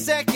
sex 0.00 0.29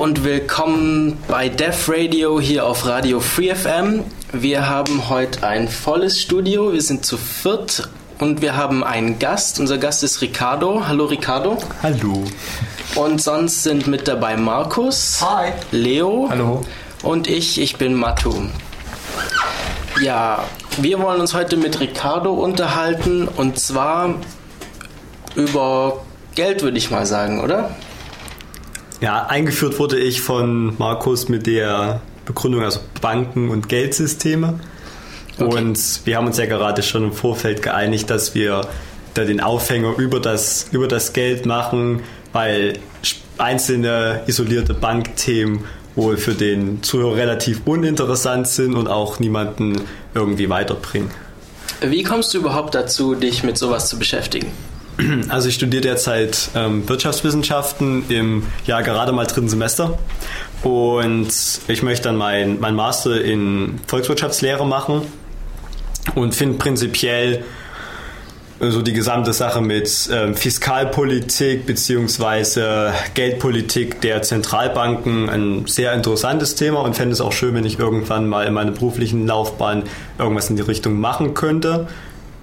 und 0.00 0.24
willkommen 0.24 1.18
bei 1.28 1.50
Dev 1.50 1.92
Radio 1.92 2.40
hier 2.40 2.64
auf 2.64 2.86
Radio 2.86 3.20
Free 3.20 3.54
FM. 3.54 4.02
Wir 4.32 4.66
haben 4.66 5.10
heute 5.10 5.46
ein 5.46 5.68
volles 5.68 6.22
Studio, 6.22 6.72
wir 6.72 6.80
sind 6.80 7.04
zu 7.04 7.18
viert 7.18 7.86
und 8.18 8.40
wir 8.40 8.56
haben 8.56 8.82
einen 8.82 9.18
Gast. 9.18 9.60
Unser 9.60 9.76
Gast 9.76 10.02
ist 10.02 10.22
Ricardo. 10.22 10.88
Hallo 10.88 11.04
Ricardo. 11.04 11.58
Hallo. 11.82 12.24
Und 12.94 13.20
sonst 13.20 13.62
sind 13.62 13.88
mit 13.88 14.08
dabei 14.08 14.38
Markus. 14.38 15.20
Hi. 15.20 15.52
Leo. 15.70 16.28
Hallo. 16.30 16.62
Und 17.02 17.28
ich, 17.28 17.60
ich 17.60 17.76
bin 17.76 17.92
Matu. 17.92 18.32
Ja, 20.02 20.44
wir 20.78 20.98
wollen 21.00 21.20
uns 21.20 21.34
heute 21.34 21.58
mit 21.58 21.78
Ricardo 21.78 22.32
unterhalten 22.32 23.28
und 23.28 23.58
zwar 23.58 24.14
über 25.34 26.00
Geld, 26.36 26.62
würde 26.62 26.78
ich 26.78 26.90
mal 26.90 27.04
sagen, 27.04 27.42
oder? 27.44 27.76
Ja, 29.00 29.26
eingeführt 29.26 29.78
wurde 29.78 29.98
ich 29.98 30.20
von 30.20 30.76
Markus 30.78 31.28
mit 31.28 31.46
der 31.46 32.02
Begründung, 32.26 32.62
also 32.62 32.80
Banken 33.00 33.48
und 33.48 33.68
Geldsysteme. 33.68 34.60
Okay. 35.38 35.44
Und 35.44 36.00
wir 36.04 36.16
haben 36.16 36.26
uns 36.26 36.36
ja 36.36 36.46
gerade 36.46 36.82
schon 36.82 37.04
im 37.04 37.12
Vorfeld 37.12 37.62
geeinigt, 37.62 38.10
dass 38.10 38.34
wir 38.34 38.62
da 39.14 39.24
den 39.24 39.40
Aufhänger 39.40 39.96
über 39.96 40.20
das, 40.20 40.68
über 40.70 40.86
das 40.86 41.12
Geld 41.12 41.46
machen, 41.46 42.02
weil 42.32 42.78
einzelne 43.38 44.22
isolierte 44.26 44.74
Bankthemen 44.74 45.64
wohl 45.96 46.16
für 46.16 46.34
den 46.34 46.82
Zuhörer 46.82 47.16
relativ 47.16 47.62
uninteressant 47.64 48.46
sind 48.46 48.74
und 48.74 48.86
auch 48.86 49.18
niemanden 49.18 49.80
irgendwie 50.14 50.48
weiterbringen. 50.48 51.10
Wie 51.80 52.02
kommst 52.02 52.34
du 52.34 52.38
überhaupt 52.38 52.74
dazu, 52.74 53.14
dich 53.14 53.42
mit 53.42 53.56
sowas 53.56 53.88
zu 53.88 53.98
beschäftigen? 53.98 54.52
Also 55.28 55.48
ich 55.48 55.54
studiere 55.54 55.82
derzeit 55.82 56.50
ähm, 56.54 56.88
Wirtschaftswissenschaften 56.88 58.04
im 58.08 58.46
ja 58.66 58.80
gerade 58.80 59.12
mal 59.12 59.26
dritten 59.26 59.48
Semester 59.48 59.98
und 60.62 61.28
ich 61.68 61.82
möchte 61.82 62.04
dann 62.04 62.16
mein, 62.16 62.60
mein 62.60 62.74
Master 62.74 63.22
in 63.22 63.80
Volkswirtschaftslehre 63.86 64.66
machen 64.66 65.02
und 66.14 66.34
finde 66.34 66.58
prinzipiell 66.58 67.44
so 68.60 68.82
die 68.82 68.92
gesamte 68.92 69.32
Sache 69.32 69.62
mit 69.62 70.10
ähm, 70.12 70.34
Fiskalpolitik 70.34 71.64
bzw. 71.64 72.92
Geldpolitik 73.14 74.02
der 74.02 74.20
Zentralbanken 74.20 75.30
ein 75.30 75.66
sehr 75.66 75.94
interessantes 75.94 76.56
Thema 76.56 76.80
und 76.80 76.94
fände 76.94 77.14
es 77.14 77.22
auch 77.22 77.32
schön, 77.32 77.54
wenn 77.54 77.64
ich 77.64 77.78
irgendwann 77.78 78.28
mal 78.28 78.46
in 78.46 78.52
meiner 78.52 78.72
beruflichen 78.72 79.26
Laufbahn 79.26 79.84
irgendwas 80.18 80.50
in 80.50 80.56
die 80.56 80.62
Richtung 80.62 81.00
machen 81.00 81.32
könnte. 81.32 81.88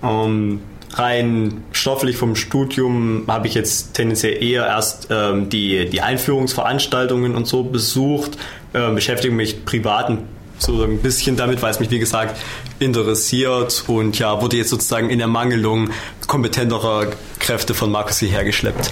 Ähm, 0.01 0.62
rein 0.94 1.63
stofflich 1.72 2.18
vom 2.18 2.36
Studium 2.36 3.25
habe 3.28 3.48
ich 3.48 3.54
jetzt 3.54 3.94
tendenziell 3.94 4.42
eher 4.42 4.66
erst 4.66 5.07
ähm, 5.12 5.50
die, 5.50 5.89
die 5.89 6.01
Einführungsveranstaltungen 6.01 7.36
und 7.36 7.48
so 7.48 7.63
besucht, 7.63 8.38
äh, 8.74 8.92
beschäftige 8.92 9.34
mich 9.34 9.66
privat 9.66 10.18
so 10.60 10.84
ein 10.84 11.00
bisschen 11.00 11.38
damit, 11.38 11.62
weil 11.62 11.72
es 11.72 11.80
mich 11.80 11.92
wie 11.92 12.00
gesagt 12.00 12.39
interessiert 12.80 13.84
und 13.88 14.18
ja, 14.18 14.42
wurde 14.42 14.57
jetzt 14.57 14.69
sozusagen 14.69 15.10
in 15.10 15.19
Ermangelung 15.19 15.92
kompetenterer 16.25 17.07
Kräfte 17.40 17.74
von 17.74 17.92
Markus 17.92 18.19
hierher 18.19 18.44
geschleppt. 18.44 18.92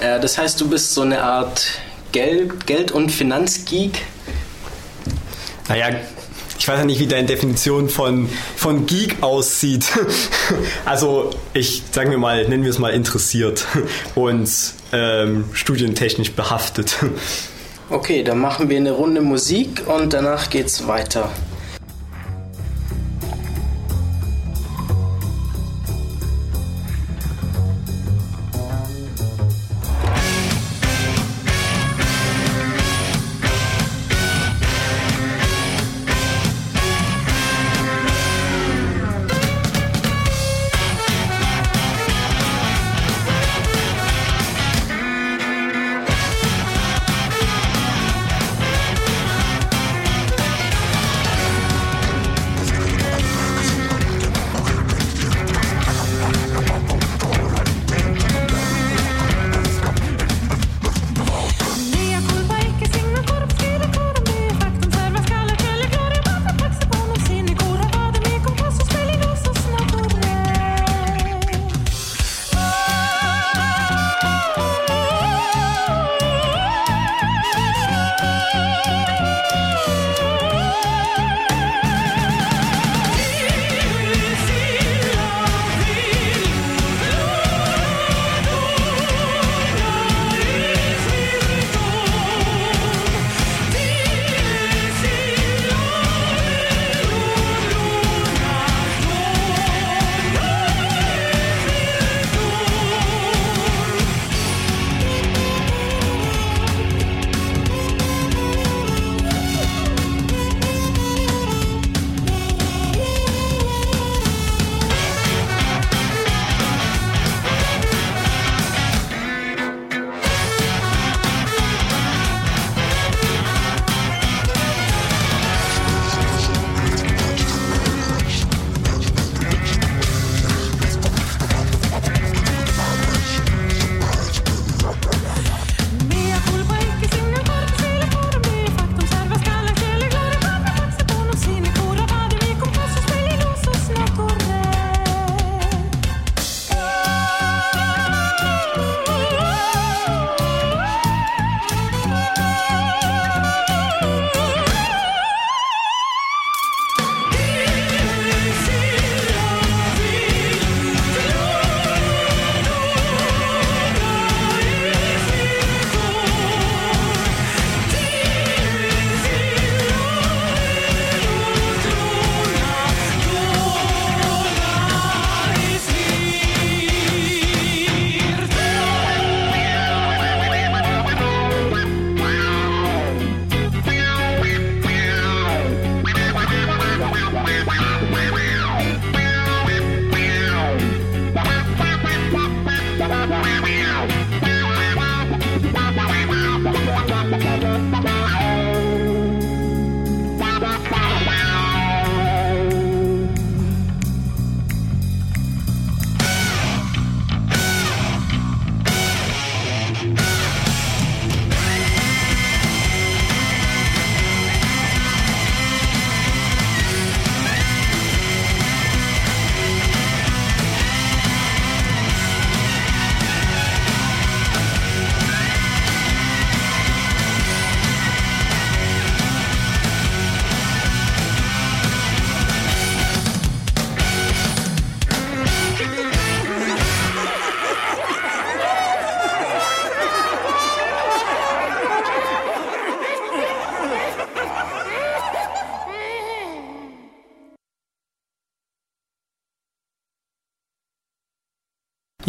Äh, 0.00 0.20
das 0.20 0.38
heißt, 0.38 0.60
du 0.60 0.68
bist 0.68 0.94
so 0.94 1.02
eine 1.02 1.22
Art 1.22 1.66
Geld, 2.10 2.66
Geld- 2.66 2.92
und 2.92 3.10
Finanzgeek? 3.10 4.02
Naja, 5.68 5.86
ich 6.58 6.68
weiß 6.68 6.78
ja 6.78 6.84
nicht, 6.84 7.00
wie 7.00 7.06
deine 7.06 7.26
Definition 7.26 7.88
von, 7.88 8.28
von 8.56 8.86
Geek 8.86 9.22
aussieht. 9.22 9.86
Also 10.84 11.30
ich, 11.54 11.82
sagen 11.92 12.10
wir 12.10 12.18
mal, 12.18 12.46
nennen 12.48 12.64
wir 12.64 12.70
es 12.70 12.78
mal 12.78 12.90
interessiert 12.90 13.66
und 14.14 14.50
ähm, 14.92 15.44
studientechnisch 15.52 16.32
behaftet. 16.32 16.96
Okay, 17.90 18.22
dann 18.22 18.38
machen 18.38 18.70
wir 18.70 18.78
eine 18.78 18.92
Runde 18.92 19.20
Musik 19.20 19.82
und 19.86 20.14
danach 20.14 20.48
geht's 20.48 20.86
weiter. 20.86 21.30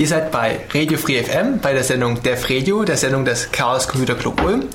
Ihr 0.04 0.10
seid 0.10 0.34
bei 0.34 0.60
Radio 0.74 0.98
Free 0.98 1.24
FM, 1.24 1.60
bei 1.62 1.72
der 1.72 1.86
Sendung 1.86 2.22
Dev 2.22 2.54
Radio, 2.54 2.84
der 2.84 2.98
Sendung 2.98 3.24
des 3.24 3.54
Chaos 3.54 3.88
Computer 3.88 4.16
Club 4.16 4.44
Ulm. 4.44 4.68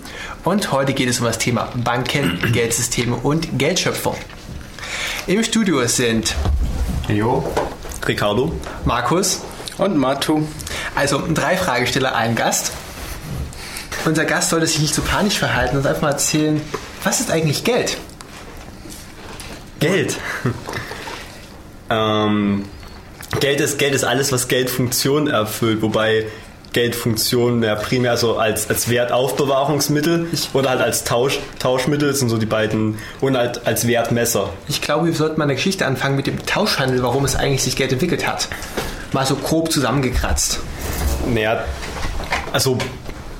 Und 0.42 0.72
heute 0.72 0.94
geht 0.94 1.06
es 1.06 1.20
um 1.20 1.26
das 1.26 1.36
Thema 1.36 1.68
Banken, 1.74 2.40
Geldsysteme 2.54 3.14
und 3.14 3.58
Geldschöpfung. 3.58 4.16
Im 5.26 5.44
Studio 5.44 5.86
sind 5.86 6.34
Jo. 7.08 7.46
Ricardo. 8.06 8.54
Markus 8.86 9.42
Und 9.76 9.98
Matu. 9.98 10.46
Also 10.94 11.22
drei 11.34 11.58
Fragesteller, 11.58 12.16
ein 12.16 12.34
Gast. 12.34 12.72
Unser 14.06 14.24
Gast 14.24 14.48
sollte 14.48 14.66
sich 14.66 14.78
nicht 14.78 14.94
so 14.94 15.02
panisch 15.02 15.38
verhalten 15.38 15.76
und 15.76 15.86
einfach 15.86 16.00
mal 16.00 16.12
erzählen, 16.12 16.58
was 17.04 17.20
ist 17.20 17.30
eigentlich 17.30 17.64
Geld? 17.64 17.98
Geld. 19.78 20.16
ähm, 21.90 22.64
Geld, 23.40 23.60
ist, 23.60 23.78
Geld 23.78 23.94
ist 23.94 24.04
alles, 24.04 24.32
was 24.32 24.48
Geldfunktion 24.48 25.28
erfüllt, 25.28 25.82
wobei 25.82 26.26
Geldfunktion 26.72 27.62
ja 27.62 27.74
primär 27.76 28.16
so 28.16 28.36
als, 28.36 28.68
als 28.68 28.88
Wertaufbewahrungsmittel 28.90 30.26
oder 30.52 30.70
halt 30.70 30.80
als 30.80 31.04
Tausch, 31.04 31.38
Tauschmittel 31.58 32.14
sind 32.14 32.28
so 32.28 32.36
die 32.36 32.46
beiden 32.46 32.98
und 33.20 33.36
halt 33.36 33.66
als 33.66 33.86
Wertmesser. 33.86 34.50
Ich 34.68 34.82
glaube, 34.82 35.06
wir 35.06 35.14
sollten 35.14 35.38
mal 35.38 35.44
eine 35.44 35.54
Geschichte 35.54 35.86
anfangen 35.86 36.16
mit 36.16 36.26
dem 36.26 36.44
Tauschhandel, 36.44 37.02
warum 37.02 37.24
es 37.24 37.36
eigentlich 37.36 37.62
sich 37.62 37.76
Geld 37.76 37.92
entwickelt 37.92 38.26
hat. 38.26 38.48
Mal 39.12 39.24
so 39.24 39.36
grob 39.36 39.72
zusammengekratzt. 39.72 40.60
Naja, 41.26 41.64
also 42.52 42.76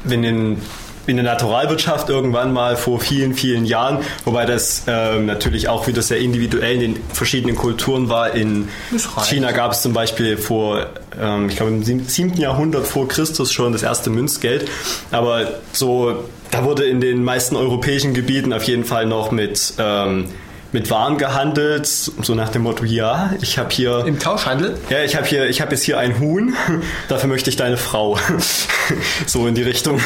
wenn 0.05 0.25
in, 0.25 0.63
in 1.09 1.17
der 1.17 1.25
Naturalwirtschaft 1.25 2.09
irgendwann 2.11 2.53
mal 2.53 2.77
vor 2.77 3.01
vielen, 3.01 3.35
vielen 3.35 3.65
Jahren, 3.65 3.99
wobei 4.25 4.45
das 4.45 4.83
ähm, 4.87 5.27
natürlich 5.27 5.69
auch 5.69 5.87
wieder 5.87 6.03
sehr 6.03 6.19
individuell 6.19 6.75
in 6.83 6.95
den 6.95 7.03
verschiedenen 7.13 7.57
Kulturen 7.57 8.09
war. 8.09 8.35
In. 8.35 8.69
China 9.25 9.53
gab 9.53 9.73
es 9.73 9.83
zum 9.83 9.93
Beispiel 9.95 10.37
vor, 10.37 10.87
ähm, 11.21 11.49
ich 11.49 11.57
glaube 11.57 11.73
im 11.73 11.83
sieb- 11.83 12.09
7. 12.11 12.35
Jahrhundert 12.37 12.87
vor 12.87 13.09
Christus 13.09 13.53
schon 13.53 13.73
das 13.73 13.83
erste 13.83 14.11
Münzgeld. 14.11 14.71
Aber 15.11 15.49
so, 15.73 16.25
da 16.51 16.65
wurde 16.65 16.85
in 16.85 17.01
den 17.01 17.25
meisten 17.25 17.57
europäischen 17.57 18.13
Gebieten 18.15 18.53
auf 18.53 18.65
jeden 18.65 18.85
Fall 18.85 19.07
noch 19.07 19.31
mit... 19.31 19.75
Ähm, 19.79 20.27
mit 20.73 20.91
Waren 20.91 21.17
gehandelt, 21.17 21.87
so 21.87 22.35
nach 22.35 22.51
dem 22.51 22.63
Motto, 22.63 22.85
ja, 22.85 23.31
ich 23.41 23.59
habe 23.59 23.71
hier 23.71 24.05
Im 24.07 24.19
Tauschhandel? 24.19 24.79
ja, 24.91 25.03
ich 25.03 25.17
habe 25.17 25.27
hier, 25.27 25.49
ich 25.49 25.61
habe 25.61 25.73
jetzt 25.73 25.85
hier 25.85 25.99
ein 25.99 26.21
Huhn. 26.21 26.55
Dafür 27.09 27.29
möchte 27.29 27.51
ich 27.51 27.57
deine 27.57 27.77
Frau. 27.77 28.19
so 29.27 29.47
in 29.47 29.55
die 29.55 29.63
Richtung. 29.63 30.01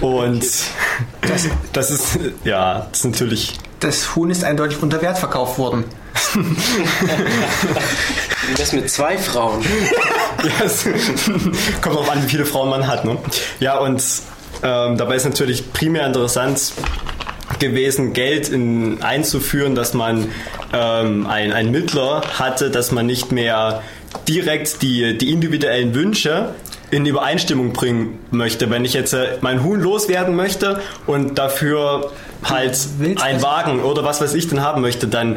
Und 0.00 0.44
das, 1.22 1.48
das 1.72 1.90
ist 1.90 2.18
ja, 2.44 2.86
das 2.90 3.00
ist 3.00 3.04
natürlich. 3.04 3.58
Das 3.80 4.14
Huhn 4.14 4.30
ist 4.30 4.44
eindeutig 4.44 4.82
unter 4.82 5.02
Wert 5.02 5.18
verkauft 5.18 5.58
worden. 5.58 5.84
Das 8.56 8.72
mit 8.72 8.90
zwei 8.90 9.16
Frauen. 9.16 9.64
Ja, 10.42 10.64
es 10.64 10.84
kommt 11.80 11.96
auch 11.96 12.10
an, 12.10 12.24
wie 12.24 12.28
viele 12.28 12.44
Frauen 12.44 12.68
man 12.68 12.86
hat. 12.88 13.04
Ne? 13.04 13.16
Ja, 13.60 13.78
und 13.78 14.02
ähm, 14.62 14.96
dabei 14.96 15.14
ist 15.14 15.24
natürlich 15.24 15.72
primär 15.72 16.06
interessant 16.06 16.72
gewesen, 17.60 18.12
Geld 18.12 18.48
in, 18.48 19.02
einzuführen, 19.02 19.74
dass 19.74 19.94
man 19.94 20.28
ähm, 20.72 21.26
ein, 21.26 21.52
ein 21.52 21.70
Mittler 21.70 22.22
hatte, 22.38 22.70
dass 22.70 22.90
man 22.90 23.06
nicht 23.06 23.32
mehr 23.32 23.82
direkt 24.28 24.82
die, 24.82 25.16
die 25.16 25.30
individuellen 25.30 25.94
Wünsche 25.94 26.54
in 26.90 27.06
Übereinstimmung 27.06 27.72
bringen 27.72 28.18
möchte. 28.30 28.68
Wenn 28.70 28.84
ich 28.84 28.94
jetzt 28.94 29.12
äh, 29.12 29.38
mein 29.40 29.62
Huhn 29.62 29.80
loswerden 29.80 30.34
möchte 30.34 30.80
und 31.06 31.38
dafür 31.38 32.10
halt 32.42 32.76
willst 32.98 33.22
ein 33.22 33.36
also- 33.36 33.46
Wagen 33.46 33.80
oder 33.82 34.04
was 34.04 34.20
weiß 34.20 34.34
ich 34.34 34.48
denn 34.48 34.60
haben 34.60 34.80
möchte, 34.80 35.06
dann 35.06 35.36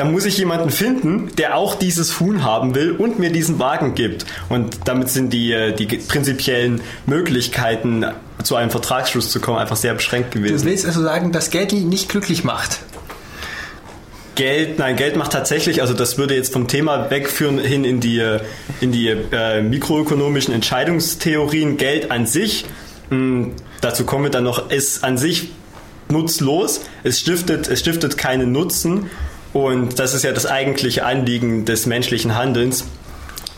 dann 0.00 0.12
muss 0.12 0.24
ich 0.24 0.38
jemanden 0.38 0.70
finden, 0.70 1.28
der 1.36 1.58
auch 1.58 1.74
dieses 1.74 2.20
Huhn 2.20 2.42
haben 2.42 2.74
will 2.74 2.92
und 2.92 3.18
mir 3.18 3.30
diesen 3.30 3.58
Wagen 3.58 3.94
gibt. 3.94 4.24
Und 4.48 4.78
damit 4.86 5.10
sind 5.10 5.30
die, 5.30 5.52
äh, 5.52 5.74
die 5.74 5.84
prinzipiellen 5.84 6.80
Möglichkeiten, 7.04 8.06
zu 8.42 8.56
einem 8.56 8.70
Vertragsschluss 8.70 9.30
zu 9.30 9.40
kommen, 9.40 9.58
einfach 9.58 9.76
sehr 9.76 9.92
beschränkt 9.92 10.34
Du 10.34 10.40
gewesen. 10.40 10.64
willst 10.64 10.86
also 10.86 11.02
sagen, 11.02 11.32
dass 11.32 11.50
Geld 11.50 11.72
die 11.72 11.80
nicht 11.84 12.08
glücklich 12.08 12.44
macht. 12.44 12.80
Geld, 14.36 14.78
nein, 14.78 14.96
Geld 14.96 15.16
macht 15.16 15.32
tatsächlich, 15.32 15.82
also 15.82 15.92
das 15.92 16.16
würde 16.16 16.34
jetzt 16.34 16.54
vom 16.54 16.66
Thema 16.66 17.10
wegführen 17.10 17.58
hin 17.58 17.84
in 17.84 18.00
die, 18.00 18.20
äh, 18.20 18.40
in 18.80 18.92
die 18.92 19.08
äh, 19.08 19.60
mikroökonomischen 19.60 20.54
Entscheidungstheorien. 20.54 21.76
Geld 21.76 22.10
an 22.10 22.24
sich, 22.24 22.64
mh, 23.10 23.48
dazu 23.82 24.06
kommen 24.06 24.24
wir 24.24 24.30
dann 24.30 24.44
noch, 24.44 24.70
ist 24.70 25.04
an 25.04 25.18
sich 25.18 25.50
nutzlos. 26.08 26.80
Es 27.02 27.20
stiftet, 27.20 27.68
es 27.68 27.80
stiftet 27.80 28.16
keinen 28.16 28.50
Nutzen. 28.50 29.10
Und 29.52 29.98
das 29.98 30.14
ist 30.14 30.22
ja 30.22 30.32
das 30.32 30.46
eigentliche 30.46 31.04
Anliegen 31.04 31.64
des 31.64 31.86
menschlichen 31.86 32.36
Handelns, 32.36 32.84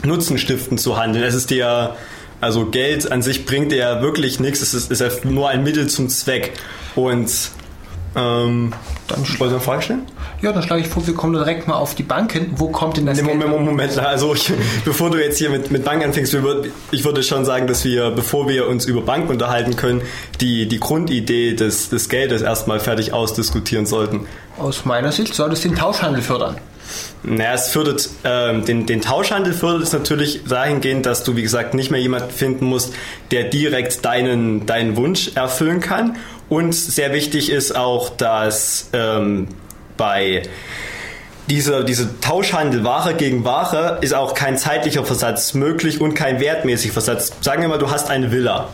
Nutzenstiftend 0.04 0.80
zu 0.80 0.96
handeln. 0.96 1.24
Es 1.24 1.34
ist 1.34 1.50
ja, 1.50 1.96
also 2.40 2.66
Geld 2.66 3.12
an 3.12 3.22
sich 3.22 3.44
bringt 3.44 3.72
ja 3.72 4.02
wirklich 4.02 4.40
nichts, 4.40 4.60
es 4.60 4.74
ist, 4.74 4.90
ist 4.90 5.00
ja 5.00 5.08
nur 5.24 5.48
ein 5.48 5.62
Mittel 5.62 5.88
zum 5.88 6.08
Zweck. 6.08 6.52
Und 6.96 7.30
ähm, 8.16 8.72
Dann 9.08 9.18
wollen 9.18 9.50
Sie 9.50 9.54
eine 9.56 9.60
Frage 9.60 9.82
stellen? 9.82 10.02
Ja, 10.42 10.52
dann 10.52 10.62
schlage 10.62 10.82
ich 10.82 10.88
vor, 10.88 11.06
wir 11.06 11.14
kommen 11.14 11.32
direkt 11.34 11.68
mal 11.68 11.74
auf 11.76 11.94
die 11.94 12.02
Banken. 12.02 12.52
Wo 12.56 12.68
kommt 12.68 12.96
denn 12.96 13.06
das 13.06 13.16
Nee, 13.16 13.22
Geld? 13.24 13.34
Moment, 13.38 13.50
Moment, 13.50 13.70
Moment. 13.70 13.98
Also 13.98 14.34
ich, 14.34 14.52
bevor 14.84 15.10
du 15.10 15.18
jetzt 15.18 15.38
hier 15.38 15.50
mit, 15.50 15.70
mit 15.70 15.84
Bank 15.84 16.04
anfängst, 16.04 16.34
würd- 16.34 16.68
ich 16.90 17.04
würde 17.04 17.22
schon 17.22 17.44
sagen, 17.44 17.66
dass 17.66 17.84
wir, 17.84 18.10
bevor 18.10 18.48
wir 18.48 18.66
uns 18.68 18.84
über 18.86 19.02
Banken 19.02 19.28
unterhalten 19.30 19.76
können, 19.76 20.02
die, 20.40 20.66
die 20.66 20.80
Grundidee 20.80 21.54
des, 21.54 21.90
des 21.90 22.08
Geldes 22.08 22.42
erstmal 22.42 22.80
fertig 22.80 23.12
ausdiskutieren 23.12 23.86
sollten. 23.86 24.26
Aus 24.58 24.84
meiner 24.84 25.12
Sicht 25.12 25.34
soll 25.34 25.52
es 25.52 25.60
den 25.62 25.74
Tauschhandel 25.76 26.22
fördern. 26.22 26.56
Naja, 27.22 27.54
es 27.54 27.68
fördert 27.68 28.08
ähm, 28.24 28.64
den, 28.64 28.84
den 28.84 29.00
Tauschhandel 29.00 29.52
fördert 29.54 29.84
es 29.84 29.92
natürlich 29.92 30.42
dahingehend, 30.46 31.06
dass 31.06 31.22
du, 31.24 31.36
wie 31.36 31.42
gesagt, 31.42 31.72
nicht 31.72 31.90
mehr 31.90 32.00
jemanden 32.00 32.30
finden 32.30 32.66
musst, 32.66 32.92
der 33.30 33.44
direkt 33.44 34.04
deinen, 34.04 34.66
deinen 34.66 34.96
Wunsch 34.96 35.30
erfüllen 35.36 35.80
kann. 35.80 36.16
Und 36.52 36.74
sehr 36.74 37.14
wichtig 37.14 37.50
ist 37.50 37.74
auch, 37.74 38.10
dass 38.10 38.90
ähm, 38.92 39.48
bei 39.96 40.42
dieser, 41.48 41.82
diese 41.82 42.20
Tauschhandel 42.20 42.84
Ware 42.84 43.14
gegen 43.14 43.46
Ware 43.46 43.96
ist 44.02 44.12
auch 44.12 44.34
kein 44.34 44.58
zeitlicher 44.58 45.02
Versatz 45.02 45.54
möglich 45.54 46.02
und 46.02 46.12
kein 46.12 46.40
wertmäßiger 46.40 46.92
Versatz. 46.92 47.32
Sagen 47.40 47.62
wir 47.62 47.70
mal, 47.70 47.78
du 47.78 47.90
hast 47.90 48.10
eine 48.10 48.32
Villa. 48.32 48.68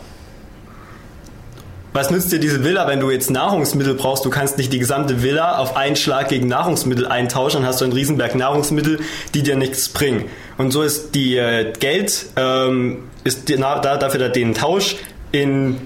Was 1.93 2.11
nützt 2.11 2.33
dir 2.33 2.41
diese 2.41 2.65
Villa, 2.65 2.89
wenn 2.89 2.99
du 2.99 3.13
jetzt 3.13 3.31
Nahrungsmittel 3.31 3.95
brauchst? 3.95 4.25
Du 4.25 4.31
kannst 4.31 4.59
nicht 4.59 4.73
die 4.73 4.81
gesamte 4.81 5.23
Villa 5.23 5.59
auf 5.59 5.77
einen 5.77 5.95
Schlag 5.95 6.31
gegen 6.31 6.49
Nahrungsmittel 6.49 7.07
eintauschen, 7.07 7.61
dann 7.61 7.69
hast 7.69 7.81
du 7.81 7.85
einen 7.85 7.95
Riesenberg 7.95 8.35
Nahrungsmittel, 8.35 8.99
die 9.35 9.45
dir 9.45 9.55
nichts 9.55 9.89
bringen. 9.89 10.25
Und 10.57 10.73
so 10.73 10.83
ist 10.83 11.15
die 11.15 11.37
äh, 11.37 11.73
Geld 11.79 12.27
ähm, 12.35 13.05
ist 13.23 13.49
die, 13.49 13.57
na, 13.57 13.79
da, 13.79 13.99
dafür 13.99 14.19
da 14.19 14.29
den 14.29 14.55
Tausch 14.55 14.97
in 15.31 15.77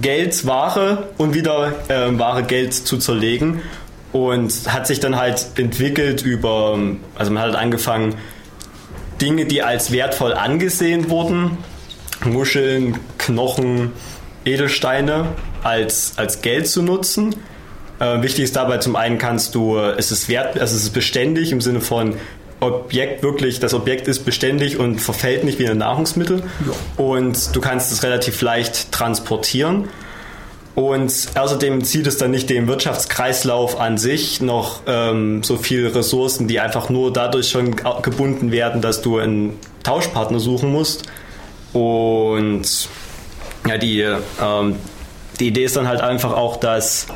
Geld, 0.00 0.46
Ware 0.46 1.08
und 1.18 1.34
wieder 1.34 1.72
ähm, 1.88 2.18
Ware, 2.18 2.42
Geld 2.42 2.74
zu 2.74 2.98
zerlegen. 2.98 3.62
Und 4.12 4.52
hat 4.66 4.88
sich 4.88 4.98
dann 4.98 5.16
halt 5.16 5.46
entwickelt 5.56 6.22
über, 6.22 6.76
also 7.14 7.30
man 7.30 7.42
hat 7.42 7.54
angefangen, 7.54 8.16
Dinge, 9.20 9.44
die 9.46 9.62
als 9.62 9.92
wertvoll 9.92 10.34
angesehen 10.34 11.10
wurden, 11.10 11.58
Muscheln, 12.24 12.98
Knochen, 13.18 13.92
Edelsteine 14.44 15.26
als, 15.62 16.14
als 16.16 16.42
Geld 16.42 16.66
zu 16.66 16.82
nutzen. 16.82 17.36
Äh, 18.00 18.22
wichtig 18.22 18.44
ist 18.44 18.56
dabei 18.56 18.78
zum 18.78 18.96
einen 18.96 19.18
kannst 19.18 19.54
du, 19.54 19.76
äh, 19.76 19.92
es 19.98 20.10
ist 20.10 20.28
wert, 20.28 20.58
also 20.58 20.74
es 20.74 20.84
ist 20.84 20.92
beständig 20.92 21.52
im 21.52 21.60
Sinne 21.60 21.80
von 21.80 22.14
Objekt 22.60 23.22
wirklich, 23.22 23.58
das 23.58 23.74
Objekt 23.74 24.06
ist 24.06 24.24
beständig 24.24 24.78
und 24.78 25.00
verfällt 25.00 25.44
nicht 25.44 25.58
wie 25.58 25.68
ein 25.68 25.78
Nahrungsmittel. 25.78 26.42
Und 26.96 27.56
du 27.56 27.60
kannst 27.60 27.90
es 27.90 28.02
relativ 28.02 28.40
leicht 28.42 28.92
transportieren. 28.92 29.88
Und 30.74 31.12
außerdem 31.34 31.82
zieht 31.84 32.06
es 32.06 32.16
dann 32.16 32.30
nicht 32.30 32.48
dem 32.48 32.68
Wirtschaftskreislauf 32.68 33.80
an 33.80 33.98
sich 33.98 34.40
noch 34.40 34.82
ähm, 34.86 35.42
so 35.42 35.56
viele 35.56 35.94
Ressourcen, 35.94 36.48
die 36.48 36.60
einfach 36.60 36.88
nur 36.88 37.12
dadurch 37.12 37.48
schon 37.50 37.76
gebunden 38.02 38.52
werden, 38.52 38.80
dass 38.80 39.02
du 39.02 39.18
einen 39.18 39.58
Tauschpartner 39.82 40.38
suchen 40.38 40.70
musst. 40.70 41.04
Und 41.72 42.88
ja, 43.66 43.78
die, 43.78 44.00
ähm, 44.00 44.76
die 45.38 45.48
Idee 45.48 45.64
ist 45.64 45.76
dann 45.76 45.88
halt 45.88 46.00
einfach 46.00 46.32
auch, 46.32 46.56
dass 46.56 47.06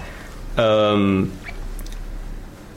ähm, 0.58 1.32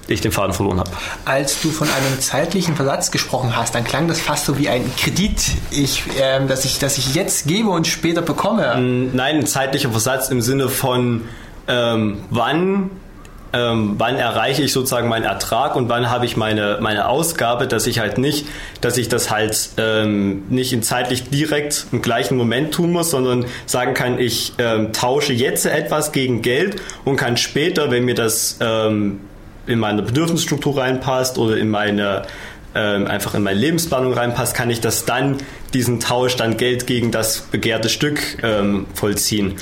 ich 0.07 0.21
den 0.21 0.31
Faden 0.31 0.53
verloren 0.53 0.79
habe. 0.79 0.89
Als 1.25 1.61
du 1.61 1.69
von 1.69 1.87
einem 1.89 2.19
zeitlichen 2.19 2.75
Versatz 2.75 3.11
gesprochen 3.11 3.55
hast, 3.55 3.75
dann 3.75 3.83
klang 3.83 4.07
das 4.07 4.19
fast 4.19 4.45
so 4.45 4.57
wie 4.57 4.69
ein 4.69 4.89
Kredit, 4.97 5.41
ich, 5.71 6.03
ähm, 6.19 6.47
dass, 6.47 6.65
ich, 6.65 6.79
dass 6.79 6.97
ich 6.97 7.15
jetzt 7.15 7.47
gebe 7.47 7.69
und 7.69 7.87
später 7.87 8.21
bekomme. 8.21 8.75
Nein, 9.13 9.37
ein 9.37 9.47
zeitlicher 9.47 9.91
Versatz 9.91 10.29
im 10.29 10.41
Sinne 10.41 10.69
von 10.69 11.23
ähm, 11.67 12.19
wann, 12.29 12.89
ähm, 13.53 13.95
wann 13.97 14.15
erreiche 14.15 14.63
ich 14.63 14.73
sozusagen 14.73 15.09
meinen 15.09 15.25
Ertrag 15.25 15.75
und 15.75 15.89
wann 15.89 16.09
habe 16.09 16.25
ich 16.25 16.37
meine, 16.37 16.77
meine 16.81 17.07
Ausgabe, 17.07 17.67
dass 17.67 17.87
ich 17.87 17.99
halt 17.99 18.17
nicht, 18.17 18.47
dass 18.81 18.97
ich 18.97 19.09
das 19.09 19.29
halt 19.29 19.69
ähm, 19.77 20.43
nicht 20.49 20.73
in 20.73 20.83
zeitlich 20.83 21.29
direkt 21.29 21.87
im 21.91 22.01
gleichen 22.01 22.37
Moment 22.37 22.73
tun 22.73 22.91
muss, 22.91 23.11
sondern 23.11 23.45
sagen 23.65 23.93
kann, 23.93 24.19
ich 24.19 24.53
ähm, 24.57 24.93
tausche 24.93 25.33
jetzt 25.33 25.65
etwas 25.65 26.11
gegen 26.11 26.41
Geld 26.41 26.81
und 27.05 27.17
kann 27.17 27.37
später, 27.37 27.91
wenn 27.91 28.05
mir 28.05 28.15
das 28.15 28.57
ähm, 28.61 29.21
in 29.67 29.79
meine 29.79 30.01
Bedürfnisstruktur 30.01 30.77
reinpasst 30.77 31.37
oder 31.37 31.57
in 31.57 31.69
meine 31.69 32.23
ähm, 32.75 33.07
einfach 33.07 33.33
in 33.33 33.43
meine 33.43 33.59
Lebensplanung 33.59 34.13
reinpasst, 34.13 34.53
kann 34.53 34.69
ich 34.69 34.81
das 34.81 35.05
dann, 35.05 35.37
diesen 35.73 35.99
Tausch, 35.99 36.35
dann 36.35 36.57
Geld 36.57 36.85
gegen 36.85 37.11
das 37.11 37.41
begehrte 37.41 37.89
Stück 37.89 38.19
ähm, 38.43 38.85
vollziehen. 38.93 39.55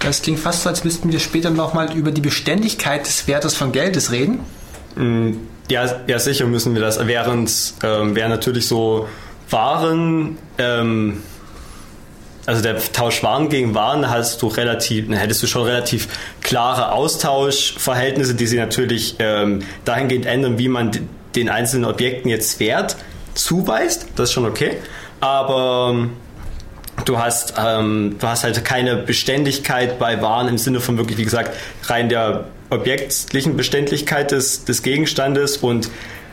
Das 0.00 0.22
klingt 0.22 0.38
fast 0.38 0.62
so, 0.62 0.68
als 0.68 0.84
müssten 0.84 1.10
wir 1.10 1.18
später 1.18 1.50
nochmal 1.50 1.96
über 1.96 2.10
die 2.10 2.20
Beständigkeit 2.20 3.06
des 3.06 3.26
Wertes 3.26 3.54
von 3.54 3.72
Geldes 3.72 4.12
reden. 4.12 4.40
Mm, 4.96 5.32
ja, 5.70 6.00
ja 6.06 6.18
sicher 6.18 6.46
müssen 6.46 6.74
wir 6.74 6.82
das. 6.82 7.04
Während 7.06 7.74
ähm, 7.82 8.14
wäre 8.14 8.28
natürlich 8.28 8.66
so 8.68 9.08
Waren, 9.50 10.36
ähm, 10.58 11.22
also 12.48 12.62
der 12.62 12.78
Tausch 12.78 13.22
Waren 13.22 13.50
gegen 13.50 13.74
Waren, 13.74 14.08
hast 14.08 14.40
du 14.40 14.46
relativ, 14.46 15.10
hättest 15.10 15.42
du 15.42 15.46
schon 15.46 15.64
relativ 15.64 16.08
klare 16.40 16.92
Austauschverhältnisse, 16.92 18.34
die 18.34 18.46
sich 18.46 18.58
natürlich 18.58 19.16
ähm, 19.18 19.60
dahingehend 19.84 20.24
ändern, 20.24 20.56
wie 20.56 20.68
man 20.68 20.92
den 21.36 21.50
einzelnen 21.50 21.84
Objekten 21.84 22.30
jetzt 22.30 22.58
Wert 22.58 22.96
zuweist. 23.34 24.06
Das 24.16 24.30
ist 24.30 24.32
schon 24.32 24.46
okay. 24.46 24.78
Aber 25.20 25.90
ähm, 25.92 26.12
du 27.04 27.18
hast, 27.18 27.52
ähm, 27.62 28.16
du 28.18 28.26
hast 28.26 28.44
halt 28.44 28.64
keine 28.64 28.96
Beständigkeit 28.96 29.98
bei 29.98 30.22
Waren 30.22 30.48
im 30.48 30.56
Sinne 30.56 30.80
von 30.80 30.96
wirklich, 30.96 31.18
wie 31.18 31.24
gesagt, 31.24 31.54
rein 31.84 32.08
der 32.08 32.46
objektlichen 32.70 33.58
Beständigkeit 33.58 34.30
des, 34.30 34.64
des 34.64 34.82
Gegenstandes 34.82 35.58
und 35.58 35.90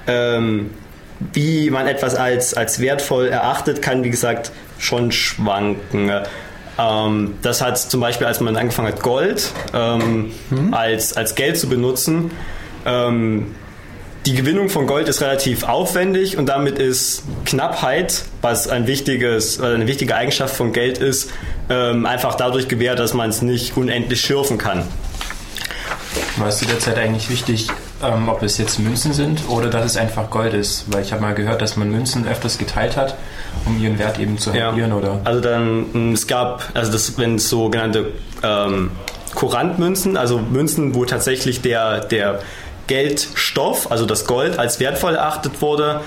ähm, 0.07 0.69
wie 1.33 1.69
man 1.69 1.87
etwas 1.87 2.15
als, 2.15 2.53
als 2.53 2.79
wertvoll 2.79 3.27
erachtet, 3.27 3.81
kann, 3.81 4.05
wie 4.05 4.09
gesagt, 4.09 4.51
schon 4.77 5.11
schwanken. 5.11 6.11
Ähm, 6.77 7.35
das 7.41 7.61
hat 7.61 7.77
zum 7.77 8.01
Beispiel, 8.01 8.27
als 8.27 8.39
man 8.39 8.55
angefangen 8.57 8.89
hat, 8.89 9.01
Gold 9.01 9.51
ähm, 9.73 10.31
mhm. 10.49 10.73
als, 10.73 11.15
als 11.15 11.35
Geld 11.35 11.57
zu 11.57 11.69
benutzen, 11.69 12.31
ähm, 12.85 13.55
die 14.25 14.33
Gewinnung 14.33 14.69
von 14.69 14.87
Gold 14.87 15.07
ist 15.07 15.21
relativ 15.21 15.63
aufwendig 15.63 16.37
und 16.37 16.47
damit 16.47 16.79
ist 16.79 17.23
Knappheit, 17.45 18.25
was 18.41 18.67
ein 18.67 18.87
wichtiges, 18.87 19.61
eine 19.61 19.85
wichtige 19.85 20.15
Eigenschaft 20.15 20.55
von 20.55 20.73
Geld 20.73 20.97
ist, 20.97 21.29
ähm, 21.69 22.07
einfach 22.07 22.33
dadurch 22.33 22.67
gewährt, 22.67 22.97
dass 22.97 23.13
man 23.13 23.29
es 23.29 23.43
nicht 23.43 23.77
unendlich 23.77 24.21
schürfen 24.21 24.57
kann. 24.57 24.83
War 26.37 26.47
es 26.47 26.57
zu 26.57 26.65
der 26.65 26.79
Zeit 26.79 26.97
eigentlich 26.97 27.29
wichtig, 27.29 27.67
ähm, 28.03 28.27
ob 28.27 28.41
es 28.41 28.57
jetzt 28.57 28.79
Münzen 28.79 29.13
sind 29.13 29.47
oder 29.47 29.69
dass 29.69 29.85
es 29.85 29.95
einfach 29.95 30.31
Gold 30.31 30.55
ist? 30.55 30.85
Weil 30.87 31.03
ich 31.03 31.11
habe 31.11 31.21
mal 31.21 31.35
gehört, 31.35 31.61
dass 31.61 31.77
man 31.77 31.91
Münzen 31.91 32.27
öfters 32.27 32.57
geteilt 32.57 32.97
hat, 32.97 33.15
um 33.65 33.81
ihren 33.81 33.97
Wert 33.97 34.19
eben 34.19 34.37
zu 34.37 34.53
halbieren, 34.53 34.91
ja. 34.91 34.97
oder? 34.97 35.21
Also 35.23 35.41
dann, 35.41 36.13
es 36.13 36.27
gab, 36.27 36.63
also 36.73 36.91
das, 36.91 37.17
wenn 37.17 37.35
es 37.35 37.49
sogenannte 37.49 38.11
ähm, 38.43 38.91
Kurantmünzen, 39.33 40.17
also 40.17 40.39
Münzen, 40.39 40.95
wo 40.95 41.05
tatsächlich 41.05 41.61
der, 41.61 42.01
der 42.01 42.39
Geldstoff, 42.87 43.91
also 43.91 44.05
das 44.05 44.25
Gold, 44.25 44.59
als 44.59 44.79
wertvoll 44.79 45.15
erachtet 45.15 45.61
wurde, 45.61 46.01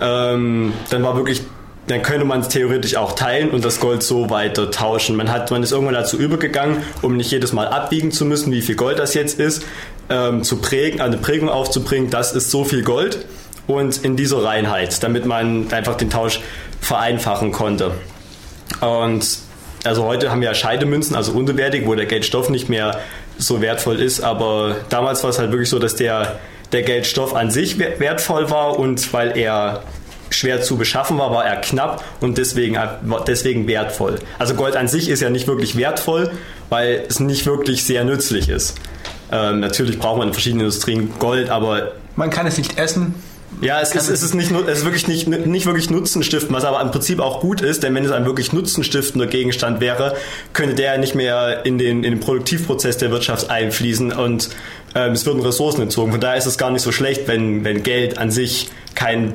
ähm, 0.00 0.72
dann 0.90 1.02
war 1.02 1.16
wirklich 1.16 1.42
dann 1.88 2.02
könnte 2.02 2.24
man 2.24 2.40
es 2.40 2.48
theoretisch 2.48 2.96
auch 2.96 3.12
teilen 3.12 3.50
und 3.50 3.64
das 3.64 3.78
Gold 3.78 4.02
so 4.02 4.28
weiter 4.28 4.70
tauschen. 4.70 5.16
Man, 5.16 5.30
hat, 5.30 5.50
man 5.50 5.62
ist 5.62 5.70
irgendwann 5.70 5.94
dazu 5.94 6.18
übergegangen, 6.18 6.78
um 7.02 7.16
nicht 7.16 7.30
jedes 7.30 7.52
Mal 7.52 7.68
abwiegen 7.68 8.10
zu 8.10 8.24
müssen, 8.24 8.52
wie 8.52 8.62
viel 8.62 8.74
Gold 8.74 8.98
das 8.98 9.14
jetzt 9.14 9.38
ist, 9.38 9.64
ähm, 10.08 10.42
zu 10.42 10.56
prägen, 10.56 11.00
eine 11.00 11.16
Prägung 11.16 11.48
aufzubringen, 11.48 12.10
das 12.10 12.32
ist 12.32 12.50
so 12.50 12.64
viel 12.64 12.82
Gold 12.82 13.24
und 13.66 14.04
in 14.04 14.16
dieser 14.16 14.42
Reinheit, 14.42 15.02
damit 15.02 15.26
man 15.26 15.72
einfach 15.72 15.96
den 15.96 16.10
Tausch 16.10 16.40
vereinfachen 16.86 17.50
konnte. 17.50 17.90
Und 18.80 19.38
also 19.84 20.04
heute 20.04 20.30
haben 20.30 20.40
wir 20.40 20.48
ja 20.48 20.54
Scheidemünzen, 20.54 21.16
also 21.16 21.32
unterwertig, 21.32 21.84
wo 21.84 21.94
der 21.96 22.06
Geldstoff 22.06 22.48
nicht 22.48 22.68
mehr 22.68 23.00
so 23.38 23.60
wertvoll 23.60 24.00
ist, 24.00 24.20
aber 24.20 24.76
damals 24.88 25.22
war 25.24 25.30
es 25.30 25.38
halt 25.38 25.50
wirklich 25.50 25.68
so, 25.68 25.80
dass 25.80 25.96
der, 25.96 26.38
der 26.70 26.82
Geldstoff 26.82 27.34
an 27.34 27.50
sich 27.50 27.78
wertvoll 27.78 28.50
war 28.50 28.78
und 28.78 29.12
weil 29.12 29.36
er 29.36 29.82
schwer 30.30 30.62
zu 30.62 30.76
beschaffen 30.76 31.18
war, 31.18 31.32
war 31.32 31.44
er 31.44 31.56
knapp 31.56 32.04
und 32.20 32.38
deswegen, 32.38 32.78
deswegen 33.26 33.66
wertvoll. 33.66 34.20
Also 34.38 34.54
Gold 34.54 34.76
an 34.76 34.86
sich 34.86 35.08
ist 35.08 35.20
ja 35.20 35.30
nicht 35.30 35.48
wirklich 35.48 35.76
wertvoll, 35.76 36.30
weil 36.68 37.04
es 37.08 37.18
nicht 37.18 37.46
wirklich 37.46 37.84
sehr 37.84 38.04
nützlich 38.04 38.48
ist. 38.48 38.76
Ähm, 39.32 39.58
natürlich 39.58 39.98
braucht 39.98 40.18
man 40.18 40.28
in 40.28 40.34
verschiedenen 40.34 40.66
Industrien 40.66 41.12
Gold, 41.18 41.50
aber... 41.50 41.92
Man 42.14 42.30
kann 42.30 42.46
es 42.46 42.58
nicht 42.58 42.78
essen, 42.78 43.14
ja, 43.62 43.80
es 43.80 43.94
ist, 43.94 44.08
es 44.08 44.22
ist, 44.22 44.34
nicht, 44.34 44.50
es 44.50 44.78
ist 44.78 44.84
wirklich 44.84 45.08
nicht, 45.08 45.28
nicht 45.28 45.66
wirklich 45.66 45.88
nutzenstiftend, 45.88 46.52
was 46.52 46.64
aber 46.64 46.80
im 46.82 46.90
Prinzip 46.90 47.20
auch 47.20 47.40
gut 47.40 47.62
ist, 47.62 47.82
denn 47.82 47.94
wenn 47.94 48.04
es 48.04 48.10
ein 48.10 48.26
wirklich 48.26 48.52
nutzenstiftender 48.52 49.26
Gegenstand 49.26 49.80
wäre, 49.80 50.14
könnte 50.52 50.74
der 50.74 50.98
nicht 50.98 51.14
mehr 51.14 51.64
in 51.64 51.78
den, 51.78 52.04
in 52.04 52.12
den 52.12 52.20
Produktivprozess 52.20 52.98
der 52.98 53.10
Wirtschaft 53.10 53.48
einfließen 53.48 54.12
und 54.12 54.50
ähm, 54.94 55.12
es 55.12 55.24
würden 55.24 55.40
Ressourcen 55.40 55.82
entzogen. 55.82 56.12
Von 56.12 56.20
daher 56.20 56.36
ist 56.36 56.46
es 56.46 56.58
gar 56.58 56.70
nicht 56.70 56.82
so 56.82 56.92
schlecht, 56.92 57.28
wenn, 57.28 57.64
wenn 57.64 57.82
Geld 57.82 58.18
an 58.18 58.30
sich 58.30 58.68
kein 58.94 59.34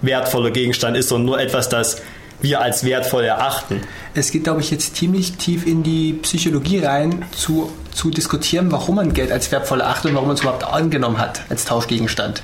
wertvoller 0.00 0.50
Gegenstand 0.50 0.96
ist, 0.96 1.10
sondern 1.10 1.26
nur 1.26 1.40
etwas, 1.40 1.68
das 1.68 2.00
wir 2.40 2.62
als 2.62 2.84
wertvoll 2.84 3.24
erachten. 3.24 3.82
Es 4.14 4.30
geht, 4.30 4.44
glaube 4.44 4.60
ich, 4.60 4.70
jetzt 4.70 4.96
ziemlich 4.96 5.32
tief 5.34 5.66
in 5.66 5.82
die 5.82 6.14
Psychologie 6.14 6.78
rein, 6.78 7.24
zu, 7.32 7.72
zu 7.92 8.10
diskutieren, 8.10 8.72
warum 8.72 8.94
man 8.94 9.12
Geld 9.12 9.32
als 9.32 9.52
wertvoll 9.52 9.80
erachtet 9.80 10.10
und 10.10 10.14
warum 10.14 10.28
man 10.28 10.36
es 10.36 10.42
überhaupt 10.42 10.64
angenommen 10.64 11.18
hat 11.18 11.42
als 11.50 11.64
Tauschgegenstand 11.66 12.42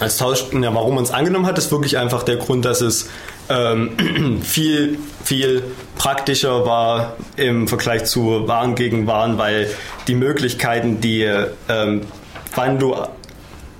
als 0.00 0.16
Tausch, 0.16 0.44
ja, 0.52 0.74
warum 0.74 0.96
man 0.96 1.04
es 1.04 1.10
angenommen 1.10 1.46
hat, 1.46 1.56
ist 1.58 1.70
wirklich 1.70 1.98
einfach 1.98 2.22
der 2.22 2.36
Grund, 2.36 2.64
dass 2.64 2.80
es 2.80 3.08
ähm, 3.48 4.40
viel, 4.42 4.98
viel 5.22 5.62
praktischer 5.96 6.66
war 6.66 7.16
im 7.36 7.68
Vergleich 7.68 8.04
zu 8.04 8.48
Waren 8.48 8.74
gegen 8.74 9.06
Waren, 9.06 9.38
weil 9.38 9.68
die 10.08 10.14
Möglichkeiten, 10.14 11.00
die, 11.00 11.22
ähm, 11.68 12.02
wann 12.54 12.78
du 12.78 12.96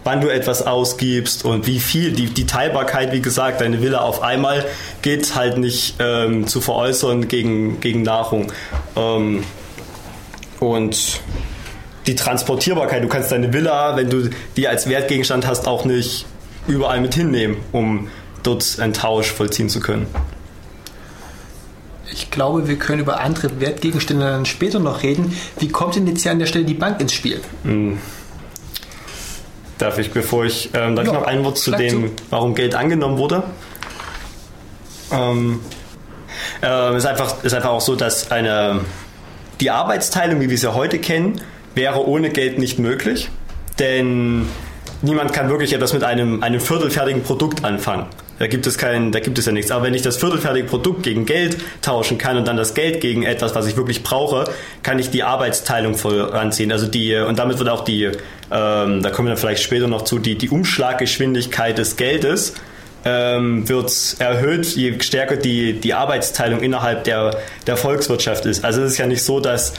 wann 0.05 0.21
du 0.21 0.29
etwas 0.29 0.67
ausgibst 0.67 1.45
und 1.47 1.67
wie 1.67 1.81
viel, 1.81 2.13
die, 2.13 2.27
die 2.27 2.47
Teilbarkeit, 2.47 3.13
wie 3.13 3.23
gesagt, 3.23 3.63
deine 3.63 3.81
Wille 3.81 4.03
auf 4.03 4.23
einmal 4.23 4.65
geht 5.01 5.35
halt 5.35 5.57
nicht 5.57 5.97
ähm, 5.99 6.47
zu 6.47 6.61
veräußern 6.61 7.27
gegen, 7.27 7.81
gegen 7.81 8.03
Nahrung. 8.03 8.53
Ähm, 8.97 9.45
und 10.61 11.21
die 12.07 12.15
Transportierbarkeit. 12.15 13.03
Du 13.03 13.09
kannst 13.09 13.33
deine 13.33 13.53
Villa, 13.53 13.97
wenn 13.97 14.11
du 14.11 14.31
die 14.57 14.69
als 14.69 14.89
Wertgegenstand 14.89 15.47
hast, 15.47 15.67
auch 15.67 15.85
nicht 15.85 16.27
überall 16.67 17.01
mit 17.01 17.15
hinnehmen, 17.15 17.57
um 17.73 18.09
dort 18.43 18.79
einen 18.79 18.93
Tausch 18.93 19.31
vollziehen 19.31 19.69
zu 19.69 19.81
können. 19.81 20.07
Ich 22.13 22.31
glaube, 22.31 22.69
wir 22.69 22.77
können 22.77 23.01
über 23.01 23.21
andere 23.21 23.61
Wertgegenstände 23.61 24.25
dann 24.25 24.47
später 24.47 24.79
noch 24.79 25.03
reden. 25.03 25.37
Wie 25.59 25.69
kommt 25.69 25.97
denn 25.97 26.07
jetzt 26.07 26.23
hier 26.23 26.33
an 26.33 26.39
der 26.39 26.47
Stelle 26.47 26.65
die 26.65 26.75
Bank 26.75 27.01
ins 27.01 27.13
Spiel? 27.13 27.41
Hm. 27.65 27.99
Darf 29.79 29.99
ich, 29.99 30.13
bevor 30.13 30.45
ich, 30.45 30.71
ähm, 30.75 30.95
darf 30.95 31.07
ja, 31.07 31.13
ich 31.13 31.19
noch 31.19 31.27
ein 31.27 31.45
Wort 31.45 31.59
zu 31.59 31.73
dem, 31.73 32.13
warum 32.31 32.55
Geld 32.55 32.75
angenommen 32.75 33.19
wurde? 33.19 33.43
Ähm, 35.11 35.61
äh, 36.63 36.97
ist, 36.97 37.07
einfach, 37.07 37.43
ist 37.43 37.55
einfach 37.55 37.71
auch 37.71 37.81
so, 37.81 37.97
dass 37.97 38.31
eine, 38.31 38.81
die 39.61 39.71
Arbeitsteilung, 39.71 40.41
wie 40.41 40.51
wir 40.51 40.59
sie 40.59 40.73
heute 40.73 40.99
kennen, 40.99 41.41
wäre 41.75 42.07
ohne 42.07 42.31
Geld 42.31 42.59
nicht 42.59 42.79
möglich, 42.79 43.29
denn 43.79 44.47
niemand 45.03 45.33
kann 45.33 45.49
wirklich 45.49 45.73
etwas 45.73 45.93
mit 45.93 46.05
einem, 46.05 46.43
einem 46.43 46.61
viertelfertigen 46.61 47.23
Produkt 47.23 47.65
anfangen. 47.65 48.07
Da 48.39 48.49
gibt, 48.49 48.67
es 48.67 48.79
kein, 48.79 49.13
da 49.13 49.21
gibt 49.21 49.39
es 49.39 49.47
ja 49.47 49.53
nichts. 49.53 49.71
Aber 49.71 49.85
wenn 49.85 49.95
ich 49.95 50.03
das 50.03 50.17
viertelfertige 50.17 50.67
Produkt 50.67 51.05
gegen 51.05 51.25
Geld 51.25 51.57
tauschen 51.83 52.19
kann 52.19 52.37
und 52.37 52.49
dann 52.49 52.57
das 52.57 52.75
Geld 52.75 53.01
gegen 53.01 53.23
etwas, 53.23 53.55
was 53.55 53.67
ich 53.69 53.77
wirklich 53.77 54.03
brauche, 54.03 54.45
kann 54.83 54.99
ich 54.99 55.11
die 55.11 55.23
Arbeitsteilung 55.23 55.95
voranziehen. 55.95 56.73
Also 56.73 56.89
die, 56.89 57.15
und 57.15 57.39
damit 57.39 57.59
wird 57.59 57.69
auch 57.69 57.85
die, 57.85 58.11
ähm, 58.51 59.03
da 59.03 59.11
kommen 59.11 59.29
wir 59.29 59.35
dann 59.35 59.39
vielleicht 59.39 59.63
später 59.63 59.87
noch 59.87 60.03
zu, 60.03 60.19
die, 60.19 60.37
die 60.37 60.49
Umschlaggeschwindigkeit 60.49 61.79
des 61.79 61.95
Geldes 61.95 62.55
ähm, 63.05 63.69
wird 63.69 63.93
erhöht, 64.19 64.67
je 64.67 64.99
stärker 65.01 65.37
die, 65.37 65.75
die 65.75 65.95
Arbeitsteilung 65.95 66.61
innerhalb 66.61 67.05
der, 67.05 67.37
der 67.69 67.77
Volkswirtschaft 67.77 68.47
ist. 68.47 68.65
Also 68.65 68.83
es 68.83 68.93
ist 68.93 68.99
ja 68.99 69.07
nicht 69.07 69.23
so, 69.23 69.39
dass 69.39 69.75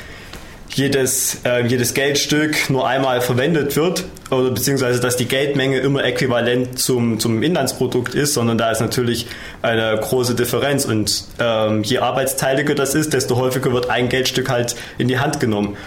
jedes, 0.76 1.38
äh, 1.46 1.66
jedes 1.66 1.94
Geldstück 1.94 2.70
nur 2.70 2.86
einmal 2.86 3.22
verwendet 3.22 3.78
wird, 3.78 4.04
oder 4.30 4.52
beziehungsweise 4.52 5.00
dass 5.00 5.16
die 5.16 5.26
Geldmenge 5.26 5.80
immer 5.80 6.04
äquivalent 6.04 6.78
zum, 6.78 7.20
zum 7.20 7.42
Inlandsprodukt 7.42 8.14
ist, 8.14 8.34
sondern 8.34 8.58
da 8.58 8.72
ist 8.72 8.82
natürlich 8.82 9.28
eine 9.62 9.98
große 9.98 10.36
Differenz. 10.36 10.84
Und 10.84 11.24
ähm, 11.40 11.84
je 11.84 12.00
arbeitsteiliger 12.00 12.76
das 12.76 12.94
ist, 12.94 13.14
desto 13.14 13.38
häufiger 13.38 13.72
wird 13.72 13.90
ein 13.90 14.10
Geldstück 14.10 14.50
halt 14.50 14.76
in 14.98 15.08
die 15.08 15.18
Hand 15.18 15.40
genommen. 15.40 15.78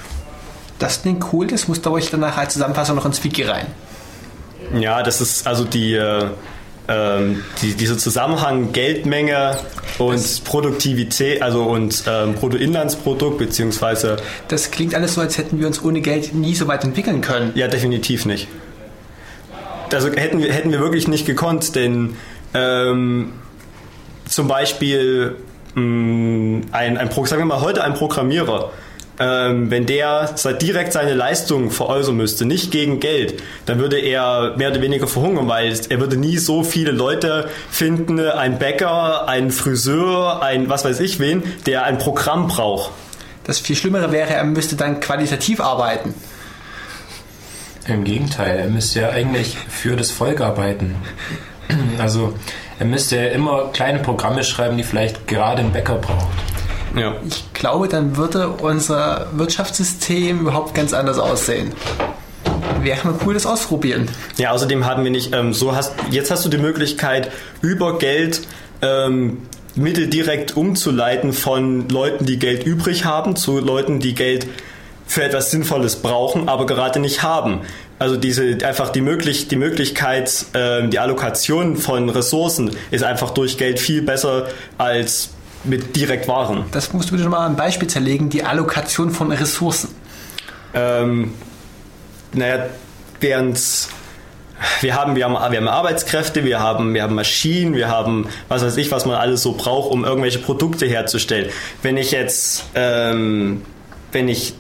Das 0.78 1.02
klingt 1.02 1.32
cool, 1.32 1.46
das 1.46 1.68
muss 1.68 1.82
glaube 1.82 1.98
ich 1.98 2.10
danach 2.10 2.38
als 2.38 2.54
Zusammenfassung 2.54 2.96
noch 2.96 3.04
ins 3.04 3.22
Wiki 3.22 3.42
rein. 3.42 3.66
Ja, 4.78 5.02
das 5.02 5.20
ist 5.20 5.46
also 5.46 5.64
die, 5.64 5.94
äh, 5.94 6.28
ähm, 6.88 7.44
die, 7.60 7.74
dieser 7.74 7.98
Zusammenhang 7.98 8.72
Geldmenge 8.72 9.58
und 9.98 10.14
das 10.14 10.40
Produktivität, 10.40 11.42
also 11.42 11.64
und 11.64 12.04
ähm, 12.06 12.34
Bruttoinlandsprodukt 12.34 13.38
beziehungsweise. 13.38 14.16
Das 14.48 14.70
klingt 14.70 14.94
alles 14.94 15.14
so, 15.14 15.20
als 15.20 15.38
hätten 15.38 15.60
wir 15.60 15.66
uns 15.66 15.82
ohne 15.84 16.00
Geld 16.00 16.34
nie 16.34 16.54
so 16.54 16.66
weit 16.66 16.84
entwickeln 16.84 17.20
können. 17.20 17.52
Ja, 17.54 17.68
definitiv 17.68 18.24
nicht. 18.24 18.48
Also 19.92 20.08
hätten 20.08 20.42
wir, 20.42 20.52
hätten 20.52 20.70
wir 20.70 20.80
wirklich 20.80 21.08
nicht 21.08 21.26
gekonnt, 21.26 21.74
denn 21.74 22.16
ähm, 22.54 23.32
zum 24.26 24.48
Beispiel 24.48 25.36
mh, 25.74 25.82
mm, 25.82 26.62
ein, 26.72 26.98
ein, 26.98 27.10
sagen 27.10 27.42
wir 27.42 27.46
mal 27.46 27.60
heute 27.60 27.84
ein 27.84 27.94
Programmierer 27.94 28.70
ähm, 29.20 29.70
wenn 29.70 29.86
der 29.86 30.34
direkt 30.60 30.92
seine 30.92 31.14
Leistung 31.14 31.70
veräußern 31.70 32.16
müsste, 32.16 32.44
nicht 32.44 32.70
gegen 32.70 33.00
Geld, 33.00 33.42
dann 33.66 33.78
würde 33.78 33.98
er 33.98 34.54
mehr 34.56 34.70
oder 34.70 34.80
weniger 34.80 35.06
verhungern, 35.06 35.48
weil 35.48 35.78
er 35.88 36.00
würde 36.00 36.16
nie 36.16 36.38
so 36.38 36.62
viele 36.62 36.92
Leute 36.92 37.48
finden, 37.70 38.20
ein 38.20 38.58
Bäcker, 38.58 39.28
ein 39.28 39.50
Friseur, 39.50 40.42
ein 40.42 40.68
was 40.68 40.84
weiß 40.84 41.00
ich 41.00 41.18
wen, 41.18 41.42
der 41.66 41.84
ein 41.84 41.98
Programm 41.98 42.48
braucht. 42.48 42.92
Das 43.44 43.58
viel 43.58 43.76
Schlimmere 43.76 44.12
wäre, 44.12 44.34
er 44.34 44.44
müsste 44.44 44.76
dann 44.76 45.00
qualitativ 45.00 45.60
arbeiten. 45.60 46.14
Im 47.86 48.04
Gegenteil, 48.04 48.58
er 48.58 48.68
müsste 48.68 49.00
ja 49.00 49.08
eigentlich 49.08 49.56
für 49.68 49.96
das 49.96 50.10
Volk 50.10 50.40
arbeiten. 50.40 50.96
Also 51.98 52.34
er 52.78 52.86
müsste 52.86 53.16
ja 53.16 53.24
immer 53.30 53.70
kleine 53.72 53.98
Programme 53.98 54.44
schreiben, 54.44 54.76
die 54.76 54.84
vielleicht 54.84 55.26
gerade 55.26 55.62
ein 55.62 55.72
Bäcker 55.72 55.96
braucht. 55.96 56.28
Ja. 56.96 57.14
Ich 57.26 57.52
glaube, 57.52 57.88
dann 57.88 58.16
würde 58.16 58.48
unser 58.48 59.26
Wirtschaftssystem 59.32 60.40
überhaupt 60.40 60.74
ganz 60.74 60.92
anders 60.92 61.18
aussehen. 61.18 61.72
Wäre 62.80 63.06
mal 63.06 63.18
cool, 63.26 63.34
das 63.34 63.46
ausprobieren. 63.46 64.08
Ja, 64.36 64.52
außerdem 64.52 64.86
haben 64.86 65.04
wir 65.04 65.10
nicht, 65.10 65.34
ähm, 65.34 65.52
so 65.52 65.74
hast, 65.74 65.92
jetzt 66.10 66.30
hast 66.30 66.44
du 66.44 66.48
die 66.48 66.58
Möglichkeit, 66.58 67.30
über 67.60 67.98
Geld 67.98 68.42
ähm, 68.82 69.38
Mittel 69.74 70.08
direkt 70.08 70.56
umzuleiten 70.56 71.32
von 71.32 71.88
Leuten, 71.88 72.24
die 72.24 72.38
Geld 72.38 72.64
übrig 72.64 73.04
haben, 73.04 73.36
zu 73.36 73.58
Leuten, 73.58 74.00
die 74.00 74.14
Geld 74.14 74.46
für 75.06 75.22
etwas 75.22 75.50
Sinnvolles 75.50 75.96
brauchen, 75.96 76.48
aber 76.48 76.66
gerade 76.66 77.00
nicht 77.00 77.22
haben. 77.22 77.62
Also 77.98 78.16
diese 78.16 78.58
einfach 78.64 78.90
die, 78.90 79.00
möglich, 79.00 79.48
die 79.48 79.56
Möglichkeit, 79.56 80.44
äh, 80.52 80.86
die 80.86 80.98
Allokation 80.98 81.76
von 81.76 82.10
Ressourcen 82.10 82.70
ist 82.90 83.02
einfach 83.02 83.30
durch 83.30 83.58
Geld 83.58 83.80
viel 83.80 84.02
besser 84.02 84.46
als 84.76 85.30
mit 85.68 85.96
direkt 85.96 86.28
Waren. 86.28 86.64
Das 86.72 86.92
musst 86.92 87.10
du 87.10 87.16
bitte 87.16 87.28
mal 87.28 87.46
ein 87.46 87.56
Beispiel 87.56 87.88
zerlegen, 87.88 88.28
die 88.30 88.44
Allokation 88.44 89.10
von 89.10 89.32
Ressourcen. 89.32 89.94
Ähm, 90.74 91.32
naja, 92.32 92.66
während 93.20 93.60
wir 94.80 94.94
haben, 94.96 95.14
wir 95.14 95.24
haben, 95.28 95.52
wir 95.52 95.58
haben 95.58 95.68
Arbeitskräfte, 95.68 96.44
wir 96.44 96.60
haben, 96.60 96.92
wir 96.94 97.02
haben 97.02 97.14
Maschinen, 97.14 97.74
wir 97.74 97.88
haben 97.88 98.28
was 98.48 98.64
weiß 98.64 98.76
ich, 98.76 98.90
was 98.90 99.06
man 99.06 99.16
alles 99.16 99.42
so 99.42 99.52
braucht, 99.52 99.90
um 99.92 100.04
irgendwelche 100.04 100.40
Produkte 100.40 100.86
herzustellen. 100.86 101.50
Wenn 101.82 101.96
ich 101.96 102.10
jetzt, 102.10 102.64
ähm, 102.74 103.62
wenn 104.10 104.28
ich 104.28 104.54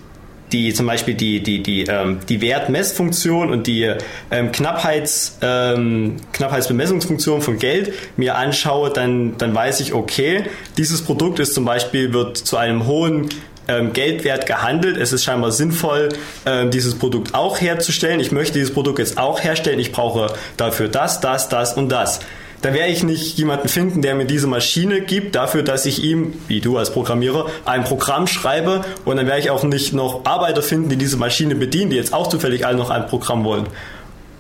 die 0.52 0.72
zum 0.72 0.86
Beispiel 0.86 1.14
die, 1.14 1.42
die, 1.42 1.62
die, 1.62 1.84
ähm, 1.84 2.20
die 2.28 2.40
Wertmessfunktion 2.40 3.50
und 3.50 3.66
die 3.66 3.92
ähm, 4.30 4.52
Knappheits, 4.52 5.38
ähm, 5.42 6.16
Knappheitsbemessungsfunktion 6.32 7.42
von 7.42 7.58
Geld 7.58 7.92
mir 8.16 8.36
anschaue, 8.36 8.90
dann, 8.90 9.36
dann 9.38 9.54
weiß 9.54 9.80
ich, 9.80 9.94
okay, 9.94 10.44
dieses 10.76 11.02
Produkt 11.02 11.38
ist 11.38 11.54
zum 11.54 11.64
Beispiel, 11.64 12.12
wird 12.12 12.38
zu 12.38 12.56
einem 12.56 12.86
hohen 12.86 13.28
ähm, 13.68 13.92
Geldwert 13.92 14.46
gehandelt. 14.46 14.96
Es 14.96 15.12
ist 15.12 15.24
scheinbar 15.24 15.52
sinnvoll, 15.52 16.08
ähm, 16.46 16.70
dieses 16.70 16.94
Produkt 16.98 17.34
auch 17.34 17.60
herzustellen. 17.60 18.20
Ich 18.20 18.32
möchte 18.32 18.54
dieses 18.54 18.72
Produkt 18.72 18.98
jetzt 18.98 19.18
auch 19.18 19.42
herstellen. 19.42 19.78
Ich 19.78 19.92
brauche 19.92 20.34
dafür 20.56 20.88
das, 20.88 21.20
das, 21.20 21.48
das 21.48 21.74
und 21.74 21.90
das 21.90 22.20
dann 22.62 22.74
werde 22.74 22.92
ich 22.92 23.04
nicht 23.04 23.38
jemanden 23.38 23.68
finden, 23.68 24.02
der 24.02 24.14
mir 24.14 24.24
diese 24.24 24.46
Maschine 24.46 25.00
gibt, 25.00 25.34
dafür, 25.34 25.62
dass 25.62 25.86
ich 25.86 26.02
ihm, 26.02 26.34
wie 26.48 26.60
du 26.60 26.76
als 26.76 26.92
Programmierer, 26.92 27.46
ein 27.64 27.84
Programm 27.84 28.26
schreibe 28.26 28.82
und 29.04 29.16
dann 29.16 29.26
werde 29.26 29.40
ich 29.40 29.50
auch 29.50 29.64
nicht 29.64 29.92
noch 29.92 30.24
Arbeiter 30.24 30.62
finden, 30.62 30.88
die 30.88 30.96
diese 30.96 31.16
Maschine 31.16 31.54
bedienen, 31.54 31.90
die 31.90 31.96
jetzt 31.96 32.12
auch 32.12 32.28
zufällig 32.28 32.66
alle 32.66 32.76
noch 32.76 32.90
ein 32.90 33.06
Programm 33.06 33.44
wollen. 33.44 33.66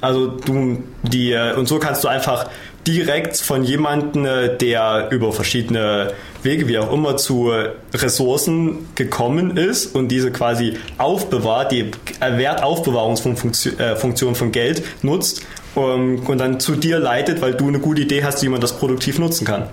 Also 0.00 0.28
du, 0.28 0.82
die, 1.02 1.32
äh, 1.32 1.54
und 1.54 1.66
so 1.66 1.78
kannst 1.78 2.04
du 2.04 2.08
einfach 2.08 2.48
direkt 2.86 3.36
von 3.36 3.64
jemandem, 3.64 4.24
äh, 4.24 4.56
der 4.56 5.08
über 5.10 5.32
verschiedene 5.32 6.12
Wege, 6.42 6.68
wie 6.68 6.78
auch 6.78 6.92
immer, 6.92 7.16
zu 7.16 7.50
Ressourcen 7.92 8.88
gekommen 8.94 9.56
ist 9.56 9.96
und 9.96 10.08
diese 10.08 10.30
quasi 10.30 10.74
aufbewahrt, 10.96 11.72
die 11.72 11.90
Wertaufbewahrungsfunktion 12.20 14.36
von 14.36 14.52
Geld 14.52 14.84
nutzt 15.02 15.42
und 15.74 16.38
dann 16.38 16.60
zu 16.60 16.76
dir 16.76 16.98
leitet, 16.98 17.40
weil 17.40 17.54
du 17.54 17.68
eine 17.68 17.78
gute 17.78 18.02
Idee 18.02 18.24
hast, 18.24 18.42
wie 18.42 18.48
man 18.48 18.60
das 18.60 18.78
produktiv 18.78 19.18
nutzen 19.18 19.44
kann. 19.44 19.68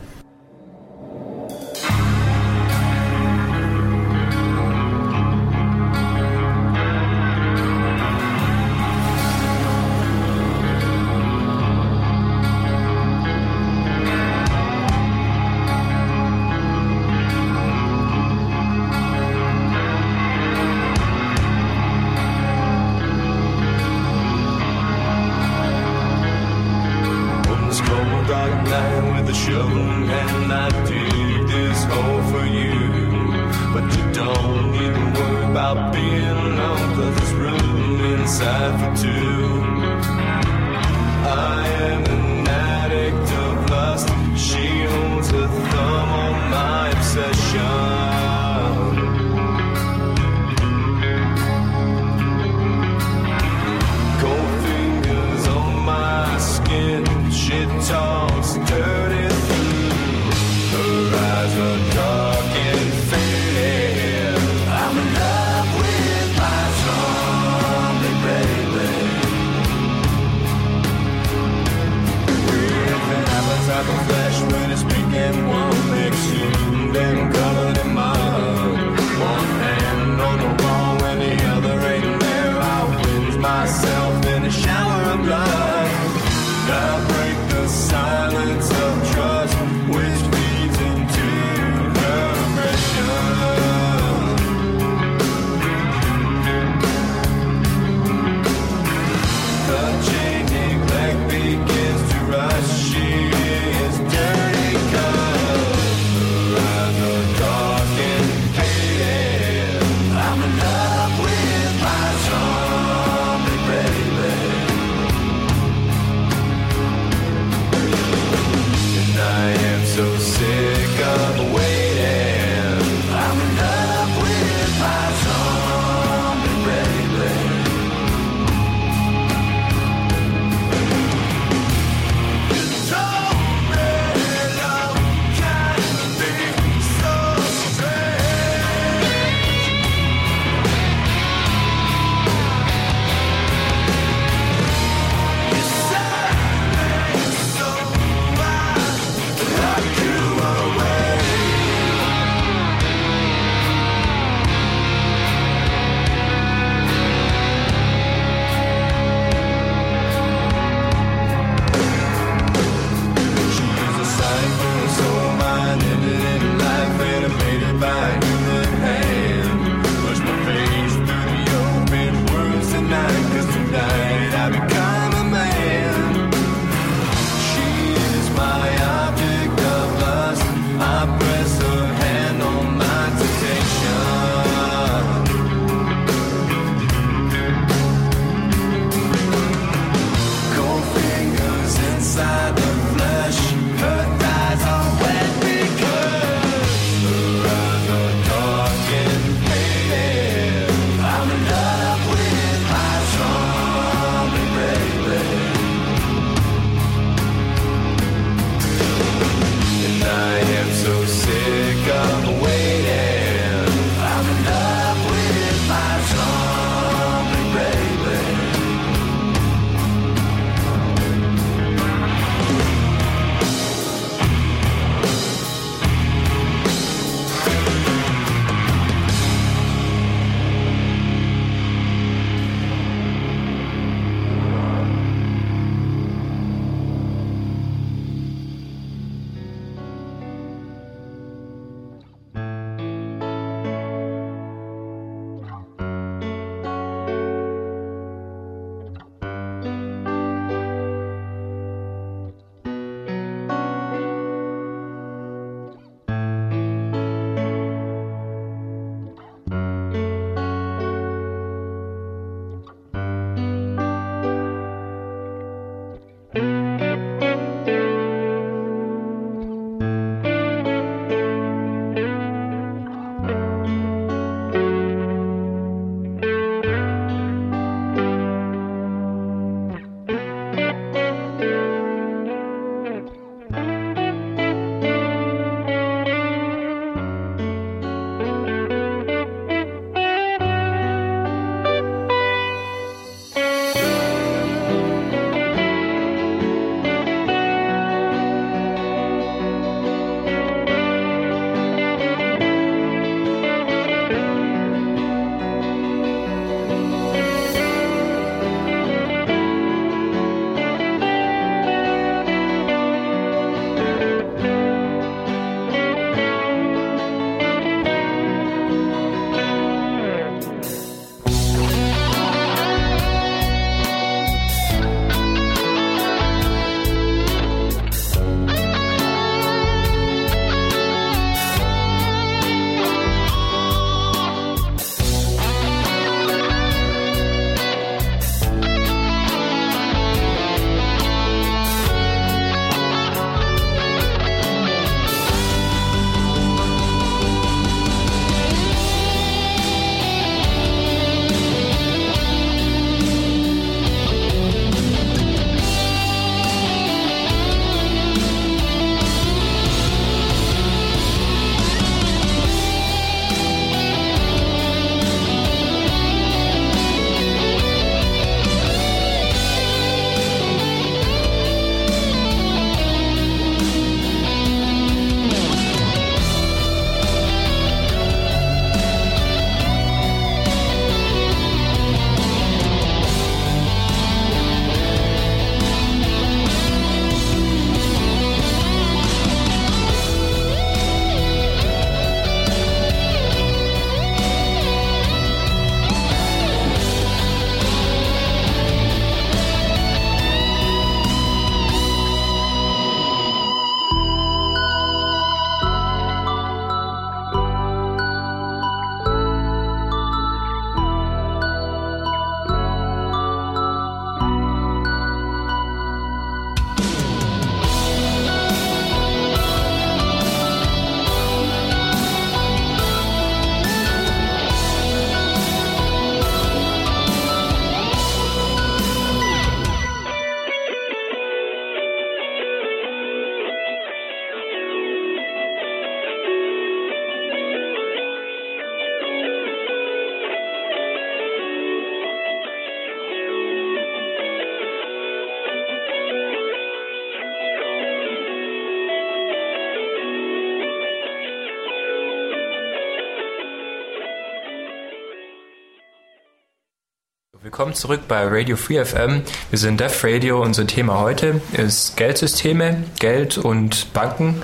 Willkommen 457.56 457.74
zurück 457.74 458.02
bei 458.10 458.28
Radio 458.28 458.58
Free 458.58 458.84
FM. 458.84 459.22
Wir 459.50 459.58
sind 459.58 459.80
Def 459.80 460.04
Radio. 460.04 460.42
Unser 460.42 460.68
Thema 460.68 461.00
heute 461.00 461.40
ist 461.54 461.96
Geldsysteme, 461.96 462.84
Geld 463.00 463.38
und 463.38 463.94
Banken. 463.94 464.42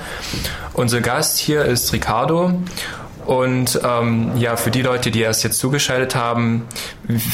Unser 0.72 1.02
Gast 1.02 1.38
hier 1.38 1.66
ist 1.66 1.92
Ricardo. 1.92 2.54
Und 3.26 3.82
ähm, 3.84 4.32
ja, 4.38 4.56
für 4.56 4.72
die 4.72 4.82
Leute, 4.82 5.12
die 5.12 5.20
erst 5.20 5.44
jetzt 5.44 5.60
zugeschaltet 5.60 6.16
haben, 6.16 6.70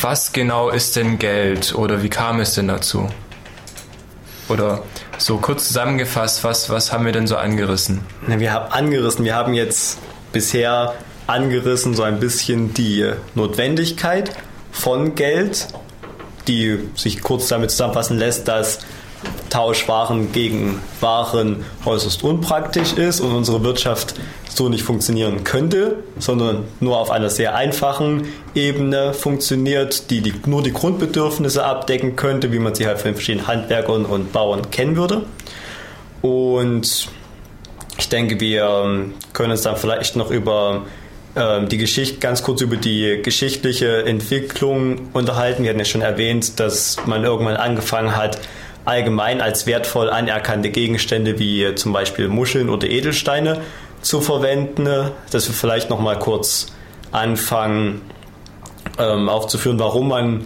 was 0.02 0.34
genau 0.34 0.70
ist 0.70 0.96
denn 0.96 1.20
Geld 1.20 1.76
oder 1.76 2.02
wie 2.02 2.10
kam 2.10 2.40
es 2.40 2.56
denn 2.56 2.68
dazu? 2.70 3.08
Oder 4.50 4.82
so 5.20 5.38
kurz 5.38 5.68
zusammengefasst, 5.68 6.44
was, 6.44 6.72
was 6.72 6.92
haben 6.92 7.06
wir 7.06 7.12
denn 7.12 7.28
so 7.28 7.38
angerissen? 7.38 8.00
Na, 8.26 8.40
wir 8.40 8.52
haben 8.52 8.72
angerissen, 8.72 9.26
wir 9.26 9.36
haben 9.36 9.54
jetzt 9.54 10.00
bisher 10.32 10.96
angerissen 11.28 11.94
so 11.94 12.02
ein 12.02 12.20
bisschen 12.20 12.74
die 12.74 13.12
Notwendigkeit 13.36 14.32
von 14.78 15.16
Geld, 15.16 15.68
die 16.48 16.80
sich 16.96 17.22
kurz 17.22 17.48
damit 17.48 17.72
zusammenfassen 17.72 18.18
lässt, 18.18 18.48
dass 18.48 18.80
Tausch 19.50 19.88
Waren 19.88 20.32
gegen 20.32 20.80
Waren 21.02 21.66
äußerst 21.86 22.24
unpraktisch 22.24 22.94
ist 22.94 23.20
und 23.20 23.32
unsere 23.32 23.64
Wirtschaft 23.64 24.16
so 24.48 24.70
nicht 24.70 24.84
funktionieren 24.84 25.44
könnte, 25.44 26.04
sondern 26.20 26.66
nur 26.80 26.98
auf 26.98 27.12
einer 27.12 27.30
sehr 27.30 27.56
einfachen 27.56 28.28
Ebene 28.56 29.14
funktioniert, 29.14 30.10
die, 30.10 30.22
die 30.22 30.34
nur 30.46 30.62
die 30.62 30.74
Grundbedürfnisse 30.74 31.64
abdecken 31.64 32.16
könnte, 32.16 32.52
wie 32.52 32.60
man 32.60 32.76
sie 32.76 32.86
halt 32.86 33.00
von 33.00 33.10
den 33.10 33.16
verschiedenen 33.16 33.48
Handwerkern 33.48 34.06
und 34.06 34.32
Bauern 34.32 34.70
kennen 34.70 34.96
würde. 34.96 35.26
Und 36.22 37.08
ich 37.98 38.10
denke, 38.10 38.40
wir 38.40 38.66
ähm, 38.66 39.14
können 39.34 39.52
uns 39.52 39.62
dann 39.62 39.78
vielleicht 39.78 40.16
noch 40.16 40.32
über 40.32 40.84
ähm, 41.38 41.70
die 41.70 41.78
Geschichte, 41.78 42.18
ganz 42.20 42.42
kurz 42.42 42.62
über 42.62 42.78
die 42.78 43.22
geschichtliche 43.22 44.06
Entwicklung 44.06 45.10
unterhalten. 45.14 45.64
Wir 45.64 45.70
hatten 45.70 45.80
ja 45.80 45.86
schon 45.86 46.02
erwähnt, 46.02 46.60
dass 46.60 46.98
man 47.06 47.24
irgendwann 47.24 47.56
angefangen 47.56 48.16
hat, 48.16 48.40
allgemein 48.86 49.40
als 49.42 49.68
wertvoll 49.68 50.10
anerkannte 50.10 50.70
Gegenstände 50.70 51.38
wie 51.40 51.76
zum 51.76 51.94
Beispiel 51.94 52.28
Muscheln 52.28 52.70
oder 52.70 52.88
Edelsteine 52.88 53.62
zu 54.02 54.22
verwenden. 54.22 55.12
Dass 55.32 55.48
wir 55.48 55.54
vielleicht 55.54 55.90
noch 55.90 56.00
mal 56.00 56.18
kurz 56.18 56.68
anfangen 57.12 58.02
ähm, 58.98 59.30
aufzuführen, 59.30 59.78
warum 59.80 60.08
man, 60.08 60.42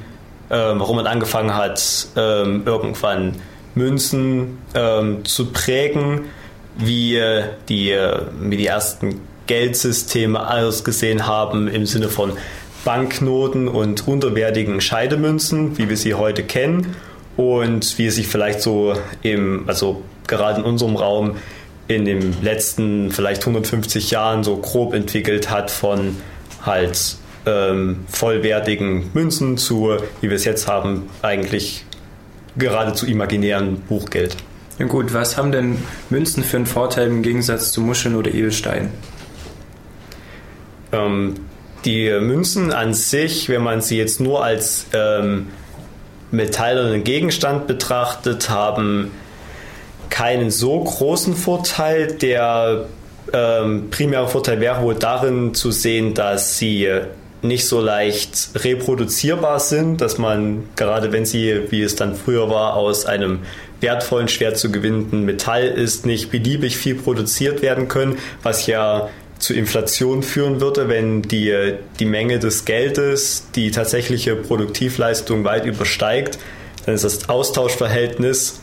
äh, 0.50 0.58
warum 0.58 0.98
man 0.98 1.08
angefangen 1.08 1.56
hat, 1.56 2.08
ähm, 2.18 2.64
irgendwann 2.66 3.38
Münzen 3.76 4.58
ähm, 4.74 5.24
zu 5.24 5.52
prägen, 5.54 6.26
wie 6.78 7.16
äh, 7.16 7.44
die, 7.70 7.92
äh, 7.92 8.20
wie 8.42 8.58
die 8.58 8.68
ersten 8.68 9.22
Geldsysteme 9.52 10.50
ausgesehen 10.50 11.28
haben 11.28 11.68
im 11.68 11.86
Sinne 11.86 12.08
von 12.08 12.32
Banknoten 12.86 13.68
und 13.68 14.08
unterwertigen 14.08 14.80
Scheidemünzen, 14.80 15.78
wie 15.78 15.90
wir 15.90 15.98
sie 15.98 16.14
heute 16.14 16.42
kennen 16.42 16.96
und 17.36 17.98
wie 17.98 18.06
es 18.06 18.16
sich 18.16 18.30
vielleicht 18.30 18.62
so 18.62 18.94
im, 19.24 19.68
also 19.68 20.04
gerade 20.26 20.62
in 20.62 20.66
unserem 20.66 20.96
Raum 20.96 21.36
in 21.90 22.06
den 22.06 22.42
letzten 22.42 23.12
vielleicht 23.12 23.42
150 23.42 24.10
Jahren 24.10 24.46
so 24.46 24.56
grob 24.56 24.94
entwickelt 24.94 25.50
hat 25.50 25.70
von 25.70 26.16
halt 26.66 27.18
ähm, 27.46 28.06
vollwertigen 28.08 29.10
Münzen 29.14 29.58
zu, 29.58 29.98
wie 30.22 30.30
wir 30.30 30.38
es 30.38 30.46
jetzt 30.46 30.70
haben, 30.70 31.10
eigentlich 31.22 31.84
geradezu 32.56 33.06
imaginären 33.06 33.82
Buchgeld. 33.82 34.38
Ja 34.80 34.86
gut, 34.86 35.14
was 35.14 35.36
haben 35.36 35.52
denn 35.52 35.78
Münzen 36.10 36.42
für 36.42 36.56
einen 36.56 36.68
Vorteil 36.68 37.08
im 37.08 37.22
Gegensatz 37.22 37.74
zu 37.74 37.82
Muscheln 37.82 38.16
oder 38.16 38.34
Edelsteinen? 38.34 38.92
Ähm, 40.92 41.36
die 41.86 42.12
Münzen 42.20 42.72
an 42.72 42.94
sich, 42.94 43.50
wenn 43.50 43.64
man 43.64 43.82
sie 43.82 43.98
jetzt 43.98 44.20
nur 44.20 44.44
als 44.44 44.86
ähm, 44.94 45.48
metallenen 46.30 47.04
Gegenstand 47.04 47.68
betrachtet, 47.68 48.50
haben 48.50 49.12
keinen 50.10 50.52
so 50.52 50.84
großen 50.84 51.36
Vorteil. 51.36 52.08
Der 52.08 52.86
ähm, 53.34 53.90
primäre 53.90 54.28
Vorteil 54.28 54.60
wäre 54.60 54.82
wohl 54.84 54.96
darin 54.96 55.54
zu 55.54 55.72
sehen, 55.72 56.14
dass 56.14 56.58
sie 56.58 56.88
nicht 57.42 57.68
so 57.68 57.82
leicht 57.82 58.50
reproduzierbar 58.56 59.60
sind, 59.60 60.02
dass 60.02 60.18
man, 60.18 60.70
gerade 60.76 61.12
wenn 61.12 61.26
sie, 61.26 61.72
wie 61.72 61.82
es 61.82 61.96
dann 61.96 62.16
früher 62.16 62.50
war, 62.50 62.76
aus 62.76 63.06
einem 63.06 63.40
wertvollen, 63.80 64.28
schwer 64.28 64.54
zu 64.54 64.72
gewinnenden 64.72 65.26
Metall 65.26 65.66
ist, 65.66 66.06
nicht 66.06 66.30
beliebig 66.30 66.78
viel 66.78 66.96
produziert 66.96 67.64
werden 67.64 67.88
können, 67.88 68.20
was 68.44 68.68
ja 68.68 69.10
zu 69.42 69.54
Inflation 69.56 70.22
führen 70.24 70.62
würde, 70.62 70.88
wenn 70.88 71.24
die, 71.24 71.74
die 72.00 72.06
Menge 72.06 72.40
des 72.40 72.64
Geldes 72.66 73.48
die 73.56 73.72
tatsächliche 73.72 74.36
Produktivleistung 74.36 75.44
weit 75.44 75.66
übersteigt, 75.66 76.38
dann 76.86 76.96
ist 76.96 77.04
das 77.04 77.28
Austauschverhältnis 77.28 78.62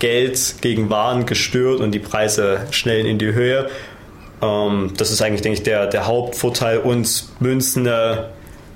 Geld 0.00 0.56
gegen 0.60 0.90
Waren 0.90 1.24
gestört 1.24 1.80
und 1.80 1.92
die 1.92 2.00
Preise 2.00 2.66
schnellen 2.72 3.06
in 3.06 3.18
die 3.18 3.32
Höhe. 3.32 3.68
Ähm, 4.42 4.92
das 4.96 5.12
ist 5.12 5.22
eigentlich, 5.22 5.42
denke 5.42 5.58
ich, 5.58 5.62
der, 5.62 5.86
der 5.86 6.06
Hauptvorteil 6.06 6.78
und 6.78 7.28
Münzen, 7.38 7.88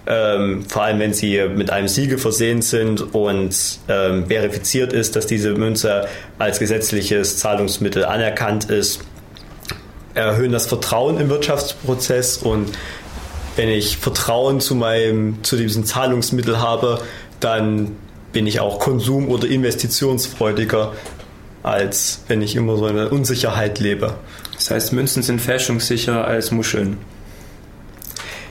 ähm, 0.07 0.65
vor 0.69 0.83
allem 0.83 0.99
wenn 1.01 1.13
sie 1.13 1.41
mit 1.55 1.71
einem 1.71 1.89
Siegel 1.89 2.19
versehen 2.19 2.63
sind 2.63 3.15
und 3.15 3.81
ähm, 3.89 4.27
verifiziert 4.27 4.93
ist, 4.93 5.17
dass 5.17 5.27
diese 5.27 5.55
Münze 5.55 6.07
als 6.39 6.61
gesetzliches 6.61 7.39
Zahlungsmittel 7.39 8.05
anerkannt 8.05 8.71
ist, 8.71 9.01
erhöhen 10.15 10.53
das 10.53 10.67
Vertrauen 10.67 11.19
im 11.19 11.29
Wirtschaftsprozess 11.29 12.39
und 12.39 12.69
wenn 13.57 13.69
ich 13.69 13.99
Vertrauen 13.99 14.61
zu 14.61 14.75
meinem, 14.75 15.45
zu 15.45 15.57
diesem 15.57 15.85
Zahlungsmittel 15.85 16.59
habe, 16.61 17.01
dann 17.41 17.97
bin 18.33 18.47
ich 18.47 18.61
auch 18.61 18.79
konsum- 18.81 19.29
oder 19.29 19.47
investitionsfreudiger, 19.47 20.93
als 21.63 22.21
wenn 22.29 22.41
ich 22.41 22.57
immer 22.57 22.77
so 22.77 22.87
in 22.87 22.97
der 22.97 23.13
Unsicherheit 23.13 23.79
lebe. 23.79 24.15
Das 24.55 24.71
heißt, 24.71 24.93
Münzen 24.93 25.23
sind 25.23 25.41
fälschungssicherer 25.41 26.25
als 26.25 26.51
Muscheln. 26.51 26.99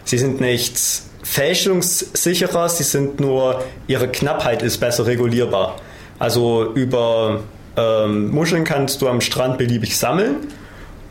Sie 0.04 0.18
sind 0.18 0.40
nicht 0.40 0.78
fälschungssicherer, 1.24 2.70
sie 2.70 2.84
sind 2.84 3.20
nur, 3.20 3.64
ihre 3.88 4.08
Knappheit 4.08 4.62
ist 4.62 4.80
besser 4.80 5.06
regulierbar. 5.06 5.78
Also 6.20 6.72
über 6.76 7.42
ähm, 7.78 8.30
Muscheln 8.30 8.66
kannst 8.66 9.02
du 9.02 9.08
am 9.08 9.22
Strand 9.22 9.58
beliebig 9.58 9.98
sammeln 9.98 10.36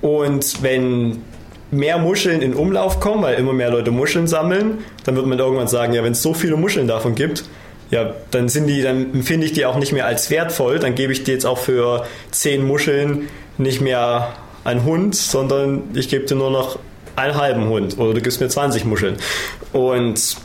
und 0.01 0.63
wenn 0.63 1.23
mehr 1.71 1.99
Muscheln 1.99 2.43
in 2.43 2.55
Umlauf 2.55 3.01
kommen, 3.01 3.23
weil 3.23 3.37
immer 3.37 3.53
mehr 3.53 3.71
Leute 3.71 3.91
Muscheln 3.91 4.27
sammeln, 4.27 4.79
dann 5.05 5.17
wird 5.17 5.27
man 5.27 5.39
irgendwann 5.39 5.69
sagen, 5.69 5.93
ja, 5.93 6.03
wenn 6.03 6.13
es 6.13 6.23
so 6.23 6.35
viele 6.35 6.57
Muscheln 6.57 6.89
davon 6.89 7.15
gibt, 7.15 7.45
ja, 7.91 8.15
dann 8.31 8.49
sind 8.49 8.67
die, 8.67 8.83
dann 8.83 9.15
empfinde 9.15 9.47
ich 9.47 9.53
die 9.53 9.67
auch 9.67 9.77
nicht 9.77 9.93
mehr 9.93 10.07
als 10.07 10.31
wertvoll, 10.31 10.79
dann 10.79 10.95
gebe 10.95 11.13
ich 11.13 11.25
dir 11.25 11.33
jetzt 11.33 11.47
auch 11.47 11.59
für 11.59 12.07
zehn 12.31 12.67
Muscheln 12.67 13.29
nicht 13.59 13.81
mehr 13.81 14.33
einen 14.65 14.85
Hund, 14.85 15.15
sondern 15.15 15.83
ich 15.95 16.09
gebe 16.09 16.25
dir 16.25 16.37
nur 16.37 16.51
noch 16.51 16.79
einen 17.17 17.35
halben 17.35 17.69
Hund 17.69 17.99
oder 17.99 18.15
du 18.15 18.21
gibst 18.21 18.41
mir 18.41 18.49
20 18.49 18.85
Muscheln. 18.85 19.17
Und 19.73 20.37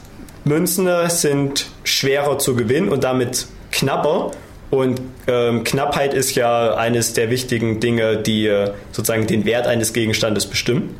Münzen 0.44 0.88
sind 1.10 1.68
schwerer 1.84 2.38
zu 2.38 2.56
gewinnen 2.56 2.90
und 2.90 3.04
damit 3.04 3.48
knapper 3.72 4.32
und 4.78 5.02
ähm, 5.28 5.64
Knappheit 5.64 6.14
ist 6.14 6.36
ja 6.36 6.76
eines 6.76 7.14
der 7.14 7.30
wichtigen 7.30 7.80
Dinge, 7.80 8.18
die 8.18 8.48
äh, 8.48 8.72
sozusagen 8.92 9.28
den 9.28 9.46
Wert 9.46 9.68
eines 9.68 9.94
Gegenstandes 9.94 10.46
bestimmen. 10.46 10.96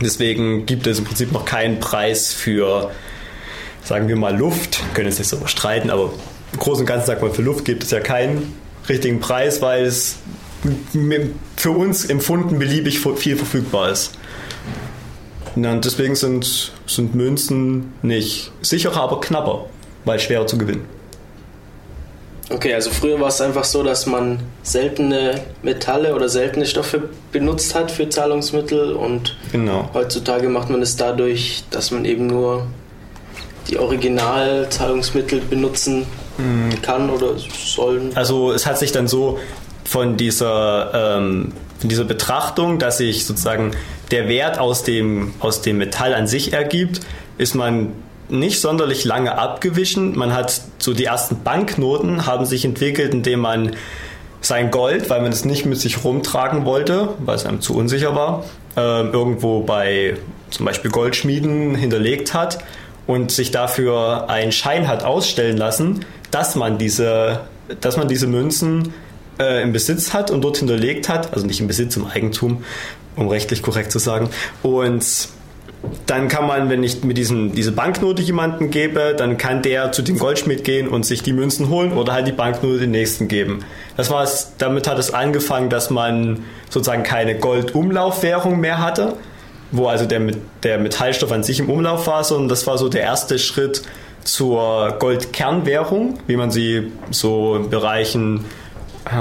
Deswegen 0.00 0.66
gibt 0.66 0.86
es 0.86 0.98
im 0.98 1.04
Prinzip 1.04 1.32
noch 1.32 1.44
keinen 1.44 1.80
Preis 1.80 2.32
für, 2.32 2.90
sagen 3.82 4.08
wir 4.08 4.16
mal, 4.16 4.36
Luft. 4.36 4.84
Wir 4.84 4.94
können 4.94 5.08
es 5.08 5.18
nicht 5.18 5.28
so 5.28 5.36
überstreiten, 5.36 5.90
aber 5.90 6.12
im 6.52 6.58
Großen 6.58 6.82
und 6.82 6.86
Ganzen 6.86 7.06
sagt 7.06 7.22
man, 7.22 7.32
für 7.32 7.42
Luft 7.42 7.64
gibt 7.64 7.82
es 7.82 7.90
ja 7.90 8.00
keinen 8.00 8.54
richtigen 8.88 9.20
Preis, 9.20 9.62
weil 9.62 9.84
es 9.84 10.16
für 11.56 11.70
uns 11.70 12.04
empfunden 12.04 12.58
beliebig 12.58 13.00
viel 13.00 13.36
verfügbar 13.36 13.90
ist. 13.90 14.12
Und 15.54 15.84
deswegen 15.84 16.14
sind, 16.14 16.72
sind 16.86 17.14
Münzen 17.14 17.94
nicht 18.02 18.52
sicherer, 18.60 19.00
aber 19.00 19.20
knapper, 19.20 19.66
weil 20.04 20.20
schwerer 20.20 20.46
zu 20.46 20.58
gewinnen. 20.58 20.95
Okay, 22.48 22.74
also 22.74 22.90
früher 22.90 23.18
war 23.20 23.28
es 23.28 23.40
einfach 23.40 23.64
so, 23.64 23.82
dass 23.82 24.06
man 24.06 24.38
seltene 24.62 25.40
Metalle 25.62 26.14
oder 26.14 26.28
seltene 26.28 26.64
Stoffe 26.64 27.08
benutzt 27.32 27.74
hat 27.74 27.90
für 27.90 28.08
Zahlungsmittel 28.08 28.92
und 28.92 29.36
genau. 29.50 29.90
heutzutage 29.94 30.48
macht 30.48 30.70
man 30.70 30.80
es 30.80 30.96
dadurch, 30.96 31.64
dass 31.70 31.90
man 31.90 32.04
eben 32.04 32.28
nur 32.28 32.66
die 33.68 33.78
Originalzahlungsmittel 33.78 35.40
benutzen 35.40 36.06
mhm. 36.38 36.80
kann 36.82 37.10
oder 37.10 37.32
sollen. 37.36 38.12
Also 38.14 38.52
es 38.52 38.64
hat 38.64 38.78
sich 38.78 38.92
dann 38.92 39.08
so 39.08 39.40
von 39.84 40.16
dieser, 40.16 41.18
ähm, 41.18 41.52
von 41.80 41.88
dieser 41.88 42.04
Betrachtung, 42.04 42.78
dass 42.78 42.98
sich 42.98 43.26
sozusagen 43.26 43.72
der 44.12 44.28
Wert 44.28 44.60
aus 44.60 44.84
dem, 44.84 45.34
aus 45.40 45.62
dem 45.62 45.78
Metall 45.78 46.14
an 46.14 46.28
sich 46.28 46.52
ergibt, 46.52 47.00
ist 47.38 47.54
man 47.54 47.92
nicht 48.28 48.60
sonderlich 48.60 49.04
lange 49.04 49.38
abgewichen. 49.38 50.16
Man 50.16 50.32
hat 50.32 50.60
so 50.78 50.94
die 50.94 51.04
ersten 51.04 51.42
Banknoten 51.42 52.26
haben 52.26 52.44
sich 52.44 52.64
entwickelt, 52.64 53.14
indem 53.14 53.40
man 53.40 53.76
sein 54.40 54.70
Gold, 54.70 55.10
weil 55.10 55.22
man 55.22 55.32
es 55.32 55.44
nicht 55.44 55.66
mit 55.66 55.78
sich 55.78 56.04
rumtragen 56.04 56.64
wollte, 56.64 57.10
weil 57.18 57.36
es 57.36 57.46
einem 57.46 57.60
zu 57.60 57.74
unsicher 57.74 58.14
war, 58.14 58.44
äh, 58.76 58.80
irgendwo 59.10 59.60
bei 59.60 60.16
zum 60.50 60.66
Beispiel 60.66 60.90
Goldschmieden 60.90 61.74
hinterlegt 61.74 62.34
hat. 62.34 62.58
und 63.06 63.30
sich 63.30 63.52
dafür 63.52 64.28
einen 64.28 64.52
Schein 64.52 64.88
hat 64.88 65.04
ausstellen 65.04 65.56
lassen, 65.56 66.04
dass 66.30 66.56
man 66.56 66.76
diese, 66.76 67.40
dass 67.80 67.96
man 67.96 68.08
diese 68.08 68.26
Münzen 68.26 68.92
äh, 69.38 69.62
im 69.62 69.72
Besitz 69.72 70.12
hat 70.12 70.30
und 70.30 70.42
dort 70.42 70.58
hinterlegt 70.58 71.08
hat, 71.08 71.32
also 71.32 71.46
nicht 71.46 71.60
im 71.60 71.68
Besitz, 71.68 71.96
im 71.96 72.06
Eigentum, 72.06 72.64
um 73.14 73.28
rechtlich 73.28 73.62
korrekt 73.62 73.92
zu 73.92 73.98
sagen. 73.98 74.28
Und 74.62 75.28
dann 76.06 76.28
kann 76.28 76.46
man, 76.46 76.70
wenn 76.70 76.82
ich 76.82 77.04
mit 77.04 77.16
diesem, 77.18 77.52
diese 77.52 77.72
Banknote 77.72 78.22
jemanden 78.22 78.70
gebe, 78.70 79.14
dann 79.16 79.38
kann 79.38 79.62
der 79.62 79.92
zu 79.92 80.02
dem 80.02 80.18
Goldschmied 80.18 80.64
gehen 80.64 80.88
und 80.88 81.04
sich 81.04 81.22
die 81.22 81.32
Münzen 81.32 81.68
holen 81.68 81.92
oder 81.92 82.12
halt 82.12 82.26
die 82.26 82.32
Banknote 82.32 82.78
den 82.78 82.90
nächsten 82.90 83.28
geben. 83.28 83.64
Das 83.96 84.10
war 84.10 84.22
es, 84.22 84.52
damit 84.58 84.88
hat 84.88 84.98
es 84.98 85.12
angefangen, 85.12 85.68
dass 85.68 85.90
man 85.90 86.44
sozusagen 86.70 87.02
keine 87.02 87.38
Goldumlaufwährung 87.38 88.60
mehr 88.60 88.80
hatte, 88.80 89.14
wo 89.72 89.86
also 89.86 90.06
der, 90.06 90.20
der 90.62 90.78
Metallstoff 90.78 91.32
an 91.32 91.42
sich 91.42 91.60
im 91.60 91.70
Umlauf 91.70 92.06
war, 92.06 92.24
sondern 92.24 92.48
das 92.48 92.66
war 92.66 92.78
so 92.78 92.88
der 92.88 93.02
erste 93.02 93.38
Schritt 93.38 93.82
zur 94.22 94.96
Goldkernwährung, 94.98 96.18
wie 96.26 96.36
man 96.36 96.50
sie 96.50 96.92
so 97.10 97.56
in 97.56 97.70
Bereichen 97.70 98.44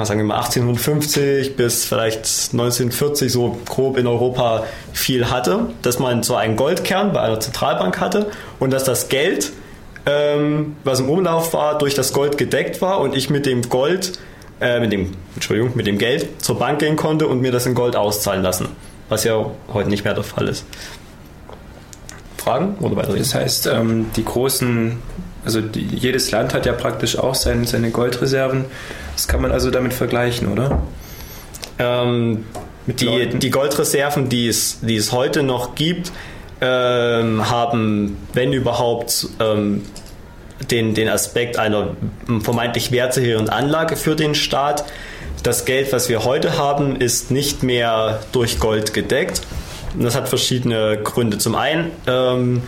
sagen 0.04 0.20
wir 0.20 0.26
mal 0.26 0.38
1850 0.38 1.56
bis 1.56 1.86
vielleicht 1.86 2.26
1940 2.54 3.32
so 3.32 3.58
grob 3.66 3.98
in 3.98 4.08
Europa 4.08 4.66
viel 4.94 5.30
hatte, 5.30 5.68
dass 5.82 6.00
man 6.00 6.24
so 6.24 6.36
einen 6.36 6.56
Goldkern 6.56 7.14
bei 7.14 7.22
einer 7.22 7.40
Zentralbank 7.40 8.00
hatte 8.00 8.32
und 8.60 8.72
dass 8.72 8.84
das 8.84 9.10
Geld, 9.10 9.52
ähm, 10.06 10.76
was 10.84 11.00
im 11.00 11.10
Umlauf 11.10 11.54
war, 11.54 11.78
durch 11.78 11.94
das 11.94 12.14
Gold 12.14 12.38
gedeckt 12.38 12.82
war 12.82 13.00
und 13.00 13.16
ich 13.16 13.30
mit 13.30 13.46
dem 13.46 13.70
Gold, 13.70 14.20
äh, 14.60 14.80
mit 14.80 14.92
dem, 14.92 15.12
Entschuldigung, 15.36 15.72
mit 15.76 15.86
dem 15.86 16.00
Geld 16.00 16.44
zur 16.44 16.58
Bank 16.58 16.80
gehen 16.80 16.96
konnte 16.96 17.28
und 17.28 17.42
mir 17.42 17.52
das 17.52 17.66
in 17.68 17.76
Gold 17.76 17.96
auszahlen 17.96 18.42
lassen, 18.42 18.70
was 19.10 19.24
ja 19.24 19.52
heute 19.72 19.90
nicht 19.90 20.04
mehr 20.04 20.16
der 20.16 20.24
Fall 20.24 20.48
ist. 20.48 20.66
Fragen 22.38 22.76
oder 22.80 22.96
weitere? 22.96 23.20
Das 23.20 23.36
heißt, 23.36 23.68
ähm, 23.68 24.08
die 24.16 24.26
großen 24.26 24.98
also 25.46 25.62
die, 25.62 25.86
jedes 25.86 26.32
Land 26.32 26.54
hat 26.54 26.66
ja 26.66 26.74
praktisch 26.74 27.18
auch 27.18 27.36
sein, 27.36 27.66
seine 27.66 27.91
Goldreserven. 27.91 28.66
Das 29.16 29.28
kann 29.28 29.41
man 29.41 29.52
also 29.52 29.72
damit 29.72 29.93
vergleichen, 29.93 30.52
oder? 30.52 30.82
Ähm, 31.80 32.46
die, 32.88 33.30
die, 33.30 33.50
Goldreserven, 33.50 34.30
die 34.30 34.48
es, 34.48 34.80
die 34.82 34.96
es 34.96 35.12
heute 35.12 35.43
noch 35.43 35.76
gibt, 35.76 36.12
ähm, 36.62 37.50
haben, 37.50 38.18
wenn 38.34 38.54
überhaupt, 38.54 39.28
ähm, 39.39 39.84
den, 40.72 40.93
den 40.93 41.10
Aspekt 41.10 41.60
einer 41.60 41.96
vermeintlich 42.41 42.91
wertsicheren 42.91 43.50
Anlage 43.50 43.96
für 43.96 44.16
den 44.16 44.36
Staat. 44.36 44.86
Das 45.43 45.66
Geld, 45.66 45.91
was 45.91 46.10
wir 46.10 46.24
heute 46.24 46.58
haben, 46.58 46.96
ist 46.96 47.30
nicht 47.30 47.62
mehr 47.62 48.22
durch 48.32 48.60
Gold 48.60 48.93
gedeckt. 48.93 49.41
Und 49.93 50.04
das 50.04 50.16
hat 50.16 50.30
verschiedene 50.30 50.98
Gründe. 51.04 51.38
Zum 51.38 51.56
einen 51.56 51.91
ähm, 52.08 52.64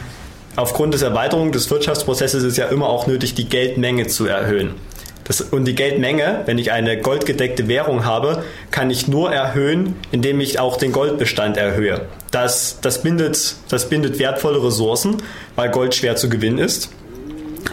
aufgrund 0.58 0.94
des 0.94 1.04
Erweiterung 1.04 1.54
des 1.54 1.72
Wirtschaftsprozesses 1.72 2.44
ist 2.44 2.58
ja 2.58 2.66
immer 2.66 2.90
auch 2.90 3.08
nötig, 3.08 3.36
die 3.36 3.48
Geldmenge 3.48 4.08
zu 4.08 4.26
erhöhen. 4.26 4.76
Das, 5.24 5.42
und 5.42 5.66
die 5.66 5.76
Geldmenge, 5.76 6.44
wenn 6.46 6.58
ich 6.58 6.72
eine 6.72 7.00
goldgedeckte 7.00 7.68
Währung 7.68 8.06
habe, 8.06 8.44
kann 8.72 8.90
ich 8.90 9.08
nur 9.08 9.32
erhöhen, 9.32 9.96
indem 10.12 10.40
ich 10.40 10.60
auch 10.60 10.78
den 10.78 10.92
Goldbestand 10.94 11.58
erhöhe. 11.58 12.06
Das, 12.32 12.80
das, 12.82 13.04
bindet, 13.04 13.56
das 13.70 13.90
bindet 13.90 14.20
wertvolle 14.20 14.64
Ressourcen, 14.64 15.18
weil 15.56 15.70
Gold 15.70 15.96
schwer 15.96 16.16
zu 16.16 16.30
gewinnen 16.30 16.60
ist. 16.60 16.90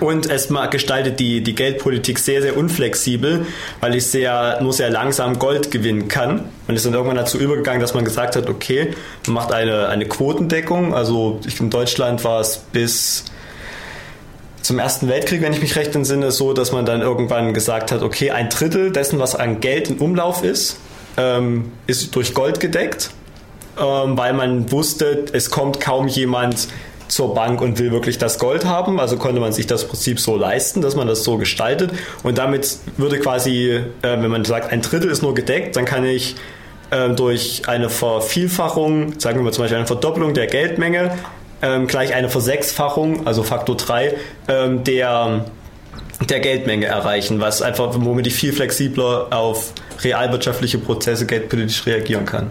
Und 0.00 0.30
es 0.30 0.48
gestaltet 0.70 1.20
die, 1.20 1.42
die 1.42 1.54
Geldpolitik 1.54 2.18
sehr, 2.18 2.42
sehr 2.42 2.56
unflexibel, 2.56 3.46
weil 3.80 3.94
ich 3.94 4.06
sehr, 4.06 4.58
nur 4.60 4.72
sehr 4.72 4.90
langsam 4.90 5.38
Gold 5.38 5.70
gewinnen 5.70 6.08
kann. 6.08 6.44
Man 6.66 6.76
ist 6.76 6.86
dann 6.86 6.94
irgendwann 6.94 7.16
dazu 7.16 7.38
übergegangen, 7.38 7.80
dass 7.80 7.94
man 7.94 8.04
gesagt 8.04 8.36
hat, 8.36 8.48
okay, 8.48 8.92
man 9.26 9.34
macht 9.34 9.52
eine, 9.52 9.88
eine 9.88 10.06
Quotendeckung. 10.06 10.94
Also 10.94 11.40
in 11.58 11.70
Deutschland 11.70 12.24
war 12.24 12.40
es 12.40 12.58
bis 12.72 13.24
zum 14.62 14.78
Ersten 14.78 15.08
Weltkrieg, 15.08 15.42
wenn 15.42 15.52
ich 15.52 15.60
mich 15.60 15.76
recht 15.76 15.94
entsinne, 15.94 16.30
so, 16.30 16.54
dass 16.54 16.72
man 16.72 16.86
dann 16.86 17.02
irgendwann 17.02 17.52
gesagt 17.52 17.92
hat, 17.92 18.02
okay, 18.02 18.30
ein 18.30 18.48
Drittel 18.48 18.92
dessen, 18.92 19.18
was 19.18 19.34
an 19.34 19.60
Geld 19.60 19.90
in 19.90 19.98
Umlauf 19.98 20.42
ist, 20.42 20.78
ähm, 21.16 21.72
ist 21.86 22.16
durch 22.16 22.32
Gold 22.32 22.60
gedeckt, 22.60 23.10
ähm, 23.78 24.16
weil 24.16 24.32
man 24.32 24.72
wusste, 24.72 25.26
es 25.32 25.50
kommt 25.50 25.80
kaum 25.80 26.08
jemand 26.08 26.68
zur 27.08 27.34
Bank 27.34 27.60
und 27.60 27.78
will 27.78 27.92
wirklich 27.92 28.18
das 28.18 28.38
Gold 28.38 28.64
haben. 28.64 29.00
Also 29.00 29.16
konnte 29.16 29.40
man 29.40 29.52
sich 29.52 29.66
das 29.66 29.86
Prinzip 29.86 30.20
so 30.20 30.36
leisten, 30.36 30.80
dass 30.80 30.96
man 30.96 31.06
das 31.06 31.24
so 31.24 31.36
gestaltet. 31.38 31.92
Und 32.22 32.38
damit 32.38 32.78
würde 32.96 33.18
quasi, 33.18 33.70
äh, 33.70 33.82
wenn 34.02 34.30
man 34.30 34.44
sagt, 34.44 34.72
ein 34.72 34.82
Drittel 34.82 35.10
ist 35.10 35.22
nur 35.22 35.34
gedeckt, 35.34 35.76
dann 35.76 35.84
kann 35.84 36.04
ich 36.04 36.36
äh, 36.90 37.10
durch 37.10 37.62
eine 37.66 37.90
Vervielfachung, 37.90 39.18
sagen 39.18 39.38
wir 39.38 39.44
mal 39.44 39.52
zum 39.52 39.64
Beispiel 39.64 39.78
eine 39.78 39.86
Verdoppelung 39.86 40.34
der 40.34 40.46
Geldmenge, 40.46 41.16
ähm, 41.62 41.86
gleich 41.86 42.14
eine 42.14 42.28
Versechsfachung, 42.28 43.26
also 43.26 43.42
Faktor 43.42 43.76
3, 43.76 44.14
ähm, 44.48 44.84
der, 44.84 45.46
der 46.28 46.40
Geldmenge 46.40 46.86
erreichen, 46.86 47.40
was 47.40 47.62
einfach, 47.62 47.90
womit 47.94 48.26
ich 48.26 48.34
viel 48.34 48.52
flexibler 48.52 49.28
auf 49.30 49.72
realwirtschaftliche 50.02 50.78
Prozesse 50.78 51.26
geldpolitisch 51.26 51.86
reagieren 51.86 52.26
kann. 52.26 52.50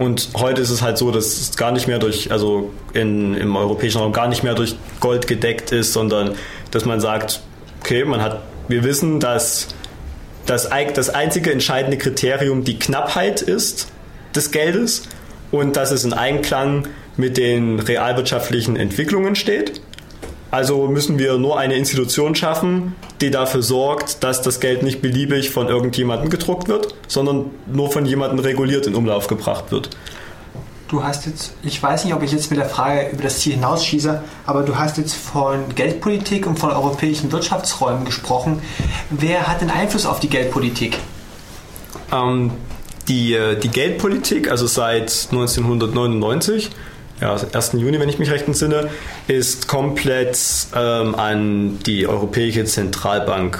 Und 0.00 0.30
heute 0.34 0.62
ist 0.62 0.70
es 0.70 0.80
halt 0.80 0.96
so, 0.96 1.10
dass 1.10 1.26
es 1.26 1.56
gar 1.58 1.72
nicht 1.72 1.86
mehr 1.86 1.98
durch, 1.98 2.32
also 2.32 2.72
in, 2.94 3.34
im 3.34 3.54
europäischen 3.54 3.98
Raum 3.98 4.14
gar 4.14 4.28
nicht 4.28 4.42
mehr 4.42 4.54
durch 4.54 4.74
Gold 4.98 5.26
gedeckt 5.26 5.72
ist, 5.72 5.92
sondern 5.92 6.36
dass 6.70 6.86
man 6.86 7.00
sagt, 7.00 7.42
okay, 7.80 8.06
man 8.06 8.22
hat, 8.22 8.40
wir 8.66 8.82
wissen, 8.82 9.20
dass 9.20 9.68
das, 10.46 10.70
das 10.94 11.10
einzige 11.10 11.52
entscheidende 11.52 11.98
Kriterium 11.98 12.64
die 12.64 12.78
Knappheit 12.78 13.42
ist 13.42 13.88
des 14.34 14.52
Geldes 14.52 15.02
und 15.50 15.76
dass 15.76 15.90
es 15.90 16.02
in 16.02 16.14
Einklang 16.14 16.88
mit 17.18 17.36
den 17.36 17.78
realwirtschaftlichen 17.78 18.76
Entwicklungen 18.76 19.36
steht. 19.36 19.82
Also 20.50 20.88
müssen 20.88 21.18
wir 21.18 21.38
nur 21.38 21.58
eine 21.58 21.74
Institution 21.74 22.34
schaffen, 22.34 22.96
die 23.20 23.30
dafür 23.30 23.62
sorgt, 23.62 24.24
dass 24.24 24.42
das 24.42 24.58
Geld 24.58 24.82
nicht 24.82 25.00
beliebig 25.00 25.50
von 25.50 25.68
irgendjemandem 25.68 26.28
gedruckt 26.28 26.68
wird, 26.68 26.94
sondern 27.06 27.50
nur 27.72 27.92
von 27.92 28.04
jemandem 28.04 28.40
reguliert 28.40 28.86
in 28.86 28.94
Umlauf 28.94 29.28
gebracht 29.28 29.70
wird. 29.70 29.90
Du 30.88 31.04
hast 31.04 31.24
jetzt, 31.26 31.52
ich 31.62 31.80
weiß 31.80 32.04
nicht, 32.04 32.14
ob 32.14 32.22
ich 32.24 32.32
jetzt 32.32 32.50
mit 32.50 32.58
der 32.58 32.68
Frage 32.68 33.10
über 33.10 33.22
das 33.22 33.38
Ziel 33.38 33.52
hinausschieße, 33.52 34.24
aber 34.44 34.62
du 34.62 34.76
hast 34.76 34.98
jetzt 34.98 35.14
von 35.14 35.72
Geldpolitik 35.76 36.48
und 36.48 36.58
von 36.58 36.72
europäischen 36.72 37.30
Wirtschaftsräumen 37.30 38.04
gesprochen. 38.04 38.60
Wer 39.08 39.46
hat 39.46 39.60
den 39.60 39.70
Einfluss 39.70 40.04
auf 40.04 40.18
die 40.18 40.28
Geldpolitik? 40.28 40.98
Ähm, 42.12 42.50
die, 43.06 43.34
äh, 43.34 43.56
die 43.56 43.68
Geldpolitik, 43.68 44.50
also 44.50 44.66
seit 44.66 45.28
1999, 45.30 46.70
ja, 47.20 47.32
1. 47.32 47.54
Also 47.54 47.78
Juni, 47.78 48.00
wenn 48.00 48.08
ich 48.08 48.18
mich 48.18 48.30
recht 48.30 48.46
entsinne, 48.46 48.88
ist 49.28 49.68
komplett 49.68 50.38
ähm, 50.74 51.14
an 51.14 51.78
die 51.84 52.06
Europäische 52.06 52.64
Zentralbank 52.64 53.58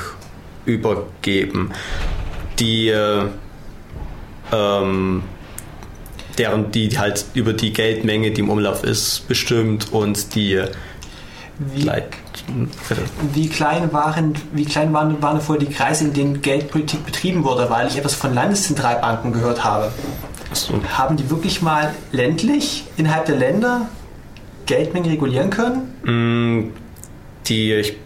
übergeben. 0.64 1.72
Die 2.58 2.88
äh, 2.88 3.24
ähm, 4.52 5.22
deren 6.38 6.70
die 6.70 6.98
halt 6.98 7.26
über 7.34 7.52
die 7.52 7.72
Geldmenge, 7.72 8.30
die 8.30 8.40
im 8.40 8.50
Umlauf 8.50 8.84
ist, 8.84 9.28
bestimmt 9.28 9.92
und 9.92 10.34
die 10.34 10.62
wie, 11.58 11.90
wie, 13.34 13.48
klein 13.48 13.92
waren, 13.92 14.34
wie 14.52 14.64
klein 14.64 14.94
waren, 14.94 15.20
waren 15.20 15.42
vorher 15.42 15.66
die 15.66 15.72
Kreise, 15.72 16.04
in 16.04 16.14
denen 16.14 16.40
Geldpolitik 16.40 17.04
betrieben 17.04 17.44
wurde, 17.44 17.68
weil 17.68 17.86
ich 17.88 17.98
etwas 17.98 18.14
von 18.14 18.32
Landeszentralbanken 18.32 19.32
gehört 19.32 19.62
habe. 19.62 19.92
So. 20.52 20.80
Haben 20.96 21.16
die 21.16 21.30
wirklich 21.30 21.62
mal 21.62 21.94
ländlich 22.12 22.84
innerhalb 22.96 23.26
der 23.26 23.36
Länder 23.36 23.88
Geldmengen 24.66 25.10
regulieren 25.10 25.50
können? 25.50 25.94
Mm, 26.04 26.72
die, 27.46 27.72
ich, 27.74 27.96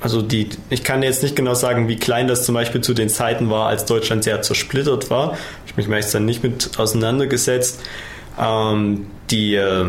also 0.00 0.22
die, 0.22 0.50
ich 0.70 0.84
kann 0.84 1.02
jetzt 1.02 1.22
nicht 1.22 1.36
genau 1.36 1.54
sagen, 1.54 1.88
wie 1.88 1.96
klein 1.96 2.28
das 2.28 2.44
zum 2.44 2.54
Beispiel 2.54 2.80
zu 2.80 2.94
den 2.94 3.08
Zeiten 3.08 3.50
war, 3.50 3.68
als 3.68 3.86
Deutschland 3.86 4.24
sehr 4.24 4.42
zersplittert 4.42 5.10
war. 5.10 5.36
Ich 5.66 5.76
mich 5.76 5.88
meist 5.88 6.14
dann 6.14 6.24
nicht 6.24 6.42
mit 6.42 6.78
auseinandergesetzt. 6.78 7.80
Ähm, 8.38 9.06
die, 9.30 9.54
äh, 9.54 9.86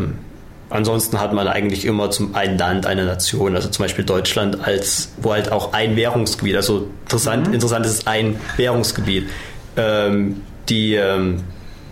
ansonsten 0.70 1.20
hat 1.20 1.32
man 1.32 1.48
eigentlich 1.48 1.84
immer 1.84 2.10
zum 2.10 2.34
ein 2.34 2.58
Land, 2.58 2.86
eine 2.86 3.04
Nation, 3.04 3.54
also 3.54 3.68
zum 3.68 3.84
Beispiel 3.84 4.04
Deutschland 4.04 4.66
als, 4.66 5.12
wo 5.18 5.32
halt 5.32 5.52
auch 5.52 5.72
ein 5.72 5.96
Währungsgebiet, 5.96 6.56
also 6.56 6.88
interessant, 7.02 7.48
mhm. 7.48 7.54
interessant 7.54 7.86
ist 7.86 8.08
ein 8.08 8.40
Währungsgebiet. 8.56 9.28
Ähm, 9.76 10.42
die, 10.68 10.94
ähm, 10.94 11.44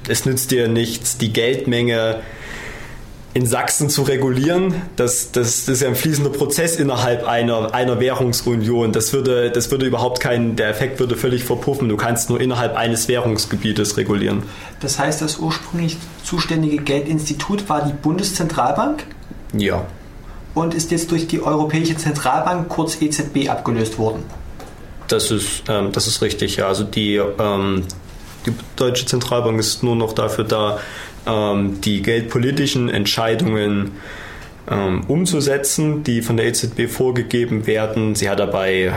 es 0.08 0.26
nützt 0.26 0.50
dir 0.50 0.68
nichts, 0.68 1.18
die 1.18 1.32
Geldmenge 1.32 2.20
in 3.34 3.46
Sachsen 3.46 3.90
zu 3.90 4.02
regulieren. 4.02 4.74
Das, 4.94 5.32
das, 5.32 5.64
das 5.64 5.76
ist 5.76 5.82
ja 5.82 5.88
ein 5.88 5.96
fließender 5.96 6.30
Prozess 6.30 6.76
innerhalb 6.76 7.26
einer, 7.26 7.74
einer 7.74 7.98
Währungsunion. 7.98 8.92
Das 8.92 9.12
würde, 9.12 9.50
das 9.50 9.72
würde 9.72 9.86
überhaupt 9.86 10.20
keinen, 10.20 10.54
der 10.54 10.68
Effekt 10.68 11.00
würde 11.00 11.16
völlig 11.16 11.42
verpuffen. 11.42 11.88
Du 11.88 11.96
kannst 11.96 12.30
nur 12.30 12.40
innerhalb 12.40 12.76
eines 12.76 13.08
Währungsgebietes 13.08 13.96
regulieren. 13.96 14.44
Das 14.78 15.00
heißt, 15.00 15.20
das 15.20 15.38
ursprünglich 15.38 15.96
zuständige 16.22 16.76
Geldinstitut 16.76 17.68
war 17.68 17.84
die 17.84 17.92
Bundeszentralbank? 17.92 19.04
Ja. 19.52 19.84
Und 20.54 20.72
ist 20.72 20.92
jetzt 20.92 21.10
durch 21.10 21.26
die 21.26 21.42
Europäische 21.42 21.96
Zentralbank, 21.96 22.68
kurz 22.68 23.02
EZB, 23.02 23.48
abgelöst 23.48 23.98
worden? 23.98 24.22
Das 25.08 25.32
ist, 25.32 25.64
ähm, 25.68 25.90
das 25.90 26.06
ist 26.06 26.22
richtig, 26.22 26.56
ja. 26.56 26.68
Also 26.68 26.84
die, 26.84 27.16
ähm, 27.16 27.82
die 28.46 28.52
Deutsche 28.76 29.06
Zentralbank 29.06 29.58
ist 29.58 29.82
nur 29.82 29.96
noch 29.96 30.12
dafür 30.12 30.44
da, 30.44 30.78
ähm, 31.26 31.80
die 31.80 32.02
geldpolitischen 32.02 32.88
Entscheidungen 32.88 33.92
ähm, 34.70 35.04
umzusetzen, 35.08 36.04
die 36.04 36.22
von 36.22 36.36
der 36.36 36.46
EZB 36.46 36.88
vorgegeben 36.88 37.66
werden. 37.66 38.14
Sie 38.14 38.30
hat 38.30 38.38
dabei, 38.38 38.92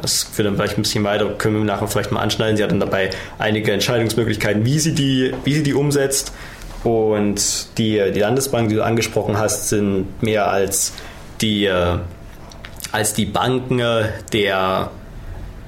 das 0.00 0.22
führt 0.22 0.46
dann 0.46 0.56
vielleicht 0.56 0.78
ein 0.78 0.82
bisschen 0.82 1.04
weiter, 1.04 1.26
können 1.30 1.58
wir 1.58 1.64
nachher 1.64 1.88
vielleicht 1.88 2.12
mal 2.12 2.20
anschneiden, 2.20 2.56
sie 2.56 2.62
hat 2.62 2.70
dann 2.70 2.80
dabei 2.80 3.10
einige 3.38 3.72
Entscheidungsmöglichkeiten, 3.72 4.64
wie 4.64 4.78
sie 4.78 4.94
die, 4.94 5.34
wie 5.44 5.54
sie 5.54 5.62
die 5.62 5.74
umsetzt. 5.74 6.32
Und 6.82 7.76
die, 7.76 8.00
die 8.12 8.20
Landesbank, 8.20 8.70
die 8.70 8.76
du 8.76 8.84
angesprochen 8.84 9.36
hast, 9.36 9.68
sind 9.68 10.22
mehr 10.22 10.50
als 10.50 10.94
die, 11.42 11.66
äh, 11.66 11.98
als 12.92 13.12
die 13.12 13.26
Banken 13.26 13.82
der 14.32 14.90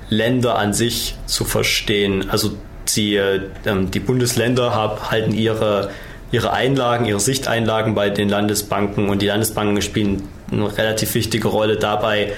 Länder 0.09 0.59
an 0.59 0.73
sich 0.73 1.17
zu 1.27 1.45
verstehen. 1.45 2.31
Also 2.31 2.53
sie, 2.87 3.17
ähm, 3.17 3.91
die 3.91 4.01
Bundesländer 4.01 4.75
halten 5.11 5.33
ihre 5.33 5.91
ihre 6.33 6.53
Einlagen, 6.53 7.05
ihre 7.05 7.21
Sichteinlagen 7.21 7.95
bei 7.95 8.09
den 8.09 8.29
Landesbanken 8.29 9.11
und 9.11 9.21
die 9.21 9.27
Landesbanken 9.27 9.83
spielen 9.83 10.29
eine 10.51 10.77
relativ 10.77 11.15
wichtige 11.15 11.49
Rolle 11.49 11.77
dabei 11.77 12.33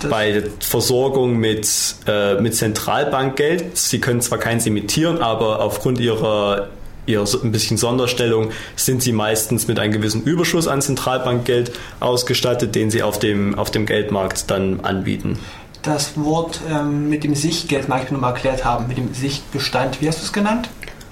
das 0.00 0.10
bei 0.10 0.32
der 0.32 0.44
Versorgung 0.60 1.36
mit, 1.36 1.68
äh, 2.06 2.40
mit 2.40 2.54
Zentralbankgeld. 2.54 3.76
Sie 3.76 4.00
können 4.00 4.20
zwar 4.20 4.38
keins 4.38 4.66
imitieren, 4.66 5.18
aber 5.18 5.60
aufgrund 5.60 6.00
ihrer 6.00 6.68
ihrer 7.06 7.26
ein 7.42 7.52
bisschen 7.52 7.76
Sonderstellung 7.76 8.50
sind 8.76 9.02
sie 9.02 9.12
meistens 9.12 9.68
mit 9.68 9.78
einem 9.78 9.92
gewissen 9.92 10.22
Überschuss 10.22 10.66
an 10.66 10.80
Zentralbankgeld 10.80 11.72
ausgestattet, 12.00 12.74
den 12.74 12.90
sie 12.90 13.02
auf 13.02 13.18
dem, 13.18 13.58
auf 13.58 13.70
dem 13.70 13.84
Geldmarkt 13.84 14.50
dann 14.50 14.80
anbieten. 14.80 15.38
Das 15.84 16.16
Wort 16.16 16.60
ähm, 16.70 17.08
mit 17.08 17.24
dem 17.24 17.34
Sichtgeld 17.34 17.88
mag 17.88 18.04
ich 18.04 18.10
nur 18.10 18.20
mal 18.20 18.30
erklärt 18.30 18.64
haben, 18.64 18.88
mit 18.88 18.96
dem 18.96 19.14
Sichtbestand, 19.14 20.00
wie 20.00 20.08
hast 20.08 20.20
du 20.20 20.24
es 20.24 20.32
genannt? 20.32 20.68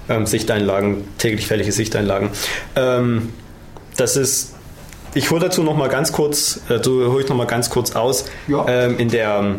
ähm, 0.08 0.26
Sichteinlagen, 0.26 1.04
täglich 1.18 1.46
fällige 1.46 1.72
Sichteinlagen. 1.72 2.30
Ähm, 2.76 3.32
das 3.96 4.16
ist, 4.16 4.54
ich 5.14 5.30
hole 5.30 5.40
dazu 5.40 5.62
noch 5.62 5.76
mal 5.76 5.88
ganz 5.88 6.12
kurz, 6.12 6.60
äh, 6.68 6.78
hole 6.84 7.22
ich 7.22 7.28
noch 7.28 7.36
mal 7.36 7.46
ganz 7.46 7.70
kurz 7.70 7.94
aus. 7.94 8.24
Ja. 8.48 8.66
Ähm, 8.68 8.98
in 8.98 9.08
der, 9.08 9.56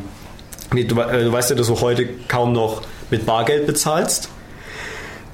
du, 0.71 0.77
äh, 0.77 0.85
du, 0.85 1.31
weißt 1.31 1.51
ja, 1.51 1.55
dass 1.55 1.67
du 1.67 1.79
heute 1.81 2.07
kaum 2.27 2.53
noch 2.53 2.81
mit 3.09 3.25
Bargeld 3.25 3.67
bezahlst, 3.67 4.29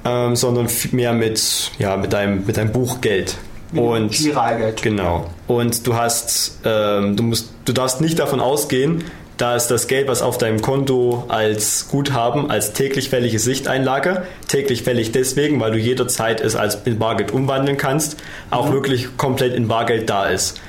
ähm, 0.04 0.36
sondern 0.36 0.68
mehr 0.92 1.12
mit, 1.12 1.72
ja, 1.78 1.96
mit 1.96 2.12
deinem, 2.12 2.46
mit 2.46 2.56
deinem 2.56 2.72
Buchgeld. 2.72 3.36
Und 3.72 4.10
Giralgeld. 4.10 4.82
Genau. 4.82 5.30
Und 5.46 5.86
du 5.86 5.94
hast, 5.94 6.58
ähm, 6.64 7.14
du 7.14 7.22
musst, 7.22 7.50
du 7.66 7.72
darfst 7.72 8.00
nicht 8.00 8.18
davon 8.18 8.40
ausgehen, 8.40 9.04
da 9.40 9.56
ist 9.56 9.68
das 9.68 9.86
Geld, 9.86 10.06
was 10.06 10.20
auf 10.20 10.36
deinem 10.36 10.60
Konto 10.60 11.24
als 11.28 11.88
Guthaben, 11.88 12.50
als 12.50 12.74
täglich 12.74 13.08
fällige 13.08 13.38
Sichteinlage, 13.38 14.24
täglich 14.48 14.82
fällig 14.82 15.12
deswegen, 15.12 15.60
weil 15.60 15.72
du 15.72 15.78
jederzeit 15.78 16.40
es 16.42 16.56
als 16.56 16.74
in 16.84 16.98
Bargeld 16.98 17.32
umwandeln 17.32 17.78
kannst, 17.78 18.18
auch 18.50 18.68
mhm. 18.68 18.72
wirklich 18.72 19.16
komplett 19.16 19.54
in 19.54 19.66
Bargeld 19.66 20.10
da 20.10 20.26
ist. 20.26 20.60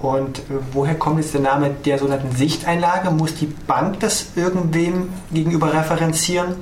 Und 0.00 0.38
äh, 0.38 0.42
woher 0.72 0.94
kommt 0.94 1.20
jetzt 1.20 1.34
der 1.34 1.42
Name 1.42 1.70
der 1.84 1.98
sogenannten 1.98 2.34
Sichteinlage? 2.34 3.10
Muss 3.10 3.34
die 3.34 3.46
Bank 3.46 4.00
das 4.00 4.28
irgendwem 4.34 5.10
gegenüber 5.32 5.72
referenzieren? 5.72 6.56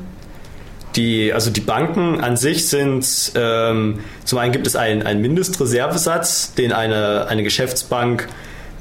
Die, 0.96 1.32
also 1.32 1.50
die 1.50 1.60
Banken 1.60 2.20
an 2.20 2.36
sich 2.36 2.68
sind, 2.68 3.32
ähm, 3.36 4.00
zum 4.24 4.38
einen 4.38 4.52
gibt 4.52 4.66
es 4.66 4.74
einen, 4.74 5.02
einen 5.02 5.22
Mindestreservesatz, 5.22 6.54
den 6.54 6.72
eine, 6.72 7.26
eine 7.28 7.42
Geschäftsbank 7.42 8.28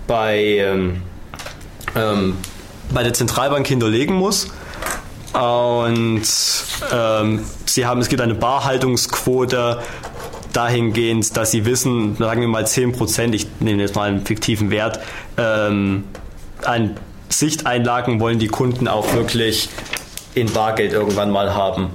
bei, 0.08 0.40
ähm, 0.40 1.02
ähm, 1.96 2.38
bei 2.94 3.04
der 3.04 3.14
Zentralbank 3.14 3.68
hinterlegen 3.68 4.16
muss. 4.16 4.48
Und 5.34 6.24
ähm, 6.92 7.46
sie 7.66 7.86
haben, 7.86 8.02
es 8.02 8.10
gibt 8.10 8.22
eine 8.22 8.34
Barhaltungsquote 8.36 9.80
dahingehend, 10.54 11.38
dass 11.38 11.52
sie 11.52 11.66
wissen, 11.66 12.16
sagen 12.18 12.42
wir 12.42 12.48
mal 12.48 12.66
10 12.66 12.94
Prozent, 12.94 13.36
ich 13.36 13.48
nehme 13.60 13.82
jetzt 13.82 13.96
mal 13.96 14.08
einen 14.10 14.26
fiktiven 14.26 14.72
Wert, 14.72 15.00
ähm, 15.38 16.06
an 16.64 16.98
Sichteinlagen 17.30 18.20
wollen 18.20 18.40
die 18.40 18.48
Kunden 18.48 18.88
auch 18.88 19.14
wirklich 19.14 19.70
in 20.34 20.52
Bargeld 20.52 20.94
irgendwann 20.94 21.30
mal 21.30 21.54
haben. 21.54 21.90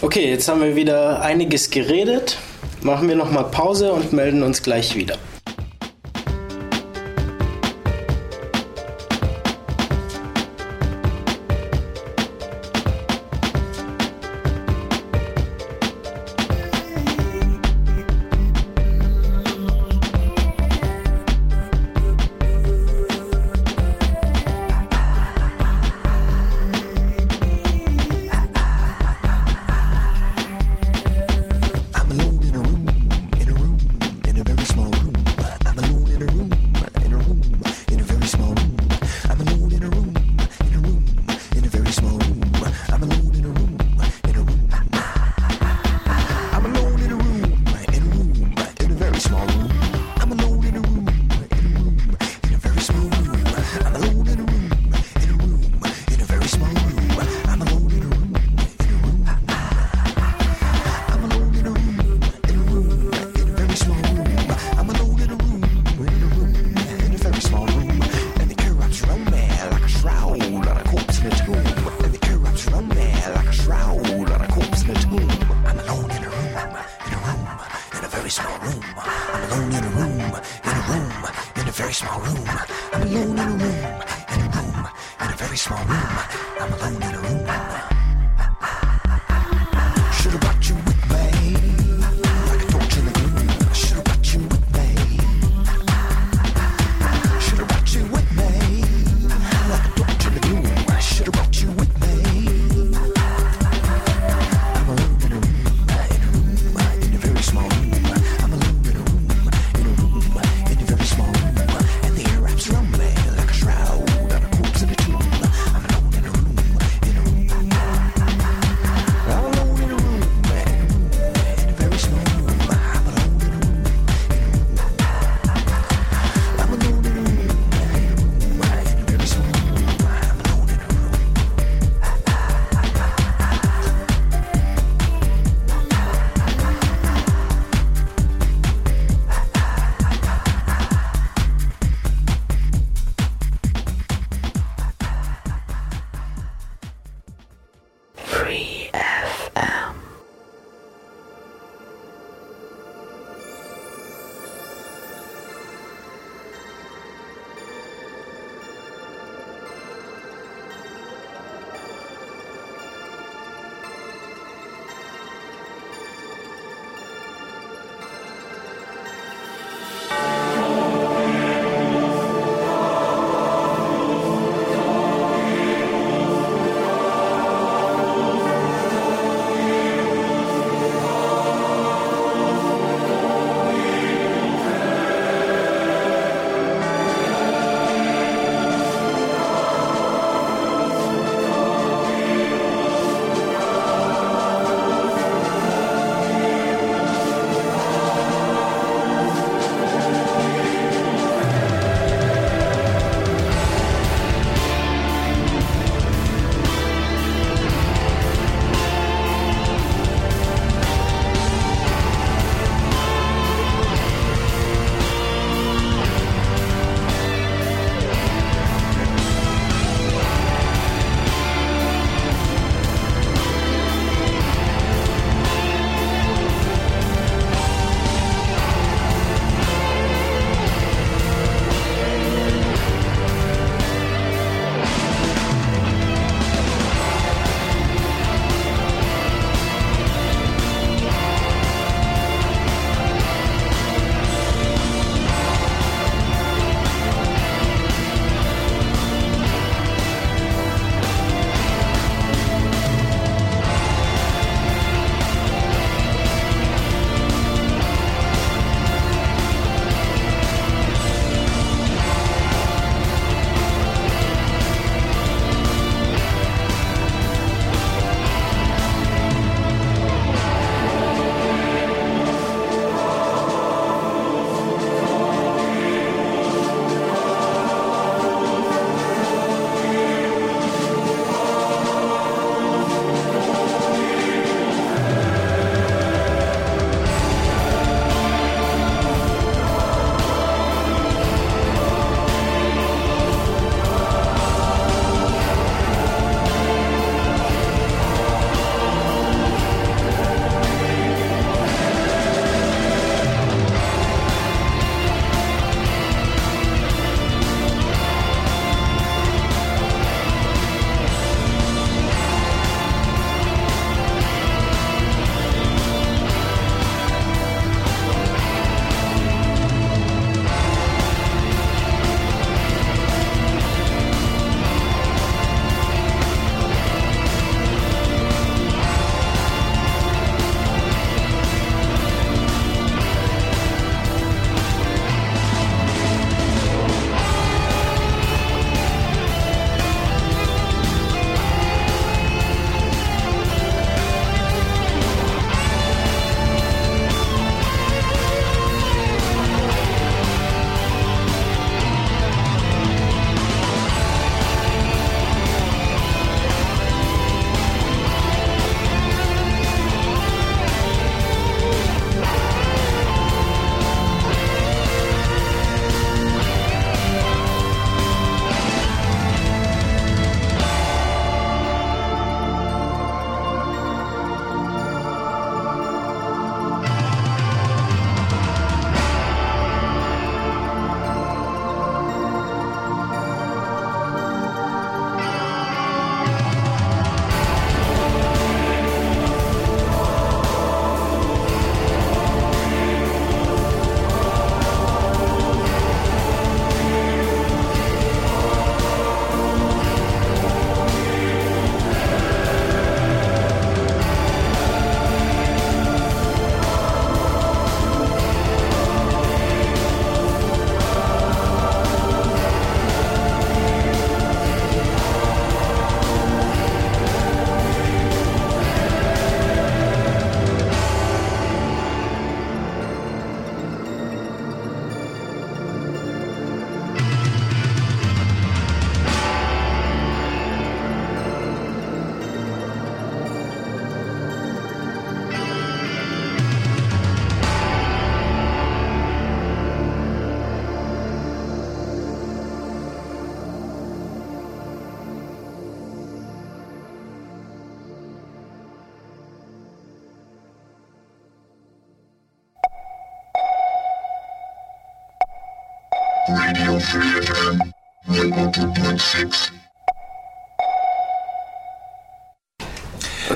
Okay, 0.00 0.28
jetzt 0.28 0.48
haben 0.48 0.62
wir 0.62 0.74
wieder 0.74 1.22
einiges 1.22 1.70
geredet. 1.70 2.38
Machen 2.82 3.08
wir 3.08 3.16
nochmal 3.16 3.44
Pause 3.44 3.92
und 3.92 4.12
melden 4.12 4.42
uns 4.42 4.62
gleich 4.62 4.94
wieder. 4.94 5.16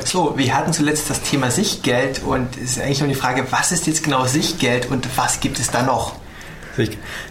So, 0.05 0.37
wir 0.37 0.57
hatten 0.57 0.73
zuletzt 0.73 1.11
das 1.11 1.23
Thema 1.23 1.51
Sichtgeld 1.51 2.23
und 2.23 2.57
es 2.57 2.73
ist 2.73 2.81
eigentlich 2.81 3.01
nur 3.01 3.09
die 3.09 3.15
Frage, 3.15 3.47
was 3.51 3.73
ist 3.73 3.87
jetzt 3.87 4.05
genau 4.05 4.27
Sichtgeld 4.27 4.91
und 4.91 5.07
was 5.17 5.41
gibt 5.41 5.59
es 5.59 5.71
da 5.71 5.83
noch? 5.83 6.17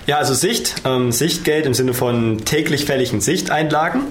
Ja, 0.06 0.18
also 0.18 0.34
Sicht, 0.34 0.82
ähm, 0.86 1.12
Sichtgeld 1.12 1.66
im 1.66 1.74
Sinne 1.74 1.94
von 1.94 2.46
täglich 2.46 2.86
fälligen 2.86 3.22
Sichteinlagen 3.22 4.04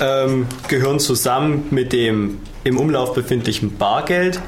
ähm, 0.00 0.46
gehören 0.68 0.98
zusammen 0.98 1.66
mit 1.70 1.92
dem 1.92 2.40
im 2.64 2.78
Umlauf 2.78 3.12
befindlichen 3.14 3.76
Bargeld 3.76 4.40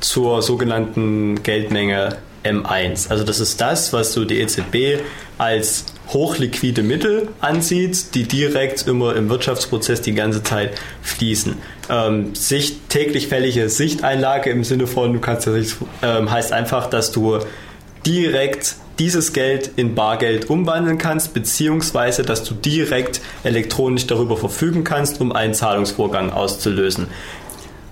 zur 0.00 0.42
sogenannten 0.42 1.42
Geldmenge 1.42 2.18
M1. 2.44 3.10
Also 3.10 3.24
das 3.24 3.40
ist 3.40 3.60
das, 3.60 3.92
was 3.92 4.12
so 4.12 4.24
die 4.24 4.40
EZB 4.40 5.02
als 5.38 5.86
hochliquide 6.14 6.82
Mittel 6.82 7.28
ansieht, 7.40 8.14
die 8.14 8.22
direkt 8.22 8.86
immer 8.86 9.14
im 9.16 9.28
Wirtschaftsprozess 9.28 10.00
die 10.00 10.14
ganze 10.14 10.42
Zeit 10.42 10.70
fließen. 11.02 11.56
Ähm, 11.90 12.34
Sicht, 12.34 12.88
täglich 12.88 13.28
fällige 13.28 13.68
Sichteinlage 13.68 14.48
im 14.50 14.64
Sinne 14.64 14.86
von, 14.86 15.12
du 15.12 15.20
kannst 15.20 15.46
ja 15.46 15.52
nicht, 15.52 15.76
ähm, 16.02 16.30
heißt 16.30 16.52
einfach, 16.52 16.88
dass 16.88 17.12
du 17.12 17.40
direkt 18.06 18.76
dieses 18.98 19.32
Geld 19.32 19.72
in 19.76 19.94
Bargeld 19.94 20.48
umwandeln 20.48 20.98
kannst, 20.98 21.34
beziehungsweise 21.34 22.22
dass 22.22 22.44
du 22.44 22.54
direkt 22.54 23.20
elektronisch 23.42 24.06
darüber 24.06 24.36
verfügen 24.36 24.84
kannst, 24.84 25.20
um 25.20 25.32
einen 25.32 25.52
Zahlungsvorgang 25.52 26.30
auszulösen. 26.30 27.08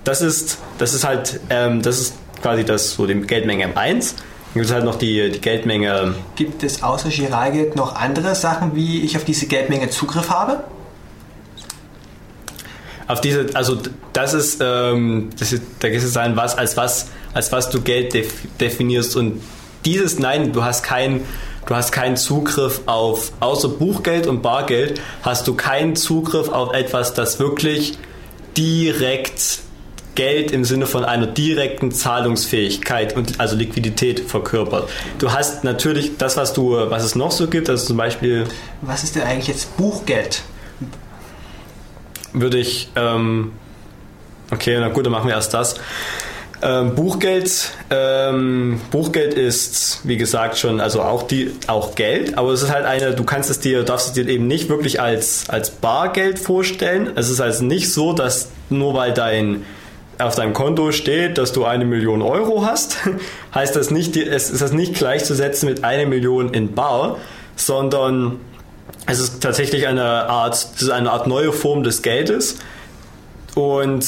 Das 0.05 0.21
ist, 0.21 0.59
das 0.77 0.93
ist 0.93 1.03
halt, 1.03 1.39
ähm, 1.49 1.81
das 1.81 1.99
ist 1.99 2.15
quasi 2.41 2.63
das 2.63 2.93
so 2.93 3.05
die 3.05 3.19
Geldmenge 3.21 3.67
M1. 3.67 4.15
Gibt 4.53 4.65
es 4.65 4.71
halt 4.71 4.85
noch 4.85 4.95
die, 4.95 5.31
die 5.31 5.41
Geldmenge. 5.41 6.13
Gibt 6.35 6.63
es 6.63 6.83
außer 6.83 7.09
Giralgeld 7.09 7.75
noch 7.75 7.95
andere 7.95 8.35
Sachen, 8.35 8.75
wie 8.75 9.01
ich 9.01 9.17
auf 9.17 9.25
diese 9.25 9.47
Geldmenge 9.47 9.89
Zugriff 9.89 10.29
habe? 10.29 10.63
Auf 13.07 13.19
diese, 13.19 13.47
also 13.53 13.77
das 14.13 14.33
ist, 14.33 14.59
ähm, 14.61 15.31
das 15.39 15.53
ist 15.53 15.63
da 15.79 15.89
geht 15.89 16.03
es 16.03 16.13
sein, 16.13 16.35
was 16.35 16.57
als 16.57 16.77
was 16.77 17.07
als 17.33 17.51
was 17.51 17.69
du 17.69 17.81
Geld 17.81 18.13
def 18.13 18.33
definierst 18.59 19.15
und 19.17 19.41
dieses 19.85 20.19
Nein, 20.19 20.53
du 20.53 20.63
hast 20.63 20.83
keinen 20.83 21.25
du 21.65 21.75
hast 21.75 21.91
keinen 21.91 22.15
Zugriff 22.15 22.81
auf 22.85 23.31
außer 23.39 23.69
Buchgeld 23.69 24.27
und 24.27 24.41
Bargeld 24.41 25.01
hast 25.23 25.47
du 25.47 25.55
keinen 25.55 25.95
Zugriff 25.95 26.49
auf 26.49 26.73
etwas, 26.73 27.13
das 27.13 27.39
wirklich 27.39 27.97
direkt 28.55 29.59
Geld 30.15 30.51
im 30.51 30.63
Sinne 30.63 30.85
von 30.85 31.05
einer 31.05 31.27
direkten 31.27 31.91
Zahlungsfähigkeit 31.91 33.15
und 33.15 33.39
also 33.39 33.55
Liquidität 33.55 34.19
verkörpert. 34.19 34.89
Du 35.17 35.31
hast 35.31 35.63
natürlich 35.63 36.17
das, 36.17 36.37
was 36.37 36.53
du, 36.53 36.71
was 36.89 37.03
es 37.03 37.15
noch 37.15 37.31
so 37.31 37.47
gibt, 37.47 37.69
also 37.69 37.85
zum 37.85 37.97
Beispiel. 37.97 38.45
Was 38.81 39.03
ist 39.03 39.15
denn 39.15 39.23
eigentlich 39.23 39.47
jetzt 39.47 39.75
Buchgeld? 39.77 40.43
Würde 42.33 42.57
ich, 42.57 42.89
ähm, 42.95 43.51
okay, 44.51 44.77
na 44.79 44.89
gut, 44.89 45.05
dann 45.05 45.11
machen 45.11 45.27
wir 45.27 45.35
erst 45.35 45.53
das. 45.53 45.75
Ähm, 46.63 46.95
Buchgeld, 46.95 47.71
ähm, 47.89 48.79
Buchgeld 48.89 49.33
ist, 49.33 49.99
wie 50.05 50.15
gesagt, 50.15 50.57
schon, 50.57 50.79
also 50.79 51.01
auch 51.01 51.23
die, 51.23 51.51
auch 51.67 51.95
Geld, 51.95 52.37
aber 52.37 52.51
es 52.53 52.61
ist 52.61 52.71
halt 52.71 52.85
eine, 52.85 53.13
du 53.13 53.25
kannst 53.25 53.49
es 53.49 53.59
dir, 53.59 53.83
darfst 53.83 54.07
es 54.07 54.13
dir 54.13 54.25
eben 54.29 54.47
nicht 54.47 54.69
wirklich 54.69 55.01
als, 55.01 55.49
als 55.49 55.71
Bargeld 55.71 56.39
vorstellen. 56.39 57.11
Es 57.15 57.29
ist 57.29 57.41
also 57.41 57.65
nicht 57.65 57.91
so, 57.91 58.13
dass 58.13 58.47
nur 58.69 58.93
weil 58.93 59.13
dein, 59.13 59.65
auf 60.19 60.35
deinem 60.35 60.53
Konto 60.53 60.91
steht, 60.91 61.37
dass 61.37 61.53
du 61.53 61.65
eine 61.65 61.85
Million 61.85 62.21
Euro 62.21 62.65
hast, 62.65 62.97
heißt 63.55 63.75
das 63.75 63.91
nicht, 63.91 64.15
es 64.15 64.49
ist 64.49 64.61
das 64.61 64.71
nicht 64.71 64.95
gleichzusetzen 64.95 65.67
mit 65.67 65.83
einer 65.83 66.05
Million 66.05 66.53
in 66.53 66.73
Bar, 66.73 67.17
sondern 67.55 68.39
es 69.05 69.19
ist 69.19 69.41
tatsächlich 69.41 69.87
eine 69.87 70.03
Art, 70.03 70.67
eine 70.91 71.11
Art 71.11 71.27
neue 71.27 71.51
Form 71.51 71.83
des 71.83 72.01
Geldes. 72.01 72.57
Und 73.55 74.05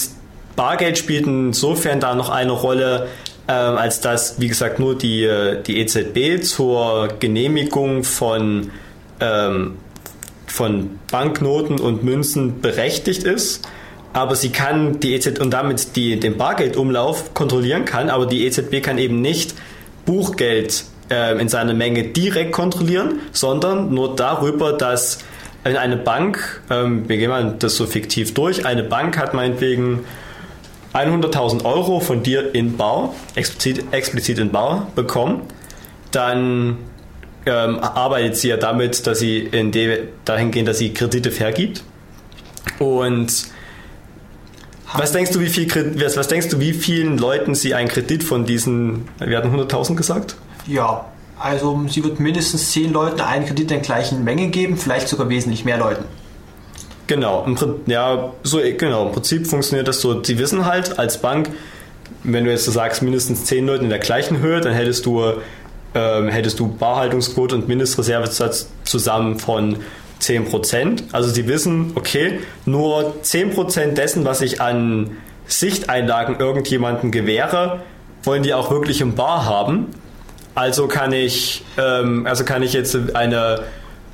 Bargeld 0.56 0.98
spielt 0.98 1.28
insofern 1.28 2.00
da 2.00 2.16
noch 2.16 2.30
eine 2.30 2.52
Rolle, 2.52 3.08
äh, 3.48 3.52
als 3.52 4.00
dass, 4.00 4.40
wie 4.40 4.48
gesagt, 4.48 4.80
nur 4.80 4.98
die, 4.98 5.30
die 5.68 5.80
EZB 5.80 6.44
zur 6.44 7.10
Genehmigung 7.20 8.04
von, 8.04 8.72
ähm, 9.20 9.78
von 10.48 11.00
Banknoten 11.12 11.80
und 11.80 12.04
Münzen 12.04 12.62
berechtigt 12.62 13.24
ist 13.24 13.68
aber 14.16 14.38
sie 14.38 14.50
kann 14.50 15.02
die 15.02 15.14
EZB 15.14 15.42
und 15.42 15.52
damit 15.52 15.98
die, 15.98 16.18
den 16.18 16.38
Bargeldumlauf 16.38 17.34
kontrollieren 17.34 17.84
kann, 17.84 18.10
aber 18.10 18.26
die 18.26 18.46
EZB 18.46 18.82
kann 18.82 18.98
eben 18.98 19.20
nicht 19.20 19.54
Buchgeld 20.06 20.86
äh, 21.12 21.38
in 21.38 21.50
seiner 21.50 21.74
Menge 21.74 22.04
direkt 22.06 22.54
kontrollieren, 22.54 23.20
sondern 23.34 23.94
nur 23.94 24.16
darüber, 24.16 24.72
dass 24.72 25.20
eine 25.66 25.98
Bank, 25.98 26.62
ähm, 26.70 27.10
wir 27.10 27.18
gehen 27.18 27.30
mal 27.30 27.56
das 27.60 27.76
so 27.76 27.86
fiktiv 27.88 28.34
durch, 28.34 28.66
eine 28.66 28.84
Bank 28.84 29.18
hat 29.18 29.34
meinetwegen 29.34 30.06
100.000 30.94 31.66
Euro 31.66 32.00
von 32.00 32.24
dir 32.24 32.56
in 32.56 32.78
Bar, 32.78 33.14
explizit, 33.36 33.84
explizit 33.92 34.40
in 34.40 34.50
Bar 34.50 34.88
bekommen, 34.96 35.42
dann 36.12 36.78
ähm, 37.46 37.80
arbeitet 37.80 38.38
sie 38.38 38.48
ja 38.48 38.56
damit, 38.56 39.06
dass 39.08 39.20
sie 39.20 39.40
in 39.40 39.74
de, 39.74 40.04
dahingehend, 40.24 40.70
dass 40.70 40.78
sie 40.78 40.94
Kredite 40.94 41.32
vergibt. 41.32 41.84
Und 42.80 43.54
was 44.98 45.12
denkst 45.12 45.32
du, 45.32 45.40
wie 45.40 45.50
viel 45.50 45.68
was, 46.02 46.18
was 46.18 46.28
denkst 46.28 46.50
du, 46.50 46.60
wie 46.60 46.74
vielen 46.74 47.18
Leuten 47.18 47.56
sie 47.56 47.74
einen 47.74 47.88
Kredit 47.88 48.24
von 48.24 48.46
diesen, 48.46 49.08
wir 49.20 49.38
hatten 49.38 49.54
100.000 49.56 49.96
gesagt? 49.96 50.36
Ja, 50.68 51.06
also 51.40 51.86
sie 51.90 52.04
wird 52.04 52.20
mindestens 52.20 52.72
10 52.72 52.92
Leuten 52.94 53.22
einen 53.22 53.46
Kredit 53.46 53.64
in 53.64 53.68
der 53.68 53.80
gleichen 53.80 54.24
Menge 54.24 54.48
geben, 54.48 54.78
vielleicht 54.78 55.08
sogar 55.08 55.30
wesentlich 55.30 55.66
mehr 55.66 55.78
Leuten. 55.78 56.06
Genau, 57.08 57.46
ja, 57.86 58.32
so 58.42 58.60
genau. 58.78 59.08
Im 59.08 59.12
Prinzip 59.12 59.46
funktioniert 59.46 59.88
das 59.88 60.02
so. 60.02 60.24
Sie 60.24 60.40
wissen 60.40 60.66
halt 60.66 60.98
als 60.98 61.20
Bank, 61.20 61.52
wenn 62.24 62.46
du 62.46 62.52
jetzt 62.52 62.66
so 62.66 62.72
sagst, 62.72 63.04
mindestens 63.04 63.46
10 63.46 63.68
Leute 63.68 63.84
in 63.84 63.90
der 63.90 64.00
gleichen 64.00 64.40
Höhe, 64.40 64.60
dann 64.60 64.74
hättest 64.74 65.06
du 65.06 65.22
ähm, 65.96 66.28
hättest 66.28 66.60
du 66.60 66.68
Barhaltungsquote 66.68 67.56
und 67.56 67.68
Mindestreservesatz 67.68 68.68
zusammen 68.84 69.40
von 69.40 69.78
10%. 70.22 71.04
Also 71.12 71.30
sie 71.30 71.48
wissen, 71.48 71.92
okay, 71.96 72.40
nur 72.66 73.16
10% 73.24 73.94
dessen, 73.94 74.26
was 74.26 74.42
ich 74.42 74.62
an 74.62 75.18
Sichteinlagen 75.48 76.40
irgendjemanden 76.40 77.12
gewähre, 77.12 77.82
wollen 78.24 78.44
die 78.44 78.54
auch 78.54 78.72
wirklich 78.72 79.02
im 79.02 79.16
Bar 79.16 79.46
haben. 79.46 79.88
Also 80.56 80.88
kann 80.88 81.12
ich, 81.12 81.64
ähm, 81.78 82.26
also 82.26 82.46
kann 82.46 82.64
ich 82.64 82.74
jetzt 82.74 82.98
eine, 83.14 83.64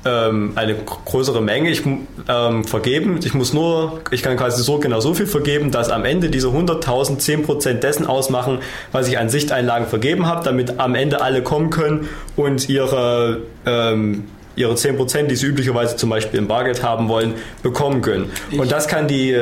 ähm, 0.04 0.52
eine 0.56 0.74
größere 0.74 1.40
Menge 1.40 1.70
ich, 1.70 1.82
ähm, 2.28 2.64
vergeben. 2.64 3.20
Ich 3.24 3.32
muss 3.32 3.52
nur, 3.52 4.00
ich 4.10 4.22
kann 4.22 4.36
quasi 4.36 4.62
so 4.62 4.78
genau 4.78 5.00
so 5.00 5.14
viel 5.14 5.26
vergeben, 5.26 5.70
dass 5.70 5.88
am 5.88 6.04
Ende 6.04 6.28
diese 6.30 6.48
100.000 6.48 7.20
10% 7.20 7.74
dessen 7.74 8.06
ausmachen, 8.06 8.58
was 8.90 9.08
ich 9.08 9.18
an 9.18 9.28
Sichteinlagen 9.28 9.86
vergeben 9.86 10.26
habe, 10.26 10.44
damit 10.44 10.80
am 10.80 10.96
Ende 10.96 11.22
alle 11.22 11.42
kommen 11.42 11.70
können 11.70 12.08
und 12.34 12.68
ihre 12.68 13.42
ähm, 13.64 14.24
ihre 14.56 14.74
10%, 14.74 15.24
die 15.24 15.36
sie 15.36 15.46
üblicherweise 15.46 15.96
zum 15.96 16.10
Beispiel 16.10 16.38
im 16.38 16.48
Bargeld 16.48 16.82
haben 16.82 17.08
wollen, 17.08 17.34
bekommen 17.62 18.02
können. 18.02 18.30
Ich, 18.50 18.58
und 18.58 18.70
das 18.70 18.88
kann 18.88 19.08
die. 19.08 19.38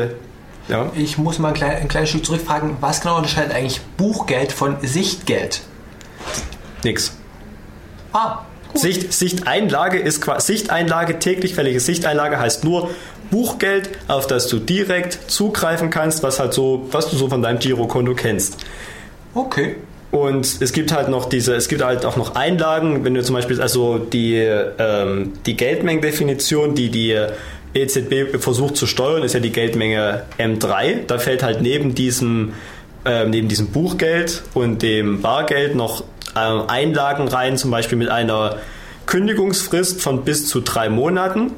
Ja? 0.69 0.91
Ich 0.95 1.19
muss 1.19 1.39
mal 1.39 1.49
ein, 1.49 1.55
klein, 1.55 1.77
ein 1.77 1.89
kleines 1.89 2.11
Stück 2.11 2.25
zurückfragen, 2.25 2.77
was 2.81 3.01
genau 3.01 3.17
unterscheidet 3.17 3.53
eigentlich 3.53 3.81
Buchgeld 3.97 4.53
von 4.53 4.77
Sichtgeld? 4.83 5.63
Nix. 6.85 7.17
Ah. 8.13 8.41
Sicht, 8.75 9.13
Sichteinlage 9.13 9.99
ist 9.99 10.25
Sichteinlage, 10.39 11.19
täglich 11.19 11.55
fällige 11.55 11.81
Sichteinlage 11.81 12.39
heißt 12.39 12.63
nur 12.65 12.91
Buchgeld, 13.31 13.91
auf 14.09 14.27
das 14.27 14.49
du 14.49 14.59
direkt 14.59 15.31
zugreifen 15.31 15.91
kannst, 15.91 16.23
was 16.23 16.39
halt 16.39 16.55
so, 16.55 16.87
was 16.91 17.11
du 17.11 17.17
so 17.17 17.29
von 17.29 17.43
deinem 17.43 17.59
Girokonto 17.59 18.15
kennst. 18.15 18.59
Okay. 19.35 19.77
Und 20.11 20.61
es 20.61 20.73
gibt 20.73 20.93
halt 20.93 21.09
noch 21.09 21.29
diese, 21.29 21.55
es 21.55 21.69
gibt 21.69 21.83
halt 21.83 22.05
auch 22.05 22.17
noch 22.17 22.35
Einlagen, 22.35 23.05
wenn 23.05 23.15
du 23.15 23.23
zum 23.23 23.37
Beispiel, 23.37 23.61
also 23.61 23.99
die, 23.99 24.37
ähm, 24.37 25.35
die 25.47 25.57
Geldmengendefinition, 25.57 26.75
die 26.75 26.89
die 26.89 27.17
EZB 27.75 28.37
versucht 28.41 28.77
zu 28.77 28.87
steuern, 28.87 29.23
ist 29.23 29.35
ja 29.35 29.41
die 29.41 29.53
Geldmenge 29.53 30.25
M3. 30.39 31.07
Da 31.07 31.19
fällt 31.19 31.45
halt 31.45 31.63
neben 31.63 31.95
diesem, 31.95 32.55
äh, 33.05 33.25
neben 33.25 33.49
diesem 33.49 33.69
Buchgeld 33.69 34.43
und 34.55 34.83
dem 34.83 35.23
Bargeld 35.23 35.77
noch 35.77 36.03
äh, 36.35 36.39
Einlagen 36.39 37.29
rein, 37.29 37.57
zum 37.57 37.71
Beispiel 37.71 37.97
mit 37.97 38.09
einer 38.09 38.57
Kündigungsfrist 39.07 40.03
von 40.03 40.25
bis 40.25 40.49
zu 40.49 40.61
drei 40.61 40.89
Monaten 40.89 41.53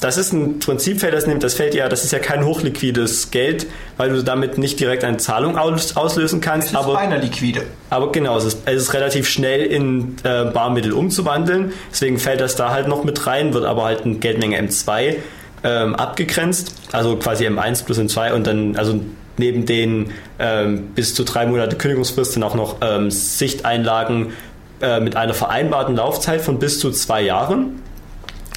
das 0.00 0.18
ist 0.18 0.32
ein 0.32 0.58
Prinzip, 0.58 1.00
das 1.00 1.26
nimmt, 1.26 1.42
das 1.42 1.54
fällt 1.54 1.74
ja, 1.74 1.88
das 1.88 2.04
ist 2.04 2.12
ja 2.12 2.18
kein 2.18 2.44
hochliquides 2.44 3.30
Geld, 3.30 3.66
weil 3.96 4.10
du 4.10 4.22
damit 4.22 4.58
nicht 4.58 4.78
direkt 4.80 5.04
eine 5.04 5.16
Zahlung 5.16 5.56
aus, 5.56 5.96
auslösen 5.96 6.40
kannst. 6.40 6.68
Es 6.68 6.72
ist 6.72 6.78
aber 6.78 6.94
beinahe 6.94 7.20
liquide. 7.20 7.62
Aber 7.90 8.12
genau, 8.12 8.36
es 8.36 8.44
ist, 8.44 8.58
es 8.66 8.82
ist 8.82 8.94
relativ 8.94 9.28
schnell 9.28 9.62
in 9.62 10.16
äh, 10.24 10.44
Barmittel 10.44 10.92
umzuwandeln. 10.92 11.72
Deswegen 11.90 12.18
fällt 12.18 12.40
das 12.40 12.56
da 12.56 12.70
halt 12.70 12.88
noch 12.88 13.04
mit 13.04 13.26
rein, 13.26 13.54
wird 13.54 13.64
aber 13.64 13.84
halt 13.84 14.04
eine 14.04 14.16
Geldmenge 14.16 14.60
M2 14.60 15.16
ähm, 15.64 15.94
abgegrenzt, 15.94 16.74
also 16.92 17.16
quasi 17.16 17.46
M1 17.46 17.84
plus 17.84 17.98
M2 17.98 18.32
und 18.32 18.46
dann, 18.46 18.76
also 18.76 19.00
neben 19.38 19.66
den 19.66 20.12
ähm, 20.38 20.88
bis 20.94 21.14
zu 21.14 21.24
drei 21.24 21.46
Monate 21.46 21.76
Kündigungsfrist 21.76 22.32
sind 22.32 22.42
auch 22.42 22.54
noch 22.54 22.76
ähm, 22.80 23.10
Sichteinlagen 23.10 24.32
äh, 24.80 25.00
mit 25.00 25.16
einer 25.16 25.34
vereinbarten 25.34 25.96
Laufzeit 25.96 26.40
von 26.40 26.58
bis 26.58 26.80
zu 26.80 26.90
zwei 26.90 27.22
Jahren. 27.22 27.82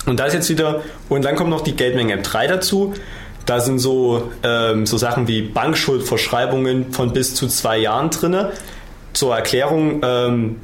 Und 0.09 0.19
da 0.19 0.25
ist 0.25 0.33
jetzt 0.33 0.49
wieder, 0.49 0.81
und 1.07 1.23
dann 1.23 1.35
kommt 1.35 1.51
noch 1.51 1.61
die 1.61 1.75
Geldmenge 1.75 2.15
M3 2.15 2.47
dazu. 2.47 2.95
Da 3.45 3.59
sind 3.59 3.77
so, 3.77 4.31
ähm, 4.41 4.87
so 4.87 4.97
Sachen 4.97 5.27
wie 5.27 5.43
Bankschuldverschreibungen 5.43 6.91
von 6.91 7.13
bis 7.13 7.35
zu 7.35 7.47
zwei 7.47 7.77
Jahren 7.77 8.09
drin. 8.09 8.47
Zur 9.13 9.35
Erklärung, 9.35 10.01
ähm, 10.03 10.55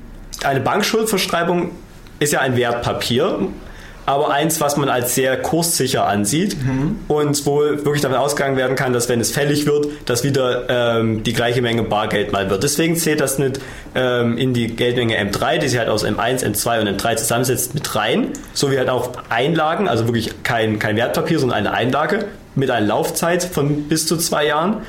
eine 0.44 0.62
Bankschuldverschreibung 0.62 1.72
ist 2.18 2.34
ja 2.34 2.40
ein 2.40 2.58
Wertpapier, 2.58 3.48
aber 4.06 4.30
eins, 4.30 4.62
was 4.62 4.78
man 4.78 4.90
als 4.90 5.16
sehr 5.16 5.42
kurssicher 5.42 6.06
ansieht 6.06 6.56
und 7.08 7.46
wo 7.46 7.60
wirklich 7.60 8.02
davon 8.02 8.18
ausgegangen 8.18 8.56
werden 8.56 8.76
kann, 8.76 8.94
dass 8.94 9.10
wenn 9.10 9.20
es 9.20 9.32
fällig 9.32 9.66
wird, 9.66 9.88
dass 10.06 10.24
wieder 10.24 10.66
ähm, 10.70 11.24
die 11.24 11.34
gleiche 11.34 11.62
Menge 11.62 11.84
Bargeld 11.84 12.32
mal 12.32 12.50
wird. 12.50 12.64
Deswegen 12.64 12.96
zählt 12.98 13.20
das 13.20 13.40
nicht 13.40 13.60
ähm, 13.96 14.38
in 14.38 14.54
die 14.54 14.68
Geldmenge 14.68 15.20
M3, 15.20 15.58
die 15.58 15.68
sich 15.70 15.80
halt 15.80 15.90
aus 15.90 16.06
M1, 16.06 16.46
M2 16.46 16.82
und 16.82 17.02
M3 17.02 17.16
zusammensetzt, 17.16 17.74
mit 17.74 17.96
rein, 17.96 18.30
so 18.54 18.72
wie 18.72 18.78
halt 18.78 18.90
auch 18.90 19.12
Einlagen, 19.30 19.88
also 19.88 20.06
wirklich 20.08 20.44
kein, 20.44 20.78
kein 20.78 20.96
Wertpapier, 20.98 21.40
sondern 21.40 21.58
eine 21.58 21.72
Einlage 21.72 22.26
mit 22.54 22.70
einer 22.70 22.86
Laufzeit 22.86 23.44
von 23.44 23.84
bis 23.84 24.06
zu 24.08 24.18
zwei 24.18 24.46
Jahren. 24.46 24.84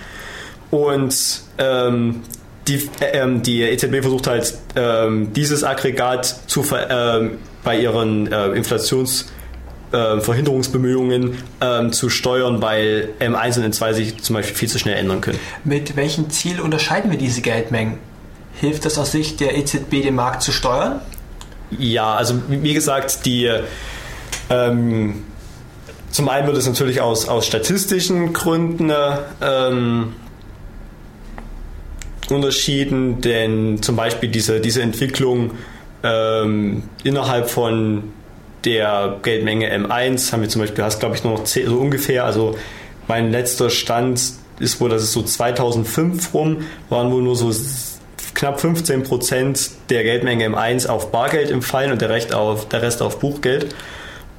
Und 0.71 1.43
ähm, 1.59 2.23
die, 2.69 2.89
äh, 3.01 3.19
ähm, 3.19 3.43
die 3.43 3.62
EZB 3.62 4.03
versucht 4.03 4.27
halt, 4.27 4.55
ähm, 4.75 5.33
dieses 5.33 5.64
Aggregat 5.64 6.27
zu 6.47 6.62
ver, 6.62 7.19
ähm, 7.21 7.39
bei 7.67 7.79
ihren 7.79 8.33
äh, 8.33 8.47
Inflationsverhinderungsbemühungen 8.53 11.37
ähm, 11.61 11.93
zu 11.93 12.09
steuern, 12.09 12.62
weil 12.62 13.11
M1 13.19 13.59
und 13.59 13.75
M2 13.75 13.93
sich 13.93 14.23
zum 14.23 14.35
Beispiel 14.35 14.55
viel 14.55 14.69
zu 14.69 14.79
schnell 14.79 14.97
ändern 14.97 15.21
können. 15.21 15.41
Mit 15.64 15.97
welchem 15.97 16.31
Ziel 16.31 16.61
unterscheiden 16.61 17.11
wir 17.11 17.19
diese 17.19 17.41
Geldmengen? 17.43 17.99
Hilft 18.61 18.85
das 18.85 18.99
aus 18.99 19.11
Sicht 19.11 19.41
der 19.41 19.59
EZB, 19.59 20.05
den 20.05 20.14
Markt 20.14 20.43
zu 20.43 20.53
steuern? 20.53 21.01
Ja, 21.77 22.14
also 22.14 22.41
wie 22.49 22.73
gesagt, 22.73 23.27
die 23.27 23.51
ähm, 24.49 25.25
zum 26.12 26.29
einen 26.29 26.47
wird 26.47 26.57
es 26.57 26.69
natürlich 26.69 27.01
aus, 27.01 27.29
aus 27.29 27.49
statistischen 27.49 28.33
Gründen 28.33 28.91
äh, 28.91 29.17
ähm, 29.43 30.12
unterschieden, 32.31 33.21
denn 33.23 33.83
zum 33.83 33.97
Beispiel 33.97 34.29
diese, 34.29 34.61
diese 34.61 34.83
Entwicklung 34.83 35.51
ähm, 36.07 36.84
innerhalb 37.02 37.50
von 37.50 38.04
der 38.64 39.16
Geldmenge 39.22 39.74
M1 39.74 40.32
haben 40.32 40.42
wir 40.42 40.48
zum 40.48 40.62
Beispiel, 40.62 40.84
hast 40.84 41.00
glaube 41.00 41.16
ich 41.16 41.24
nur 41.24 41.34
noch 41.34 41.44
10, 41.44 41.68
so 41.68 41.76
ungefähr, 41.76 42.24
also 42.24 42.57
mein 43.09 43.30
letzter 43.30 43.70
Stand 43.70 44.20
ist 44.59 44.80
wohl, 44.80 44.88
dass 44.88 45.02
es 45.02 45.12
so 45.12 45.22
2005 45.22 46.32
rum 46.32 46.59
waren 46.88 47.11
wohl 47.12 47.22
nur 47.22 47.36
so 47.36 47.52
knapp 48.34 48.61
15 48.61 49.02
Prozent 49.02 49.70
der 49.90 50.04
Geldmenge 50.04 50.48
M1 50.48 50.86
auf 50.86 51.11
Bargeld 51.11 51.50
im 51.50 51.62
Fallen 51.62 51.92
und 51.92 52.00
der 52.00 52.11
Rest 52.11 52.34
auf, 52.34 52.68
der 52.68 52.82
Rest 52.82 53.02
auf 53.02 53.18
Buchgeld. 53.18 53.74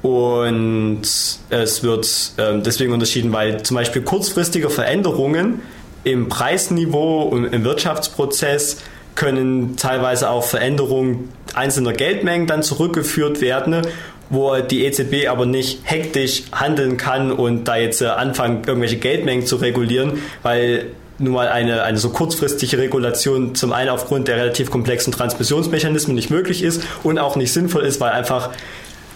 Und 0.02 1.02
es 1.50 1.82
wird 1.82 2.32
ähm, 2.38 2.62
deswegen 2.62 2.92
unterschieden, 2.92 3.32
weil 3.32 3.62
zum 3.64 3.76
Beispiel 3.76 4.02
kurzfristige 4.02 4.70
Veränderungen 4.70 5.60
im 6.04 6.28
Preisniveau 6.28 7.22
und 7.22 7.46
im 7.46 7.64
Wirtschaftsprozess 7.64 8.78
können 9.18 9.76
teilweise 9.76 10.30
auch 10.30 10.44
Veränderungen 10.44 11.30
einzelner 11.54 11.92
Geldmengen 11.92 12.46
dann 12.46 12.62
zurückgeführt 12.62 13.40
werden, 13.40 13.82
wo 14.30 14.56
die 14.58 14.84
EZB 14.84 15.28
aber 15.28 15.44
nicht 15.44 15.80
hektisch 15.82 16.44
handeln 16.52 16.96
kann 16.96 17.32
und 17.32 17.64
da 17.64 17.76
jetzt 17.76 18.00
äh, 18.00 18.06
anfangen, 18.06 18.62
irgendwelche 18.64 18.96
Geldmengen 18.96 19.44
zu 19.44 19.56
regulieren, 19.56 20.22
weil 20.42 20.86
nun 21.18 21.32
mal 21.34 21.48
eine, 21.48 21.82
eine 21.82 21.98
so 21.98 22.10
kurzfristige 22.10 22.78
Regulation 22.78 23.56
zum 23.56 23.72
einen 23.72 23.90
aufgrund 23.90 24.28
der 24.28 24.36
relativ 24.36 24.70
komplexen 24.70 25.12
Transmissionsmechanismen 25.12 26.14
nicht 26.14 26.30
möglich 26.30 26.62
ist 26.62 26.82
und 27.02 27.18
auch 27.18 27.34
nicht 27.34 27.52
sinnvoll 27.52 27.82
ist, 27.82 28.00
weil 28.00 28.12
einfach, 28.12 28.50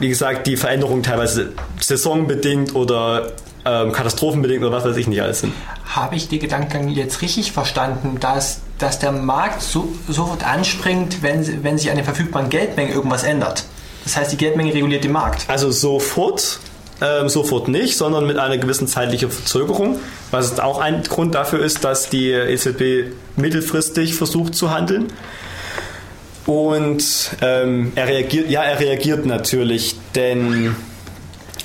wie 0.01 0.09
gesagt, 0.09 0.49
die 0.49 0.57
Veränderungen 0.57 1.05
teilweise 1.05 1.53
saisonbedingt 1.79 2.75
oder 2.75 3.31
ähm, 3.65 3.93
katastrophenbedingt 3.93 4.65
oder 4.65 4.73
was 4.73 4.85
weiß 4.85 4.97
ich 4.97 5.07
nicht 5.07 5.23
alles 5.23 5.41
sind. 5.41 5.53
Habe 5.87 6.17
ich 6.17 6.29
den 6.29 6.41
Gedankengang 6.41 6.89
jetzt 6.89 7.23
richtig 7.23 7.53
verstanden, 7.53 8.19
dass, 8.19 8.63
dass 8.83 8.99
der 8.99 9.13
Markt 9.13 9.63
so, 9.63 9.93
sofort 10.09 10.45
anspringt, 10.45 11.23
wenn, 11.23 11.63
wenn 11.63 11.79
sich 11.79 11.91
an 11.91 11.97
der 11.97 12.05
verfügbaren 12.05 12.49
Geldmenge 12.49 12.93
irgendwas 12.93 13.23
ändert? 13.23 13.65
Das 14.05 14.17
heißt, 14.17 14.33
die 14.33 14.37
Geldmenge 14.37 14.75
reguliert 14.75 15.05
den 15.05 15.13
Markt. 15.13 15.45
Also 15.49 15.71
sofort, 15.71 16.59
ähm, 17.01 17.29
sofort 17.29 17.69
nicht, 17.69 17.97
sondern 17.97 18.27
mit 18.27 18.39
einer 18.39 18.59
gewissen 18.59 18.89
zeitlichen 18.89 19.31
Verzögerung, 19.31 20.01
was 20.33 20.59
auch 20.59 20.81
ein 20.81 21.03
Grund 21.05 21.35
dafür 21.35 21.61
ist, 21.65 21.85
dass 21.85 22.09
die 22.09 22.31
EZB 22.31 23.13
mittelfristig 23.37 24.15
versucht 24.15 24.55
zu 24.55 24.71
handeln. 24.71 25.13
Und 26.47 27.31
ähm, 27.41 27.93
er 27.95 28.09
reagiert, 28.09 28.51
ja, 28.51 28.65
er 28.65 28.81
reagiert 28.81 29.27
natürlich, 29.27 29.95
denn 30.17 30.75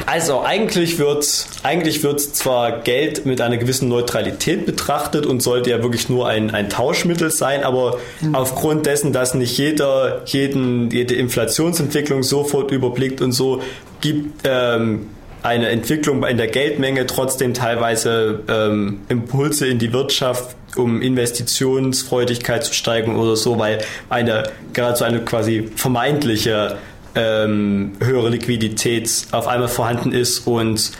also 0.08 0.42
eigentlich 0.42 1.00
wird, 1.00 1.48
eigentlich 1.64 2.02
wird 2.02 2.22
zwar 2.22 2.80
Geld 2.80 3.26
mit 3.26 3.42
einer 3.42 3.58
gewissen 3.58 3.90
Neutralität 3.90 4.66
betrachtet 4.66 5.26
und 5.26 5.44
sollte 5.44 5.70
ja 5.70 5.84
wirklich 5.84 6.08
nur 6.08 6.30
ein, 6.30 6.50
ein 6.50 6.70
Tauschmittel 6.70 7.30
sein, 7.30 7.66
aber 7.66 8.00
aufgrund 8.32 8.86
dessen, 8.86 9.12
dass 9.12 9.34
nicht 9.34 9.58
jeder 9.58 10.22
jeden, 10.26 10.90
jede 10.92 11.14
Inflationsentwicklung 11.16 12.24
sofort 12.24 12.72
überblickt 12.72 13.20
und 13.20 13.34
so, 13.34 13.62
gibt 14.00 14.46
ähm, 14.46 15.08
eine 15.44 15.68
Entwicklung 15.68 16.24
in 16.26 16.38
der 16.38 16.48
Geldmenge 16.48 17.06
trotzdem 17.06 17.54
teilweise 17.54 18.44
ähm, 18.48 19.02
Impulse 19.10 19.68
in 19.68 19.78
die 19.78 19.92
Wirtschaft, 19.92 20.56
um 20.78 21.02
Investitionsfreudigkeit 21.02 22.64
zu 22.64 22.74
steigern 22.74 23.18
oder 23.18 23.36
so, 23.36 23.60
weil 23.60 23.80
eine 24.10 24.44
gerade 24.74 24.98
so 24.98 25.04
eine 25.04 25.20
quasi 25.20 25.70
vermeintliche 25.76 26.78
ähm, 27.18 27.94
höhere 28.00 28.30
Liquidität 28.30 29.28
auf 29.32 29.48
einmal 29.48 29.68
vorhanden 29.68 30.12
ist 30.12 30.46
und 30.48 30.92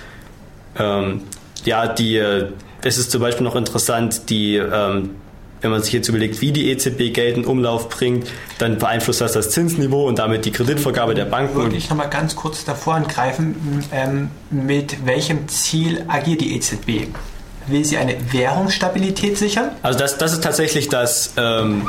ähm, 0.78 1.22
ja, 1.64 1.88
die, 1.88 2.18
äh, 2.18 2.48
es 2.82 2.98
ist 2.98 3.12
zum 3.12 3.22
Beispiel 3.22 3.44
noch 3.44 3.56
interessant, 3.56 4.30
die, 4.30 4.56
ähm, 4.56 5.12
wenn 5.62 5.72
man 5.72 5.82
sich 5.84 5.94
jetzt 5.94 6.08
überlegt, 6.08 6.42
wie 6.42 6.52
die 6.52 6.72
EZB 6.72 7.14
Geld 7.14 7.38
in 7.38 7.46
Umlauf 7.46 7.90
bringt, 7.90 8.28
dann 8.58 8.78
beeinflusst 8.78 9.22
das 9.22 9.34
das 9.34 9.52
Zinsniveau 9.52 10.08
und 10.08 10.20
damit 10.20 10.46
die 10.46 10.52
Kreditvergabe 10.52 11.14
der 11.14 11.26
Banken. 11.26 11.56
Würde 11.56 11.76
ich 11.76 11.90
nochmal 11.90 12.10
ganz 12.10 12.36
kurz 12.36 12.66
davor 12.66 12.96
angreifen, 12.96 13.84
ähm, 13.92 14.30
mit 14.50 15.06
welchem 15.06 15.48
Ziel 15.48 16.06
agiert 16.08 16.42
die 16.42 16.56
EZB? 16.56 17.08
Will 17.68 17.84
sie 17.86 17.98
eine 17.98 18.16
Währungsstabilität 18.32 19.38
sichern? 19.38 19.72
also 19.84 20.00
das, 20.00 20.18
das 20.18 20.34
ist 20.34 20.44
tatsächlich 20.44 20.90
das 20.90 21.34
ähm, 21.38 21.88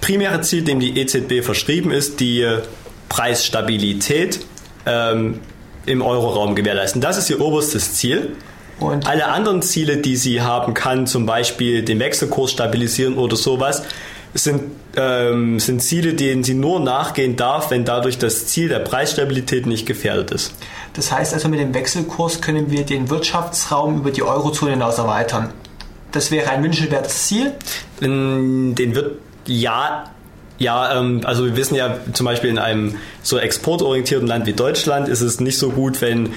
primäre 0.00 0.40
Ziel, 0.42 0.62
dem 0.62 0.78
die 0.80 0.98
EZB 0.98 1.44
verschrieben 1.44 1.90
ist, 1.90 2.20
die 2.20 2.42
äh, 2.42 2.62
Preisstabilität 3.08 4.40
ähm, 4.86 5.40
im 5.86 6.02
Euroraum 6.02 6.54
gewährleisten. 6.54 7.00
Das 7.00 7.16
ist 7.18 7.30
ihr 7.30 7.40
oberstes 7.40 7.94
Ziel. 7.94 8.36
Und 8.78 9.08
Alle 9.08 9.26
anderen 9.26 9.62
Ziele, 9.62 9.96
die 9.96 10.16
sie 10.16 10.40
haben 10.40 10.74
kann, 10.74 11.06
zum 11.06 11.26
Beispiel 11.26 11.82
den 11.82 11.98
Wechselkurs 11.98 12.52
stabilisieren 12.52 13.16
oder 13.16 13.36
sowas, 13.36 13.82
sind, 14.34 14.62
ähm, 14.96 15.58
sind 15.58 15.82
Ziele, 15.82 16.14
denen 16.14 16.44
sie 16.44 16.54
nur 16.54 16.78
nachgehen 16.78 17.36
darf, 17.36 17.70
wenn 17.70 17.84
dadurch 17.84 18.18
das 18.18 18.46
Ziel 18.46 18.68
der 18.68 18.80
Preisstabilität 18.80 19.66
nicht 19.66 19.86
gefährdet 19.86 20.30
ist. 20.30 20.52
das 20.92 21.10
heißt 21.10 21.34
also, 21.34 21.48
mit 21.48 21.60
dem 21.60 21.74
Wechselkurs 21.74 22.40
können 22.40 22.70
wir 22.70 22.84
den 22.84 23.10
Wirtschaftsraum 23.10 23.98
über 23.98 24.10
die 24.10 24.22
Eurozone 24.22 24.72
hinaus 24.72 24.98
erweitern. 24.98 25.52
Das 26.12 26.30
wäre 26.30 26.50
ein 26.50 26.62
wünschenswertes 26.62 27.26
Ziel. 27.26 27.52
Den 28.00 28.74
wird 28.76 29.18
ja, 29.46 30.10
ja, 30.58 30.98
ähm, 30.98 31.20
also 31.24 31.44
wir 31.44 31.56
wissen 31.56 31.76
ja 31.76 31.98
zum 32.12 32.26
Beispiel 32.26 32.50
in 32.50 32.58
einem 32.58 32.96
so 33.22 33.38
exportorientierten 33.38 34.26
Land 34.26 34.46
wie 34.46 34.52
Deutschland 34.52 35.08
ist 35.08 35.20
es 35.20 35.40
nicht 35.40 35.58
so 35.58 35.70
gut, 35.70 36.00
wenn 36.02 36.30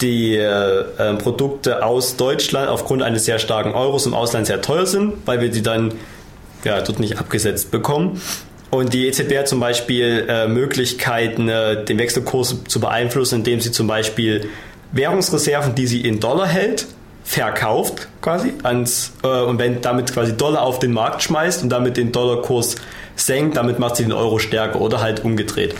die 0.00 0.36
äh, 0.36 0.80
äh, 0.98 1.14
Produkte 1.14 1.84
aus 1.84 2.16
Deutschland 2.16 2.68
aufgrund 2.68 3.02
eines 3.02 3.24
sehr 3.24 3.38
starken 3.38 3.72
Euros 3.72 4.04
im 4.04 4.14
Ausland 4.14 4.46
sehr 4.46 4.60
teuer 4.60 4.86
sind, 4.86 5.14
weil 5.26 5.40
wir 5.40 5.50
die 5.50 5.62
dann 5.62 5.92
ja, 6.64 6.80
dort 6.80 6.98
nicht 7.00 7.18
abgesetzt 7.18 7.70
bekommen. 7.70 8.20
Und 8.70 8.94
die 8.94 9.06
EZB 9.06 9.38
hat 9.38 9.48
zum 9.48 9.60
Beispiel 9.60 10.26
äh, 10.28 10.48
Möglichkeiten, 10.48 11.48
äh, 11.48 11.84
den 11.84 11.98
Wechselkurs 11.98 12.56
zu 12.66 12.80
beeinflussen, 12.80 13.36
indem 13.36 13.60
sie 13.60 13.70
zum 13.70 13.86
Beispiel 13.86 14.48
Währungsreserven, 14.92 15.74
die 15.74 15.86
sie 15.86 16.00
in 16.00 16.20
Dollar 16.20 16.48
hält, 16.48 16.86
verkauft 17.24 18.08
quasi 18.20 18.54
ans, 18.62 19.12
äh, 19.22 19.26
und 19.26 19.58
wenn 19.58 19.80
damit 19.80 20.12
quasi 20.12 20.36
Dollar 20.36 20.62
auf 20.62 20.78
den 20.78 20.92
Markt 20.92 21.22
schmeißt 21.22 21.62
und 21.62 21.68
damit 21.68 21.96
den 21.96 22.12
Dollarkurs 22.12 22.76
senkt, 23.22 23.56
damit 23.56 23.78
macht 23.78 23.96
sie 23.96 24.02
den 24.04 24.12
Euro 24.12 24.38
stärker 24.38 24.80
oder 24.80 25.00
halt 25.00 25.24
umgedreht. 25.24 25.74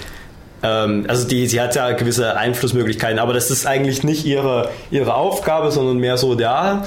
Ähm, 0.63 1.05
also 1.09 1.27
die, 1.27 1.47
sie 1.47 1.61
hat 1.61 1.75
ja 1.75 1.93
gewisse 1.93 2.37
Einflussmöglichkeiten, 2.37 3.19
aber 3.19 3.33
das 3.33 3.51
ist 3.51 3.67
eigentlich 3.67 4.05
nicht 4.05 4.25
ihre, 4.25 4.71
ihre 4.91 5.15
Aufgabe, 5.15 5.71
sondern 5.71 5.99
mehr 5.99 6.17
so, 6.17 6.39
ja, 6.39 6.85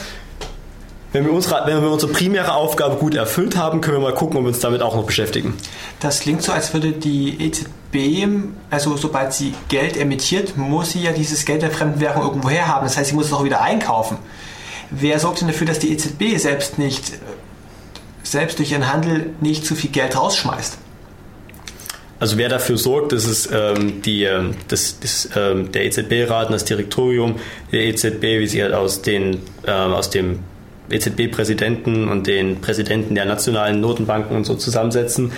wenn 1.16 1.24
wir, 1.24 1.32
unsere, 1.32 1.66
wenn 1.66 1.82
wir 1.82 1.89
unsere 1.89 2.12
primäre 2.12 2.53
Aufgabe 2.56 2.97
gut 2.97 3.16
erfüllt 3.16 3.56
haben, 3.56 3.80
können 3.80 3.95
wir 3.95 4.01
mal 4.01 4.14
gucken, 4.14 4.36
ob 4.36 4.43
wir 4.43 4.49
uns 4.49 4.60
damit 4.60 4.82
auch 4.82 4.97
noch 4.97 5.06
beschäftigen. 5.06 5.53
Das 6.01 6.20
klingt 6.20 6.43
so, 6.43 6.51
als 6.51 6.74
würde 6.74 6.91
die 6.91 7.38
EZB, 7.41 8.28
also 8.70 8.97
sobald 8.97 9.32
sie 9.32 9.53
Geld 9.70 9.95
emittiert, 9.95 10.58
muss 10.58 10.91
sie 10.91 11.03
ja 11.03 11.14
dieses 11.14 11.45
Geld 11.45 11.62
der 11.62 11.72
fremden 11.72 12.01
Währung 12.01 12.24
irgendwo 12.24 12.49
herhaben. 12.49 12.86
Das 12.86 12.97
heißt, 12.97 13.12
sie 13.12 13.16
muss 13.16 13.28
es 13.28 13.34
auch 13.34 13.45
wieder 13.45 13.62
einkaufen. 13.62 14.18
Wer 14.91 15.18
sorgt 15.20 15.39
denn 15.39 15.47
dafür, 15.47 15.68
dass 15.68 15.80
die 15.80 15.93
EZB 15.93 16.38
selbst 16.38 16.78
nicht, 16.78 17.14
selbst 18.26 18.59
durch 18.59 18.71
ihren 18.71 18.91
Handel 18.91 19.32
nicht 19.41 19.65
zu 19.65 19.76
viel 19.76 19.91
Geld 19.91 20.17
rausschmeißt? 20.17 20.78
Also 22.19 22.38
wer 22.38 22.47
dafür 22.49 22.78
sorgt, 22.78 23.11
dass 23.11 23.26
es 23.26 23.49
ähm, 23.51 24.01
die, 24.01 24.23
ähm, 24.23 24.55
das, 24.69 24.99
das, 25.01 25.30
ähm, 25.36 25.71
der 25.73 25.86
EZB-Rat 25.86 26.47
und 26.47 26.53
das 26.53 26.63
Direktorium 26.65 27.36
der 27.73 27.82
EZB, 27.86 28.21
wie 28.39 28.47
sie 28.47 28.63
halt 28.63 28.73
aus, 28.73 29.01
den, 29.01 29.41
ähm, 29.67 29.93
aus 29.93 30.09
dem 30.11 30.39
EZB-Präsidenten 30.89 32.07
und 32.07 32.26
den 32.28 32.61
Präsidenten 32.61 33.15
der 33.15 33.26
nationalen 33.26 33.82
Notenbanken 33.82 34.36
und 34.38 34.45
so 34.45 34.55
zusammensetzen. 34.55 35.32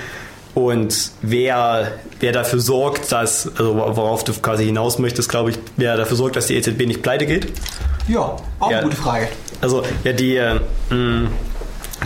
Und 0.54 1.12
wer, 1.22 1.92
wer 2.20 2.32
dafür 2.32 2.60
sorgt, 2.60 3.12
dass, 3.12 3.48
also 3.58 3.76
worauf 3.76 4.24
du 4.24 4.34
quasi 4.34 4.66
hinaus 4.66 4.98
möchtest, 4.98 5.30
glaube 5.30 5.52
ich, 5.52 5.60
wer 5.78 5.98
dafür 5.98 6.18
sorgt, 6.18 6.36
dass 6.36 6.48
die 6.48 6.56
EZB 6.56 6.86
nicht 6.88 7.02
pleite 7.04 7.26
geht. 7.26 7.48
Ja, 8.08 8.36
auch 8.60 8.72
Ja. 8.72 8.78
eine 8.78 8.84
gute 8.88 8.98
Frage. 8.98 9.28
Also 9.62 9.84
ja, 10.04 10.14
die, 10.14 10.36
äh, 10.36 10.56
mh, 10.90 11.30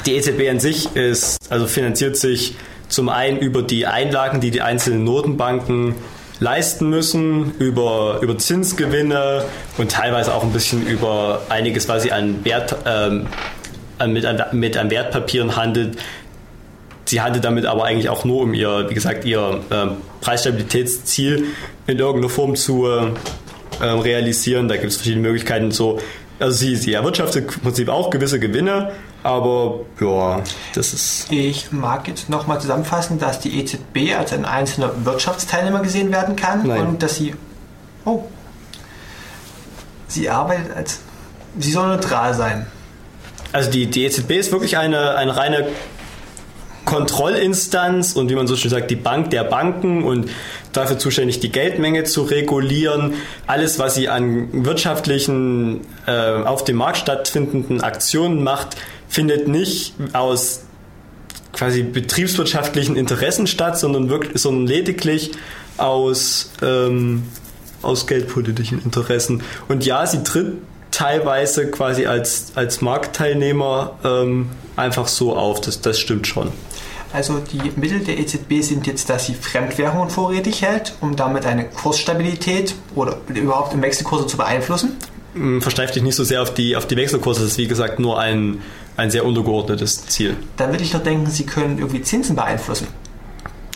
die 0.06 0.16
EZB 0.16 0.50
an 0.50 0.60
sich 0.60 0.96
ist, 0.96 1.38
also 1.50 1.68
finanziert 1.68 2.18
sich 2.18 2.56
zum 2.88 3.10
einen 3.10 3.38
über 3.38 3.62
die 3.62 3.88
Einlagen, 3.88 4.42
die 4.42 4.52
die 4.52 4.62
einzelnen 4.62 5.04
Notenbanken 5.04 5.96
leisten 6.40 6.90
müssen, 6.90 7.54
über, 7.60 8.20
über 8.22 8.38
Zinsgewinne 8.38 9.46
und 9.78 9.92
teilweise 9.92 10.34
auch 10.34 10.44
ein 10.44 10.52
bisschen 10.52 10.86
über 10.86 11.44
einiges, 11.50 11.88
was 11.88 12.04
sie 12.04 12.12
an 12.12 12.44
Wert, 12.44 12.76
ähm, 12.86 13.28
mit, 14.08 14.26
mit 14.52 14.76
an 14.76 14.90
Wertpapieren 14.90 15.56
handelt. 15.56 15.98
Sie 17.06 17.22
handelt 17.22 17.46
damit 17.46 17.66
aber 17.66 17.86
eigentlich 17.86 18.10
auch 18.10 18.26
nur, 18.26 18.42
um 18.42 18.54
ihr, 18.54 18.90
wie 18.90 18.94
gesagt, 18.94 19.24
ihr 19.26 19.62
ähm, 19.70 19.98
Preisstabilitätsziel 20.22 21.46
in 21.86 22.00
irgendeiner 22.00 22.30
Form 22.30 22.56
zu 22.56 22.88
äh, 22.88 23.86
realisieren. 23.86 24.68
Da 24.68 24.78
gibt 24.78 24.88
es 24.88 24.96
verschiedene 24.98 25.22
Möglichkeiten. 25.22 25.72
So, 25.72 26.00
also 26.40 26.58
sie, 26.58 26.76
sie 26.76 26.94
erwirtschaftet 26.94 27.54
im 27.54 27.62
Prinzip 27.62 27.90
auch 27.90 28.10
gewisse 28.10 28.40
Gewinne, 28.40 28.92
aber 29.24 29.82
ja, 30.00 30.42
das 30.74 30.94
ist 30.94 31.32
Ich 31.32 31.72
mag 31.72 32.08
jetzt 32.08 32.30
nochmal 32.30 32.60
zusammenfassen, 32.60 33.20
dass 33.20 33.40
die 33.40 33.60
EZB 33.60 34.18
als 34.18 34.34
ein 34.34 34.46
einzelner 34.46 35.06
Wirtschaftsteilnehmer 35.06 35.82
gesehen 35.82 36.12
werden 36.12 36.36
kann 36.36 36.68
Nein. 36.68 36.88
und 36.88 37.04
dass 37.04 37.16
sie. 37.16 37.36
Oh. 38.06 38.24
Sie 40.08 40.30
arbeitet 40.30 40.76
als. 40.76 41.00
Sie 41.60 41.72
soll 41.72 41.88
neutral 41.88 42.34
sein. 42.34 42.66
Also 43.52 43.70
die, 43.70 43.88
die 43.88 44.06
EZB 44.06 44.32
ist 44.32 44.52
wirklich 44.52 44.78
eine, 44.78 45.16
eine 45.16 45.36
reine 45.36 45.68
Kontrollinstanz 46.86 48.14
und 48.14 48.30
wie 48.30 48.36
man 48.36 48.48
so 48.48 48.56
schön 48.56 48.72
sagt, 48.72 48.90
die 48.90 48.96
Bank 48.96 49.30
der 49.30 49.44
Banken 49.44 50.04
und 50.04 50.30
dafür 50.74 50.98
zuständig, 50.98 51.40
die 51.40 51.52
Geldmenge 51.52 52.06
zu 52.06 52.24
regulieren. 52.24 53.14
Alles, 53.46 53.78
was 53.78 53.96
sie 53.96 54.10
an 54.10 54.66
wirtschaftlichen, 54.66 55.82
äh, 56.08 56.12
auf 56.12 56.64
dem 56.64 56.78
Markt 56.78 56.98
stattfindenden 56.98 57.82
Aktionen 57.82 58.44
macht, 58.44 58.78
findet 59.12 59.50
nicht 59.50 59.94
aus 60.14 60.62
quasi 61.52 61.84
betriebswirtschaftlichen 61.84 62.96
Interessen 62.96 63.46
statt, 63.46 63.78
sondern 63.78 64.10
wirklich, 64.10 64.42
sondern 64.42 64.68
lediglich 64.68 65.32
aus, 65.76 66.52
ähm, 66.62 67.24
aus 67.82 68.08
geldpolitischen 68.08 68.82
Interessen. 68.82 69.44
Und 69.68 69.86
ja, 69.86 70.08
sie 70.08 70.24
tritt 70.24 70.54
teilweise 70.92 71.70
quasi 71.70 72.06
als, 72.06 72.54
als 72.56 72.80
Marktteilnehmer 72.80 74.00
ähm, 74.06 74.50
einfach 74.78 75.10
so 75.10 75.36
auf. 75.36 75.60
Das, 75.60 75.82
das 75.82 76.00
stimmt 76.00 76.26
schon. 76.26 76.54
Also 77.12 77.40
die 77.52 77.74
Mittel 77.76 78.00
der 78.00 78.18
EZB 78.18 78.62
sind 78.62 78.88
jetzt, 78.88 79.10
dass 79.10 79.26
sie 79.26 79.34
Fremdwährungen 79.34 80.10
vorrätig 80.10 80.62
hält, 80.62 80.94
um 81.02 81.18
damit 81.18 81.46
eine 81.46 81.66
Kursstabilität 81.66 82.76
oder 82.96 83.18
überhaupt 83.28 83.74
im 83.74 83.82
Wechselkurse 83.82 84.28
zu 84.28 84.38
beeinflussen. 84.38 84.96
Hm, 85.34 85.62
Versteift 85.62 85.96
dich 85.96 86.04
nicht 86.04 86.16
so 86.16 86.24
sehr 86.24 86.42
auf 86.42 86.54
die, 86.54 86.78
auf 86.78 86.88
die 86.88 86.96
Wechselkurse. 86.96 87.42
Das 87.42 87.52
ist 87.52 87.58
wie 87.58 87.68
gesagt 87.68 88.00
nur 88.00 88.20
ein, 88.20 88.62
ein 88.98 89.12
sehr 89.12 89.26
untergeordnetes 89.26 90.06
Ziel. 90.08 90.36
Dann 90.58 90.72
würde 90.72 90.84
ich 90.84 90.94
noch 90.94 91.04
denken, 91.04 91.30
sie 91.30 91.46
können 91.46 91.78
irgendwie 91.80 92.02
Zinsen 92.02 92.36
beeinflussen. 92.36 92.88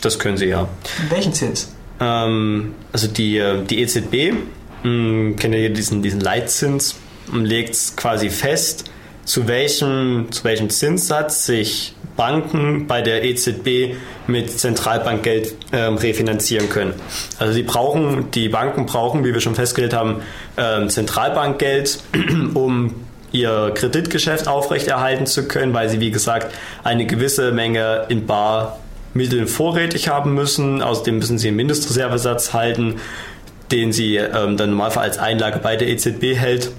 Das 0.00 0.18
können 0.18 0.36
sie 0.36 0.46
ja. 0.46 0.68
Welchen 1.08 1.32
Zins? 1.32 1.72
Ähm, 2.00 2.74
also 2.92 3.08
die, 3.08 3.38
äh, 3.38 3.64
die 3.64 3.80
EZB, 3.80 4.34
mh, 4.82 5.36
kennt 5.36 5.54
ihr 5.54 5.70
diesen, 5.70 6.02
diesen 6.02 6.20
Leitzins, 6.20 6.96
und 7.32 7.44
legt 7.44 7.96
quasi 7.96 8.30
fest, 8.30 8.84
zu 9.24 9.48
welchem, 9.48 10.28
zu 10.30 10.44
welchem 10.44 10.70
Zinssatz 10.70 11.46
sich 11.46 11.94
Banken 12.16 12.86
bei 12.86 13.02
der 13.02 13.24
EZB 13.24 13.96
mit 14.26 14.50
Zentralbankgeld 14.58 15.54
ähm, 15.72 15.96
refinanzieren 15.96 16.70
können. 16.70 16.94
Also 17.38 17.54
die 17.54 17.62
brauchen, 17.62 18.30
die 18.30 18.48
Banken 18.48 18.86
brauchen, 18.86 19.24
wie 19.24 19.34
wir 19.34 19.40
schon 19.40 19.54
festgestellt 19.54 19.92
haben, 19.92 20.22
ähm, 20.56 20.88
Zentralbankgeld, 20.88 21.98
um 22.54 22.94
ihr 23.32 23.72
Kreditgeschäft 23.74 24.48
aufrechterhalten 24.48 25.26
zu 25.26 25.48
können, 25.48 25.74
weil 25.74 25.88
sie, 25.88 26.00
wie 26.00 26.10
gesagt, 26.10 26.54
eine 26.84 27.06
gewisse 27.06 27.52
Menge 27.52 28.06
in 28.08 28.26
Barmitteln 28.26 29.46
vorrätig 29.46 30.08
haben 30.08 30.34
müssen. 30.34 30.82
Außerdem 30.82 31.18
müssen 31.18 31.38
sie 31.38 31.48
einen 31.48 31.56
Mindestreservesatz 31.56 32.52
halten, 32.52 32.96
den 33.70 33.92
sie 33.92 34.16
ähm, 34.16 34.56
dann 34.56 34.70
normalerweise 34.70 35.00
als 35.00 35.18
Einlage 35.18 35.58
bei 35.58 35.76
der 35.76 35.88
EZB 35.88 36.36
hält. 36.36 36.70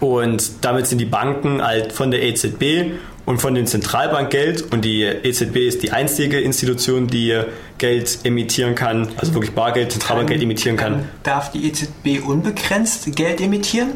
Und 0.00 0.64
damit 0.64 0.86
sind 0.86 0.98
die 0.98 1.06
Banken 1.06 1.62
halt 1.62 1.92
von 1.92 2.10
der 2.10 2.22
EZB 2.22 2.92
und 3.24 3.40
von 3.40 3.54
den 3.54 3.66
Zentralbankgeld 3.66 4.72
und 4.72 4.84
die 4.84 5.02
EZB 5.02 5.56
ist 5.56 5.82
die 5.82 5.90
einzige 5.90 6.38
Institution, 6.40 7.08
die 7.08 7.40
Geld 7.78 8.20
emittieren 8.24 8.74
kann, 8.74 9.08
also 9.16 9.34
wirklich 9.34 9.52
Bargeld, 9.52 9.92
Zentralbankgeld 9.92 10.42
emittieren 10.42 10.76
kann. 10.76 11.08
Darf 11.24 11.50
die 11.50 11.66
EZB 11.66 12.24
unbegrenzt 12.24 13.14
Geld 13.16 13.40
emittieren? 13.40 13.94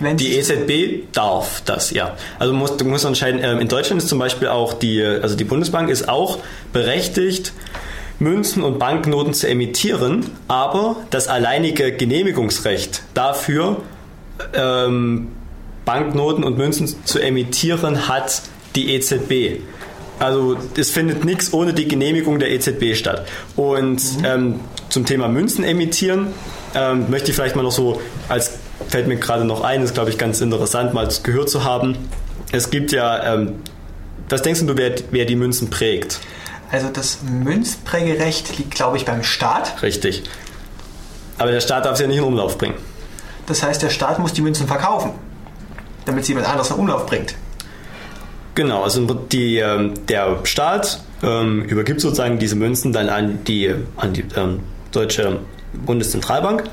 Wenn 0.00 0.16
Die 0.16 0.36
EZB 0.36 1.12
darf 1.12 1.62
das, 1.64 1.90
ja. 1.90 2.16
Also 2.38 2.52
muss, 2.52 2.76
du 2.76 2.84
musst 2.84 3.04
entscheiden, 3.04 3.40
ähm, 3.42 3.60
in 3.60 3.68
Deutschland 3.68 4.02
ist 4.02 4.08
zum 4.08 4.18
Beispiel 4.18 4.48
auch 4.48 4.72
die, 4.72 5.02
also 5.02 5.36
die 5.36 5.44
Bundesbank 5.44 5.88
ist 5.88 6.08
auch 6.08 6.38
berechtigt, 6.72 7.52
Münzen 8.18 8.62
und 8.62 8.78
Banknoten 8.78 9.34
zu 9.34 9.48
emittieren, 9.48 10.30
aber 10.48 10.96
das 11.10 11.28
alleinige 11.28 11.92
Genehmigungsrecht 11.92 13.02
dafür, 13.14 13.82
ähm, 14.54 15.28
Banknoten 15.84 16.44
und 16.44 16.56
Münzen 16.56 16.94
zu 17.04 17.20
emittieren, 17.20 18.08
hat 18.08 18.42
die 18.74 18.94
EZB. 18.94 19.60
Also 20.18 20.56
es 20.76 20.90
findet 20.90 21.24
nichts 21.24 21.52
ohne 21.52 21.74
die 21.74 21.88
Genehmigung 21.88 22.38
der 22.38 22.50
EZB 22.52 22.94
statt. 22.94 23.26
Und 23.56 24.00
ähm, 24.24 24.60
zum 24.88 25.04
Thema 25.04 25.28
Münzen 25.28 25.64
emittieren 25.64 26.28
ähm, 26.74 27.10
möchte 27.10 27.30
ich 27.30 27.36
vielleicht 27.36 27.56
mal 27.56 27.62
noch 27.62 27.72
so, 27.72 28.00
als 28.28 28.58
fällt 28.88 29.06
mir 29.06 29.16
gerade 29.16 29.44
noch 29.44 29.62
ein, 29.62 29.82
ist 29.82 29.94
glaube 29.94 30.10
ich 30.10 30.18
ganz 30.18 30.40
interessant 30.40 30.94
mal 30.94 31.08
gehört 31.22 31.48
zu 31.48 31.64
haben. 31.64 31.96
Es 32.52 32.70
gibt 32.70 32.92
ja, 32.92 33.34
ähm, 33.34 33.56
was 34.28 34.42
denkst 34.42 34.60
du, 34.64 34.76
wer, 34.76 34.94
wer 35.10 35.24
die 35.24 35.36
Münzen 35.36 35.70
prägt? 35.70 36.20
Also 36.70 36.88
das 36.88 37.18
Münzprägerecht 37.22 38.58
liegt, 38.58 38.74
glaube 38.74 38.96
ich, 38.96 39.04
beim 39.04 39.22
Staat. 39.22 39.82
Richtig. 39.82 40.24
Aber 41.38 41.50
der 41.50 41.60
Staat 41.60 41.84
darf 41.84 41.96
sie 41.96 42.04
ja 42.04 42.08
nicht 42.08 42.18
in 42.18 42.24
Umlauf 42.24 42.58
bringen. 42.58 42.74
Das 43.46 43.62
heißt, 43.62 43.82
der 43.82 43.90
Staat 43.90 44.18
muss 44.18 44.32
die 44.32 44.42
Münzen 44.42 44.66
verkaufen, 44.66 45.12
damit 46.04 46.24
sie 46.24 46.32
jemand 46.32 46.48
anderes 46.48 46.70
in 46.70 46.76
Umlauf 46.76 47.06
bringt. 47.06 47.34
Genau, 48.54 48.84
also 48.84 49.04
die, 49.14 49.58
ähm, 49.58 49.94
der 50.08 50.38
Staat 50.44 51.00
ähm, 51.22 51.62
übergibt 51.64 52.00
sozusagen 52.00 52.38
diese 52.38 52.54
Münzen 52.54 52.92
dann 52.92 53.08
an 53.08 53.44
die, 53.44 53.74
an 53.96 54.12
die 54.12 54.24
ähm, 54.36 54.60
deutsche 54.92 55.40
Bundeszentralbank. 55.72 56.64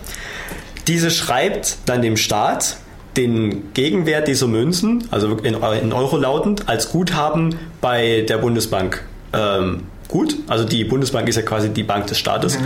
Diese 0.88 1.12
schreibt 1.12 1.78
dann 1.86 2.02
dem 2.02 2.18
Staat 2.18 2.78
den 3.18 3.74
Gegenwert 3.74 4.28
dieser 4.28 4.48
Münzen, 4.48 5.08
also 5.12 5.38
in, 5.38 5.56
Euro 5.56 6.18
lautend, 6.18 6.70
als 6.70 6.92
Guthaben 6.92 7.56
bei 7.82 8.22
der 8.28 8.38
Bundesbank 8.38 9.04
ähm, 9.34 9.84
gut. 10.08 10.36
Also 10.48 10.66
die 10.66 10.84
Bundesbank 10.84 11.28
ist 11.28 11.36
ja 11.36 11.42
quasi 11.42 11.70
die 11.70 11.84
Bank 11.84 12.08
des 12.08 12.20
Staates. 12.20 12.58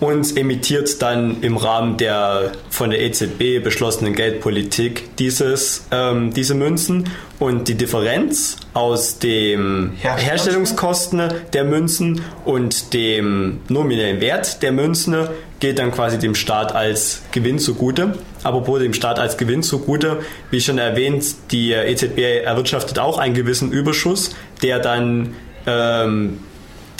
Und 0.00 0.36
emittiert 0.36 1.00
dann 1.00 1.40
im 1.40 1.56
Rahmen 1.56 1.96
der 1.96 2.52
von 2.68 2.90
der 2.90 3.00
EZB 3.00 3.62
beschlossenen 3.62 4.14
Geldpolitik 4.14 5.16
dieses, 5.16 5.86
ähm, 5.92 6.34
diese 6.34 6.54
Münzen 6.54 7.08
und 7.38 7.68
die 7.68 7.76
Differenz 7.76 8.56
aus 8.74 9.20
dem 9.20 9.92
Herstellungs- 10.02 10.18
Herstellungskosten 10.18 11.22
der 11.52 11.64
Münzen 11.64 12.22
und 12.44 12.92
dem 12.92 13.60
nominellen 13.68 14.20
Wert 14.20 14.62
der 14.62 14.72
Münzen 14.72 15.28
geht 15.64 15.78
dann 15.78 15.92
quasi 15.92 16.18
dem 16.18 16.34
Staat 16.34 16.74
als 16.74 17.22
Gewinn 17.32 17.58
zugute. 17.58 18.18
Apropos 18.42 18.80
dem 18.80 18.92
Staat 18.92 19.18
als 19.18 19.38
Gewinn 19.38 19.62
zugute, 19.62 20.18
wie 20.50 20.60
schon 20.60 20.76
erwähnt, 20.76 21.24
die 21.52 21.72
EZB 21.72 22.44
erwirtschaftet 22.44 22.98
auch 22.98 23.16
einen 23.16 23.32
gewissen 23.32 23.72
Überschuss, 23.72 24.36
der 24.60 24.78
dann 24.78 25.32
ähm, 25.66 26.40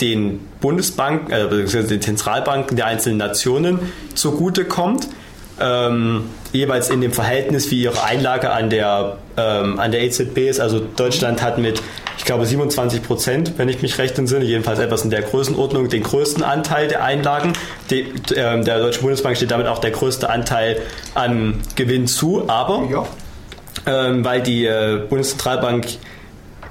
den 0.01 0.39
Bundesbanken, 0.61 1.31
äh, 1.31 1.43
beziehungsweise 1.43 1.89
den 1.89 2.01
Zentralbanken 2.01 2.75
der 2.75 2.87
einzelnen 2.87 3.19
Nationen 3.19 3.77
zugutekommt. 4.15 5.09
Ähm, 5.61 6.23
jeweils 6.51 6.89
in 6.89 7.01
dem 7.01 7.11
Verhältnis, 7.11 7.69
wie 7.69 7.83
ihre 7.83 8.03
Einlage 8.03 8.49
an 8.49 8.71
der, 8.71 9.19
ähm, 9.37 9.79
an 9.79 9.91
der 9.91 10.01
EZB 10.01 10.49
ist. 10.49 10.59
Also 10.59 10.79
Deutschland 10.79 11.43
hat 11.43 11.59
mit, 11.59 11.83
ich 12.25 12.27
glaube, 12.27 12.47
27 12.47 13.03
Prozent, 13.03 13.53
wenn 13.57 13.69
ich 13.69 13.83
mich 13.83 13.99
recht 13.99 14.17
entsinne, 14.17 14.45
jedenfalls 14.45 14.79
etwas 14.79 15.03
in 15.03 15.11
der 15.11 15.21
Größenordnung, 15.21 15.89
den 15.89 16.01
größten 16.01 16.41
Anteil 16.41 16.87
der 16.87 17.03
Einlagen. 17.03 17.53
Die, 17.91 18.11
ähm, 18.35 18.65
der 18.65 18.79
Deutschen 18.79 19.01
Bundesbank 19.03 19.37
steht 19.37 19.51
damit 19.51 19.67
auch 19.67 19.77
der 19.77 19.91
größte 19.91 20.27
Anteil 20.27 20.81
an 21.13 21.61
Gewinn 21.75 22.07
zu. 22.07 22.49
Aber 22.49 22.81
Ja. 22.89 23.05
ähm, 23.85 24.25
weil 24.25 24.41
die 24.41 24.65
äh, 24.65 25.03
Bundeszentralbank 25.07 25.85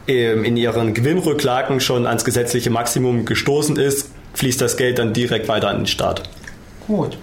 ähm, 0.09 0.43
in 0.45 0.57
ihren 0.57 0.93
Gewinnrücklagen 0.93 1.79
schon 1.79 2.05
ans 2.09 2.25
gesetzliche 2.25 2.71
Maximum 2.71 3.25
gestoßen 3.25 3.77
ist, 3.77 4.11
fließt 4.35 4.61
das 4.61 4.77
Geld 4.77 4.99
dann 4.99 5.13
direkt 5.13 5.47
weiter 5.47 5.69
an 5.69 5.77
den 5.77 5.87
Staat. 5.87 6.25
Gut, 6.89 7.17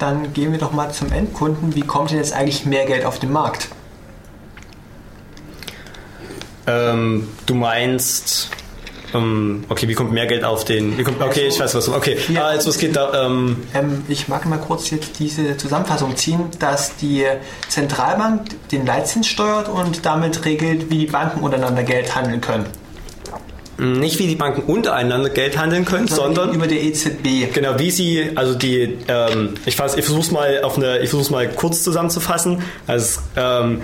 dann 0.00 0.32
gehen 0.32 0.50
wir 0.50 0.58
doch 0.58 0.72
mal 0.72 0.90
zum 0.90 1.12
Endkunden. 1.12 1.76
Wie 1.76 1.82
kommt 1.82 2.10
denn 2.10 2.18
jetzt 2.18 2.32
eigentlich 2.32 2.66
mehr 2.66 2.84
Geld 2.84 3.04
auf 3.04 3.20
den 3.20 3.30
Markt? 3.30 3.68
Ähm, 6.66 7.28
du 7.46 7.54
meinst, 7.54 8.50
ähm, 9.14 9.64
okay, 9.68 9.86
wie 9.88 9.94
kommt 9.94 10.12
mehr 10.12 10.26
Geld 10.26 10.42
auf 10.44 10.64
den? 10.64 11.02
Kommt, 11.04 11.20
okay, 11.22 11.46
ich 11.48 11.58
weiß 11.60 11.74
was. 11.74 11.88
Okay, 11.88 12.16
Ja. 12.28 12.46
also 12.46 12.70
es 12.70 12.78
geht 12.78 12.96
da. 12.96 13.26
Ähm, 13.26 13.56
Ähm, 13.74 14.04
ich 14.08 14.26
mag 14.28 14.44
mal 14.46 14.58
kurz 14.58 14.90
jetzt 14.90 15.18
diese 15.18 15.56
Zusammenfassung 15.56 16.16
ziehen, 16.16 16.40
dass 16.58 16.96
die 16.96 17.24
Zentralbank 17.68 18.68
den 18.70 18.84
Leitzins 18.84 19.28
steuert 19.28 19.68
und 19.68 20.04
damit 20.04 20.44
regelt, 20.44 20.90
wie 20.90 20.98
die 20.98 21.06
Banken 21.06 21.40
untereinander 21.40 21.82
Geld 21.84 22.14
handeln 22.16 22.40
können. 22.40 22.64
nicht 23.78 24.18
wie 24.18 24.26
die 24.26 24.36
Banken 24.36 24.62
untereinander 24.62 25.28
Geld 25.28 25.58
handeln 25.58 25.84
können, 25.84 26.08
sondern 26.08 26.54
über 26.54 26.66
die 26.66 26.78
EZB. 26.78 27.52
Genau, 27.52 27.78
wie 27.78 27.90
sie, 27.90 28.30
also 28.34 28.54
die, 28.54 28.96
ähm, 29.06 29.52
ich, 29.66 29.76
fass- 29.76 29.96
ich 29.98 30.04
versuche 30.06 30.32
mal 30.32 30.62
auf 30.62 30.78
eine, 30.78 31.00
ich 31.00 31.10
versuche 31.10 31.30
mal 31.30 31.46
kurz 31.48 31.82
zusammenzufassen. 31.82 32.62
Also 32.86 33.20
ähm, 33.36 33.82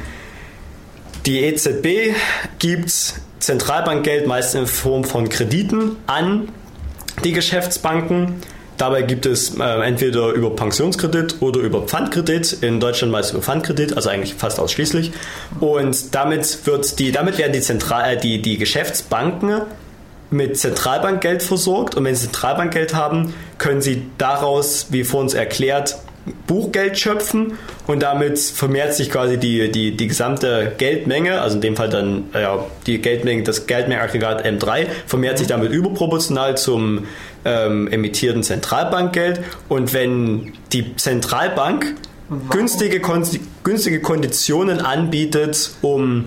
die 1.27 1.41
EZB 1.41 2.15
gibt 2.59 3.15
Zentralbankgeld 3.39 4.27
meist 4.27 4.55
in 4.55 4.67
Form 4.67 5.05
von 5.05 5.29
Krediten 5.29 5.97
an 6.07 6.49
die 7.25 7.33
Geschäftsbanken. 7.33 8.37
Dabei 8.79 9.03
gibt 9.03 9.27
es 9.27 9.59
äh, 9.59 9.63
entweder 9.63 10.31
über 10.31 10.57
Pensionskredit 10.57 11.37
oder 11.41 11.61
über 11.61 11.83
Pfandkredit. 11.83 12.63
In 12.63 12.81
Deutschland 12.81 13.13
meist 13.13 13.33
über 13.33 13.43
Pfandkredit, 13.43 13.97
also 13.97 14.09
eigentlich 14.09 14.35
fast 14.35 14.59
ausschließlich. 14.59 15.13
Und 15.61 16.15
damit 16.15 16.67
wird 16.67 16.99
die, 16.99 17.13
damit 17.13 17.39
werden 17.39 17.53
die 17.53 17.61
Zentral, 17.61 18.15
äh, 18.15 18.17
die, 18.17 18.43
die 18.43 18.59
Geschäftsbanken 18.59 19.63
mit 20.31 20.59
Zentralbankgeld 20.59 21.43
versorgt 21.43 21.95
und 21.95 22.05
wenn 22.05 22.15
sie 22.15 22.23
Zentralbankgeld 22.23 22.95
haben, 22.95 23.35
können 23.59 23.83
sie 23.83 24.07
daraus, 24.19 24.87
wie 24.91 25.05
vor 25.05 25.21
uns 25.21 25.35
erklärt, 25.35 25.97
Buchgeld 26.47 26.99
schöpfen 26.99 27.59
und 27.87 28.03
damit 28.03 28.39
vermehrt 28.39 28.95
sich 28.95 29.11
quasi 29.11 29.39
die, 29.39 29.71
die, 29.73 29.97
die 29.97 30.07
gesamte 30.07 30.73
Geldmenge, 30.79 31.41
also 31.41 31.57
in 31.57 31.63
dem 31.63 31.77
Fall 31.77 31.89
dann 31.89 32.25
äh, 32.33 32.43
ja, 32.43 32.65
die 32.87 32.99
Geldmenge, 32.99 33.43
das 33.43 33.67
Geldmengenaggregat 33.67 34.47
M3, 34.47 34.87
vermehrt 35.07 35.39
sich 35.39 35.49
damit 35.49 35.73
überproportional 35.73 36.57
zum 36.57 37.07
ähm, 37.45 37.89
emittierten 37.89 38.43
Zentralbankgeld. 38.43 39.41
Und 39.69 39.93
wenn 39.93 40.53
die 40.73 40.95
Zentralbank 40.95 41.95
günstige, 42.51 43.01
Kon 43.01 43.27
günstige 43.65 44.01
Konditionen 44.01 44.81
anbietet, 44.81 45.73
um 45.83 46.27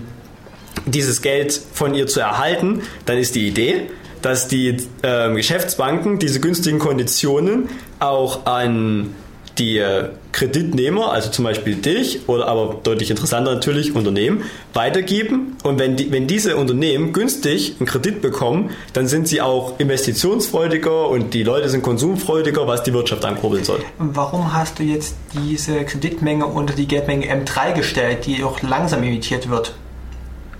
dieses 0.84 1.22
Geld 1.22 1.58
von 1.72 1.94
ihr 1.94 2.06
zu 2.06 2.20
erhalten, 2.20 2.82
dann 3.06 3.16
ist 3.16 3.34
die 3.34 3.48
Idee, 3.48 3.82
dass 4.20 4.48
die 4.48 4.76
ähm, 5.02 5.36
Geschäftsbanken 5.36 6.18
diese 6.18 6.40
günstigen 6.40 6.78
Konditionen 6.78 7.68
auch 7.98 8.44
an 8.46 9.14
die 9.58 9.78
äh, 9.78 10.10
Kreditnehmer, 10.32 11.12
also 11.12 11.30
zum 11.30 11.44
Beispiel 11.44 11.76
dich 11.76 12.28
oder 12.28 12.46
aber 12.46 12.76
deutlich 12.82 13.10
interessanter 13.10 13.54
natürlich 13.54 13.94
Unternehmen, 13.94 14.44
weitergeben. 14.74 15.56
Und 15.62 15.78
wenn, 15.78 15.96
die, 15.96 16.12
wenn 16.12 16.26
diese 16.26 16.56
Unternehmen 16.56 17.12
günstig 17.12 17.76
einen 17.78 17.86
Kredit 17.86 18.20
bekommen, 18.20 18.70
dann 18.92 19.08
sind 19.08 19.28
sie 19.28 19.40
auch 19.40 19.80
investitionsfreudiger 19.80 21.08
und 21.08 21.32
die 21.32 21.42
Leute 21.42 21.68
sind 21.68 21.82
konsumfreudiger, 21.82 22.66
was 22.66 22.82
die 22.82 22.92
Wirtschaft 22.92 23.24
ankurbeln 23.24 23.64
soll. 23.64 23.80
Warum 23.98 24.52
hast 24.52 24.78
du 24.78 24.82
jetzt 24.82 25.16
diese 25.32 25.84
Kreditmenge 25.84 26.46
unter 26.46 26.74
die 26.74 26.86
Geldmenge 26.86 27.26
M3 27.26 27.72
gestellt, 27.72 28.26
die 28.26 28.44
auch 28.44 28.60
langsam 28.62 29.02
emittiert 29.02 29.48
wird 29.48 29.74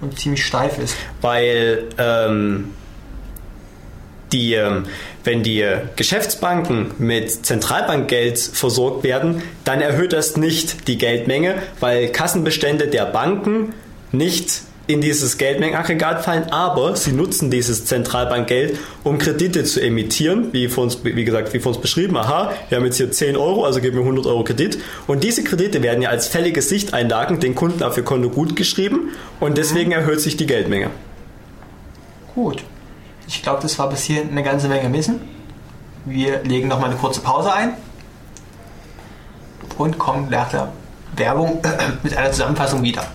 und 0.00 0.18
ziemlich 0.18 0.44
steif 0.44 0.78
ist? 0.78 0.96
weil 1.20 1.84
ähm, 1.98 2.70
die, 4.32 4.54
ähm, 4.54 4.84
wenn 5.24 5.42
die 5.42 5.64
Geschäftsbanken 5.96 6.92
mit 6.98 7.46
Zentralbankgeld 7.46 8.38
versorgt 8.38 9.04
werden, 9.04 9.42
dann 9.64 9.80
erhöht 9.80 10.12
das 10.12 10.36
nicht 10.36 10.88
die 10.88 10.98
Geldmenge, 10.98 11.54
weil 11.80 12.08
Kassenbestände 12.08 12.88
der 12.88 13.06
Banken 13.06 13.74
nicht 14.12 14.62
in 14.88 15.00
dieses 15.00 15.36
Geldmengenaggregat 15.36 16.24
fallen, 16.24 16.44
aber 16.50 16.94
sie 16.94 17.12
nutzen 17.12 17.50
dieses 17.50 17.86
Zentralbankgeld, 17.86 18.78
um 19.02 19.18
Kredite 19.18 19.64
zu 19.64 19.80
emittieren, 19.80 20.52
wie, 20.52 20.68
vor 20.68 20.84
uns, 20.84 21.00
wie 21.02 21.24
gesagt, 21.24 21.52
wie 21.54 21.58
vor 21.58 21.72
uns 21.72 21.80
beschrieben. 21.80 22.16
Aha, 22.16 22.52
wir 22.68 22.78
haben 22.78 22.84
jetzt 22.84 22.98
hier 22.98 23.10
10 23.10 23.36
Euro, 23.36 23.64
also 23.64 23.80
geben 23.80 23.96
wir 23.96 24.02
100 24.02 24.26
Euro 24.26 24.44
Kredit. 24.44 24.78
Und 25.08 25.24
diese 25.24 25.42
Kredite 25.42 25.82
werden 25.82 26.02
ja 26.02 26.10
als 26.10 26.28
fällige 26.28 26.62
Sichteinlagen 26.62 27.40
den 27.40 27.56
Kunden 27.56 27.82
auf 27.82 27.96
ihr 27.96 28.04
Konto 28.04 28.30
gut 28.30 28.54
geschrieben 28.54 29.10
und 29.40 29.58
deswegen 29.58 29.90
erhöht 29.90 30.20
sich 30.20 30.36
die 30.36 30.46
Geldmenge. 30.46 30.90
Gut. 32.34 32.62
Ich 33.26 33.42
glaube, 33.42 33.60
das 33.62 33.78
war 33.78 33.88
bis 33.88 34.04
hierhin 34.04 34.30
eine 34.30 34.42
ganze 34.42 34.68
Menge 34.68 34.92
Wissen. 34.92 35.20
Wir 36.04 36.42
legen 36.44 36.68
noch 36.68 36.78
mal 36.78 36.86
eine 36.86 36.96
kurze 36.96 37.20
Pause 37.20 37.52
ein 37.52 37.76
und 39.78 39.98
kommen 39.98 40.30
nach 40.30 40.50
der 40.50 40.72
Werbung 41.16 41.60
mit 42.02 42.16
einer 42.16 42.30
Zusammenfassung 42.30 42.82
wieder. 42.82 43.06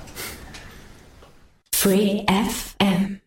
Free 1.74 2.26
FM. 2.28 3.21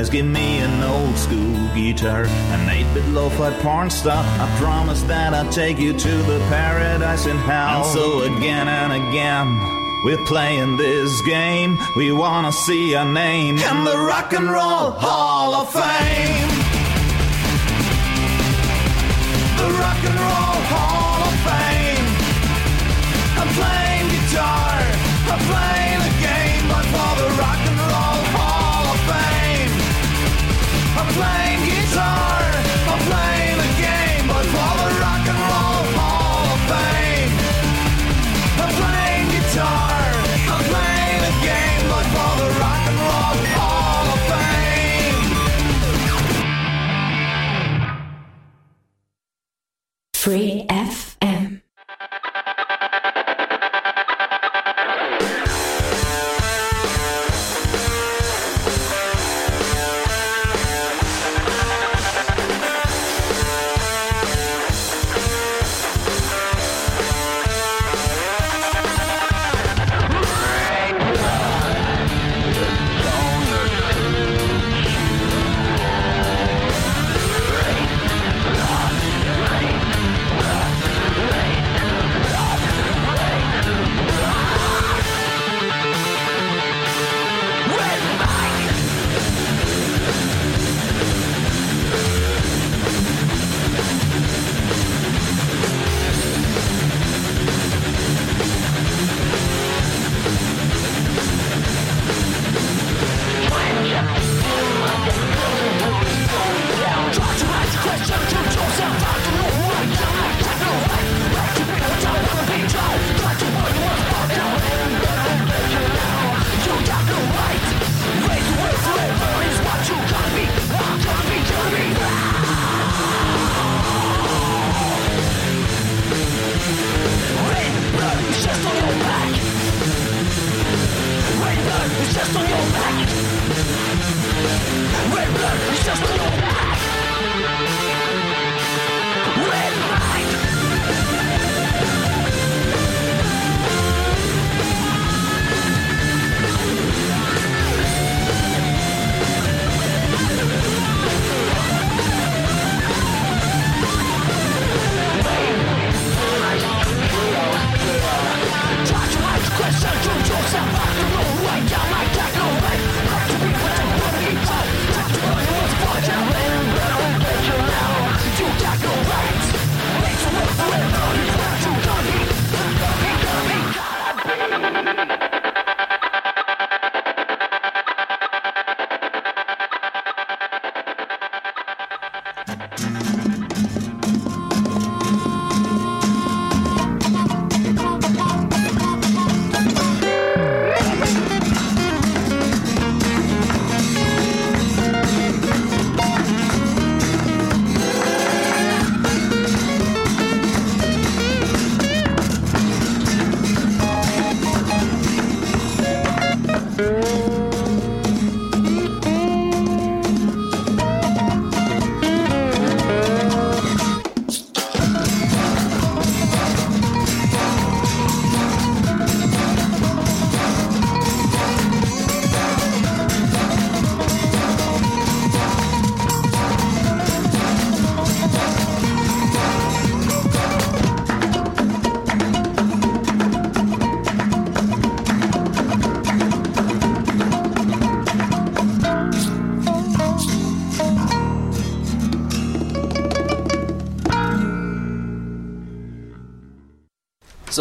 guys 0.00 0.08
give 0.08 0.24
me 0.24 0.60
an 0.60 0.82
old 0.82 1.14
school 1.18 1.68
guitar, 1.74 2.24
an 2.24 2.68
8-bit 2.68 3.04
lo-fi 3.08 3.52
porn 3.60 3.90
star. 3.90 4.24
I 4.24 4.48
promise 4.58 5.02
that 5.02 5.34
I'll 5.34 5.52
take 5.52 5.78
you 5.78 5.92
to 5.92 6.08
the 6.22 6.38
paradise 6.48 7.26
in 7.26 7.36
hell. 7.36 7.84
And 7.84 7.86
so 7.92 8.22
again 8.22 8.66
and 8.66 8.94
again, 8.94 9.46
we're 10.06 10.24
playing 10.24 10.78
this 10.78 11.20
game. 11.26 11.76
We 11.96 12.12
wanna 12.12 12.50
see 12.50 12.94
our 12.94 13.04
name 13.04 13.58
in 13.58 13.84
the 13.84 13.98
Rock 13.98 14.32
and 14.32 14.50
Roll 14.50 14.92
Hall 15.04 15.54
of 15.60 15.70
Fame. 15.70 16.48
The 19.60 19.68
Rock 19.82 20.00
and 20.08 20.18
Roll 20.24 20.60
Hall 20.72 21.20
of 21.28 21.36
Fame. 21.44 22.08
I'm 23.36 23.50
playing 23.60 24.08
guitar. 24.16 24.80
I'm 25.32 25.40
playing 25.52 25.89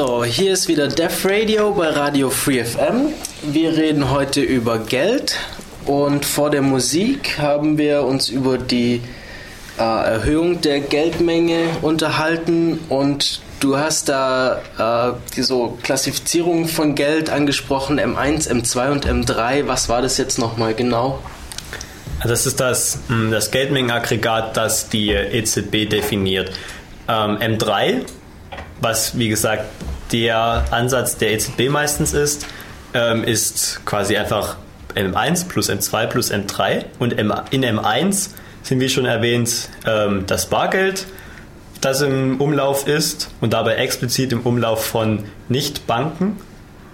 So, 0.01 0.23
hier 0.23 0.53
ist 0.53 0.69
wieder 0.69 0.87
Def 0.87 1.25
Radio 1.25 1.73
bei 1.73 1.89
Radio 1.89 2.29
Free 2.29 2.63
FM. 2.63 3.07
Wir 3.41 3.75
reden 3.75 4.09
heute 4.09 4.39
über 4.39 4.77
Geld 4.77 5.35
und 5.85 6.23
vor 6.23 6.49
der 6.49 6.61
Musik 6.61 7.37
haben 7.37 7.77
wir 7.77 8.03
uns 8.03 8.29
über 8.29 8.57
die 8.57 9.01
äh, 9.77 9.81
Erhöhung 9.83 10.61
der 10.61 10.79
Geldmenge 10.79 11.65
unterhalten 11.81 12.79
und 12.87 13.41
du 13.59 13.77
hast 13.77 14.07
da 14.07 15.17
äh, 15.35 15.41
so 15.41 15.77
Klassifizierung 15.83 16.69
von 16.69 16.95
Geld 16.95 17.29
angesprochen, 17.29 17.99
M1, 17.99 18.49
M2 18.49 18.91
und 18.91 19.05
M3. 19.05 19.67
Was 19.67 19.89
war 19.89 20.01
das 20.01 20.17
jetzt 20.17 20.39
nochmal 20.39 20.75
genau? 20.75 21.19
Das 22.23 22.45
ist 22.45 22.61
das, 22.61 22.99
mh, 23.09 23.31
das 23.31 23.51
Geldmengenaggregat, 23.51 24.55
das 24.55 24.87
die 24.87 25.09
EZB 25.09 25.89
definiert. 25.89 26.51
Ähm, 27.09 27.37
M3, 27.39 28.05
was 28.79 29.17
wie 29.17 29.27
gesagt 29.27 29.65
der 30.11 30.65
Ansatz 30.71 31.17
der 31.17 31.31
EZB 31.33 31.69
meistens 31.69 32.13
ist, 32.13 32.45
ähm, 32.93 33.23
ist 33.23 33.81
quasi 33.85 34.17
einfach 34.17 34.57
M1 34.95 35.47
plus 35.47 35.69
M2 35.69 36.07
plus 36.07 36.31
M3. 36.31 36.85
Und 36.99 37.13
in 37.13 37.31
M1 37.63 38.29
sind 38.63 38.79
wie 38.79 38.89
schon 38.89 39.05
erwähnt 39.05 39.69
ähm, 39.85 40.25
das 40.27 40.47
Bargeld, 40.47 41.05
das 41.81 42.01
im 42.01 42.41
Umlauf 42.41 42.87
ist 42.87 43.29
und 43.41 43.53
dabei 43.53 43.75
explizit 43.75 44.31
im 44.31 44.41
Umlauf 44.41 44.85
von 44.85 45.25
Nicht-Banken. 45.47 46.37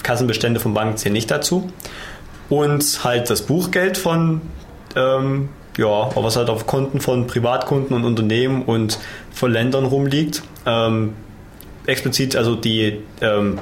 Kassenbestände 0.04 0.60
von 0.60 0.74
Banken 0.74 0.98
zählen 0.98 1.14
nicht 1.14 1.32
dazu. 1.32 1.72
Und 2.50 3.04
halt 3.04 3.30
das 3.30 3.42
Buchgeld 3.42 3.98
von 3.98 4.42
ähm, 4.96 5.50
ja, 5.78 6.10
was 6.16 6.36
halt 6.36 6.50
auf 6.50 6.68
Konten 6.68 7.02
von 7.02 7.28
Privatkunden 7.28 7.96
und 7.96 8.06
Unternehmen 8.06 8.64
und 8.64 9.00
von 9.32 9.52
Ländern 9.52 9.86
rumliegt. 9.86 10.44
Ähm, 10.66 11.14
explizit 11.88 12.36
also 12.36 12.56
die 12.56 13.02
ähm, 13.22 13.60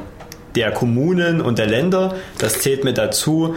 der 0.55 0.71
Kommunen 0.71 1.41
und 1.41 1.57
der 1.57 1.67
Länder, 1.67 2.15
das 2.37 2.59
zählt 2.59 2.83
mit 2.83 2.97
dazu. 2.97 3.55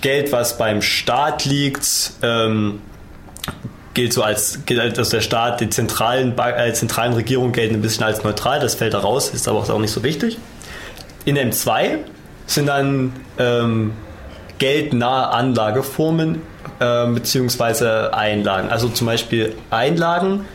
Geld, 0.00 0.32
was 0.32 0.58
beim 0.58 0.80
Staat 0.80 1.44
liegt, 1.44 2.12
ähm, 2.22 2.80
gilt 3.94 4.12
so 4.12 4.22
als, 4.22 4.60
gilt 4.64 4.98
als 4.98 5.10
der 5.10 5.20
Staat, 5.20 5.60
die 5.60 5.68
zentralen, 5.68 6.38
äh, 6.38 6.72
zentralen 6.72 7.12
Regierungen 7.12 7.52
gelten 7.52 7.74
ein 7.74 7.82
bisschen 7.82 8.04
als 8.04 8.22
neutral, 8.22 8.60
das 8.60 8.76
fällt 8.76 8.94
da 8.94 9.00
raus, 9.00 9.30
ist 9.30 9.48
aber 9.48 9.58
auch 9.58 9.78
nicht 9.78 9.90
so 9.90 10.02
wichtig. 10.02 10.38
In 11.24 11.36
M2 11.36 11.98
sind 12.46 12.66
dann 12.66 13.12
ähm, 13.38 13.92
geldnahe 14.58 15.28
Anlageformen 15.28 16.42
äh, 16.78 17.06
beziehungsweise 17.08 18.14
Einlagen. 18.14 18.70
Also 18.70 18.88
zum 18.88 19.06
Beispiel 19.06 19.54
Einlagen, 19.70 20.46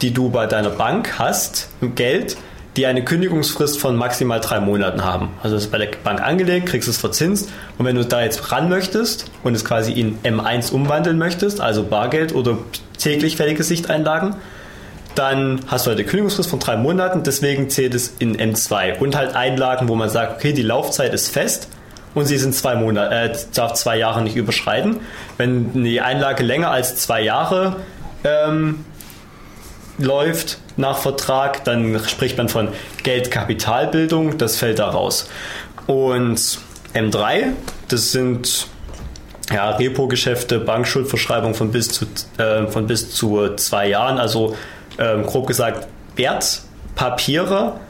die 0.00 0.14
du 0.14 0.30
bei 0.30 0.46
deiner 0.46 0.70
Bank 0.70 1.18
hast, 1.18 1.68
Geld, 1.94 2.36
die 2.78 2.86
eine 2.86 3.02
Kündigungsfrist 3.02 3.80
von 3.80 3.96
maximal 3.96 4.38
drei 4.38 4.60
Monaten 4.60 5.04
haben. 5.04 5.30
Also 5.42 5.56
das 5.56 5.64
ist 5.64 5.72
bei 5.72 5.78
der 5.78 5.88
Bank 6.04 6.22
angelegt, 6.22 6.66
kriegst 6.66 6.88
es 6.88 6.96
verzinst 6.96 7.50
und 7.76 7.84
wenn 7.84 7.96
du 7.96 8.04
da 8.04 8.22
jetzt 8.22 8.52
ran 8.52 8.68
möchtest 8.68 9.28
und 9.42 9.56
es 9.56 9.64
quasi 9.64 9.90
in 9.92 10.16
M1 10.22 10.70
umwandeln 10.70 11.18
möchtest, 11.18 11.60
also 11.60 11.82
Bargeld 11.82 12.36
oder 12.36 12.56
täglich 12.96 13.36
fällige 13.36 13.64
Sichteinlagen, 13.64 14.36
dann 15.16 15.58
hast 15.66 15.86
du 15.86 15.88
halt 15.88 15.98
eine 15.98 16.06
Kündigungsfrist 16.06 16.48
von 16.48 16.60
drei 16.60 16.76
Monaten, 16.76 17.24
deswegen 17.24 17.68
zählt 17.68 17.94
es 17.94 18.14
in 18.20 18.36
M2. 18.36 18.98
Und 18.98 19.16
halt 19.16 19.34
Einlagen, 19.34 19.88
wo 19.88 19.96
man 19.96 20.08
sagt, 20.08 20.36
okay, 20.36 20.52
die 20.52 20.62
Laufzeit 20.62 21.12
ist 21.12 21.30
fest 21.30 21.68
und 22.14 22.26
sie 22.26 22.38
sind 22.38 22.54
zwei 22.54 22.76
Monate, 22.76 23.12
äh, 23.12 23.36
darf 23.54 23.72
zwei 23.72 23.98
Jahre 23.98 24.22
nicht 24.22 24.36
überschreiten. 24.36 25.00
Wenn 25.36 25.82
die 25.82 26.00
Einlage 26.00 26.44
länger 26.44 26.70
als 26.70 26.94
zwei 26.94 27.22
Jahre 27.22 27.74
ähm, 28.22 28.84
läuft 29.98 30.58
nach 30.76 30.98
Vertrag, 30.98 31.64
dann 31.64 32.00
spricht 32.06 32.38
man 32.38 32.48
von 32.48 32.68
Geldkapitalbildung, 33.02 34.38
das 34.38 34.56
fällt 34.56 34.78
da 34.78 34.88
raus. 34.90 35.28
Und 35.86 36.58
M3, 36.94 37.52
das 37.88 38.12
sind 38.12 38.68
ja, 39.52 39.70
Repo-Geschäfte, 39.70 40.58
Bankschuldverschreibung 40.58 41.54
von 41.54 41.70
bis 41.70 41.88
zu, 41.88 42.06
äh, 42.38 42.66
von 42.66 42.86
bis 42.86 43.10
zu 43.10 43.54
zwei 43.56 43.88
Jahren, 43.88 44.18
also 44.18 44.56
ähm, 44.98 45.24
grob 45.24 45.46
gesagt 45.46 45.88
Wertpapiere, 46.16 47.80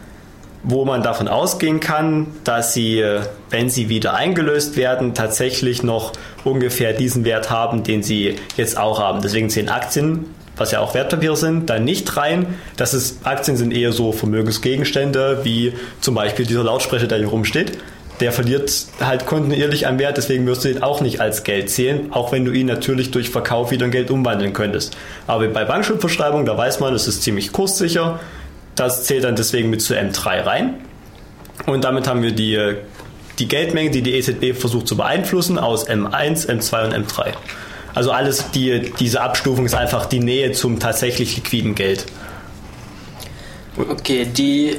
wo 0.63 0.85
man 0.85 1.03
davon 1.03 1.29
ausgehen 1.29 1.81
kann, 1.81 2.29
dass 2.45 2.75
sie, 2.75 3.01
äh, 3.01 3.21
wenn 3.51 3.71
sie 3.71 3.89
wieder 3.89 4.15
eingelöst 4.15 4.77
werden, 4.77 5.15
tatsächlich 5.15 5.83
noch 5.83 6.13
ungefähr 6.45 6.93
diesen 6.93 7.25
Wert 7.25 7.51
haben, 7.51 7.83
den 7.83 8.03
sie 8.03 8.37
jetzt 8.57 8.77
auch 8.79 9.01
haben. 9.01 9.21
Deswegen 9.23 9.51
zählen 9.51 9.69
Aktien, 9.69 10.27
was 10.59 10.73
ja 10.73 10.81
auch 10.81 10.95
Wertpapiere 10.95 11.37
sind, 11.37 11.71
da 11.71 11.79
nicht 11.79 12.17
rein. 12.17 12.59
Das 12.77 12.95
ist, 12.95 13.27
Aktien 13.27 13.57
sind 13.57 13.73
eher 13.73 13.93
so 13.93 14.13
Vermögensgegenstände, 14.13 15.41
wie 15.45 15.73
zum 16.01 16.15
Beispiel 16.15 16.47
dieser 16.47 16.65
Lautsprecher, 16.65 17.07
der 17.07 17.19
hier 17.19 17.29
rumsteht. 17.29 17.79
Der 18.21 18.33
verliert 18.33 18.73
halt 19.01 19.27
kontinuierlich 19.27 19.87
an 19.87 19.99
Wert, 19.99 20.17
deswegen 20.17 20.45
wirst 20.47 20.65
du 20.65 20.71
ihn 20.71 20.83
auch 20.83 21.01
nicht 21.01 21.21
als 21.21 21.45
Geld 21.45 21.71
zählen, 21.71 22.13
auch 22.13 22.33
wenn 22.33 22.45
du 22.45 22.51
ihn 22.51 22.67
natürlich 22.67 23.13
durch 23.13 23.31
Verkauf 23.31 23.71
wieder 23.71 23.85
in 23.85 23.93
Geld 23.93 24.11
umwandeln 24.11 24.53
könntest. 24.53 24.97
Aber 25.29 25.47
bei 25.49 25.65
Bankschuldverschreibung, 25.65 26.45
da 26.45 26.59
weiß 26.59 26.81
man, 26.81 26.95
es 26.95 27.07
ist 27.07 27.23
ziemlich 27.23 27.53
kurssicher. 27.53 28.19
Das 28.75 29.05
zählt 29.05 29.25
dann 29.25 29.37
deswegen 29.37 29.71
mit 29.71 29.83
zu 29.83 29.95
M3 29.95 30.45
rein. 30.45 30.75
Und 31.67 31.85
damit 31.85 32.09
haben 32.09 32.23
wir 32.23 32.33
die, 32.33 32.75
die 33.39 33.47
Geldmenge, 33.47 33.91
die 33.91 34.03
die 34.03 34.15
EZB 34.15 34.59
versucht 34.59 34.89
zu 34.89 34.97
beeinflussen, 34.97 35.59
aus 35.59 35.89
M1, 35.89 36.49
M2 36.49 36.87
und 36.87 37.07
M3. 37.07 37.35
Also 37.99 38.13
alles, 38.13 38.53
die, 38.53 38.93
diese 39.01 39.21
Abstufung 39.23 39.67
ist 39.67 39.75
einfach 39.75 40.07
die 40.07 40.21
Nähe 40.21 40.53
zum 40.53 40.79
tatsächlich 40.79 41.35
liquiden 41.35 41.75
Geld. 41.75 42.07
Okay, 43.77 44.25
die 44.25 44.77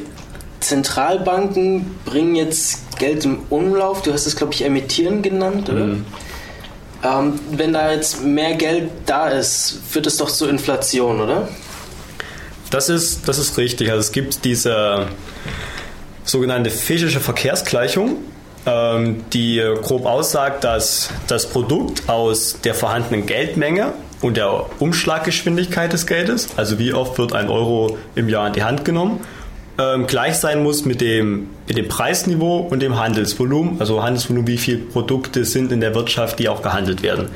Zentralbanken 0.62 1.98
bringen 2.06 2.36
jetzt 2.38 2.98
Geld 2.98 3.26
im 3.26 3.40
Umlauf. 3.50 4.04
Du 4.04 4.14
hast 4.14 4.26
es, 4.26 4.38
glaube 4.38 4.54
ich, 4.54 4.64
emittieren 4.64 5.22
genannt, 5.22 5.68
oder? 5.68 5.98
Ähm, 7.04 7.40
wenn 7.52 7.74
da 7.74 7.92
jetzt 7.92 8.24
mehr 8.24 8.56
Geld 8.56 8.90
da 9.06 9.28
ist, 9.28 9.82
führt 9.90 10.08
es 10.08 10.16
doch 10.16 10.32
zur 10.32 10.50
Inflation, 10.50 11.20
oder? 11.20 11.50
Das 12.70 12.88
ist, 12.88 13.28
das 13.28 13.38
ist 13.38 13.58
richtig. 13.58 13.90
Also 13.90 14.00
es 14.00 14.14
gibt 14.14 14.46
diese 14.46 15.08
sogenannte 16.24 16.70
Fischische 16.70 17.20
Verkehrsgleichung, 17.20 18.16
die 18.66 19.64
grob 19.82 20.06
aussagt, 20.06 20.64
dass 20.64 21.10
das 21.28 21.50
Produkt 21.50 22.08
aus 22.08 22.60
der 22.62 22.76
vorhandenen 22.76 23.26
Geldmenge 23.26 23.94
und 24.22 24.38
der 24.38 24.66
Umschlaggeschwindigkeit 24.80 25.94
des 25.94 26.06
Geldes, 26.06 26.50
also 26.58 26.78
wie 26.78 26.94
oft 26.94 27.18
wird 27.18 27.34
ein 27.34 27.50
Euro 27.50 27.98
im 28.16 28.30
Jahr 28.30 28.48
in 28.48 28.54
die 28.54 28.64
Hand 28.64 28.86
genommen, 28.86 29.22
ähm, 29.80 30.08
gleich 30.08 30.36
sein 30.36 30.62
muss 30.62 30.84
mit 30.84 31.00
dem, 31.00 31.50
mit 31.68 31.78
dem 31.78 31.88
Preisniveau 31.88 32.68
und 32.70 32.82
dem 32.82 33.00
Handelsvolumen. 33.00 33.80
Also 33.80 34.04
Handelsvolumen, 34.04 34.48
wie 34.48 34.58
viele 34.58 34.80
Produkte 34.80 35.46
sind 35.46 35.72
in 35.72 35.80
der 35.80 35.96
Wirtschaft, 35.96 36.40
die 36.40 36.50
auch 36.50 36.62
gehandelt 36.62 37.02
werden. 37.02 37.30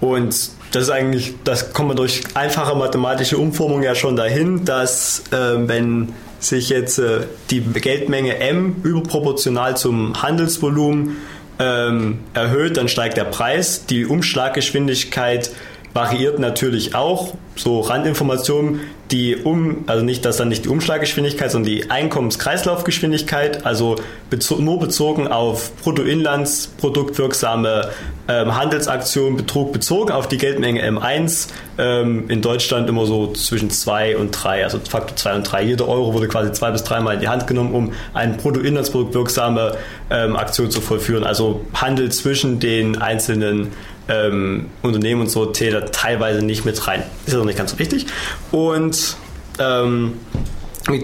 Und 0.00 0.50
das 0.70 0.82
ist 0.84 0.90
eigentlich, 0.90 1.34
das 1.42 1.72
kommt 1.72 1.88
man 1.88 1.96
durch 1.96 2.22
einfache 2.34 2.76
mathematische 2.76 3.38
Umformung 3.38 3.82
ja 3.82 3.96
schon 3.96 4.14
dahin, 4.14 4.64
dass 4.64 5.24
äh, 5.32 5.36
wenn 5.66 6.12
sich 6.40 6.68
jetzt 6.68 6.98
äh, 6.98 7.20
die 7.50 7.60
Geldmenge 7.60 8.38
M 8.38 8.76
überproportional 8.82 9.76
zum 9.76 10.22
Handelsvolumen 10.22 11.16
ähm, 11.58 12.20
erhöht, 12.34 12.76
dann 12.76 12.88
steigt 12.88 13.16
der 13.16 13.24
Preis. 13.24 13.86
Die 13.86 14.06
Umschlaggeschwindigkeit 14.06 15.50
variiert 15.98 16.38
natürlich 16.38 16.94
auch. 16.94 17.34
So 17.56 17.80
Randinformationen, 17.80 18.82
die 19.10 19.34
um, 19.34 19.82
also 19.88 20.04
nicht, 20.04 20.24
dass 20.24 20.36
dann 20.36 20.48
nicht 20.48 20.64
die 20.64 20.68
Umschlaggeschwindigkeit, 20.68 21.50
sondern 21.50 21.72
die 21.72 21.90
Einkommenskreislaufgeschwindigkeit, 21.90 23.66
also 23.66 23.96
bezo 24.30 24.56
nur 24.56 24.78
bezogen 24.78 25.26
auf 25.26 25.72
Bruttoinlandsproduktwirksame 25.82 27.90
ähm, 28.28 28.56
Handelsaktionen, 28.56 29.36
Betrug 29.36 29.72
bezogen 29.72 30.12
auf 30.12 30.28
die 30.28 30.38
Geldmenge 30.38 30.88
M1. 30.88 31.48
Ähm, 31.78 32.30
in 32.30 32.42
Deutschland 32.42 32.88
immer 32.88 33.04
so 33.04 33.32
zwischen 33.32 33.70
2 33.70 34.18
und 34.18 34.30
3, 34.30 34.62
also 34.62 34.78
Faktor 34.78 35.16
2 35.16 35.34
und 35.34 35.42
3. 35.42 35.64
Jeder 35.64 35.88
Euro 35.88 36.14
wurde 36.14 36.28
quasi 36.28 36.52
zwei 36.52 36.70
bis 36.70 36.84
dreimal 36.84 37.14
in 37.14 37.20
die 37.20 37.28
Hand 37.28 37.48
genommen, 37.48 37.74
um 37.74 37.92
eine 38.14 38.34
Bruttoinlandsproduktwirksame 38.34 39.76
ähm, 40.10 40.36
Aktion 40.36 40.70
zu 40.70 40.80
vollführen. 40.80 41.24
Also 41.24 41.62
Handel 41.74 42.12
zwischen 42.12 42.60
den 42.60 42.98
einzelnen 42.98 43.72
ähm, 44.08 44.66
Unternehmen 44.82 45.22
und 45.22 45.30
so 45.30 45.46
zählt 45.46 45.74
da 45.74 45.80
teilweise 45.80 46.44
nicht 46.44 46.64
mit 46.64 46.86
rein. 46.86 47.02
Ist 47.26 47.32
ja 47.32 47.38
noch 47.38 47.44
nicht 47.44 47.58
ganz 47.58 47.72
so 47.72 47.78
wichtig. 47.78 48.06
Und 48.50 49.16
ähm, 49.58 50.14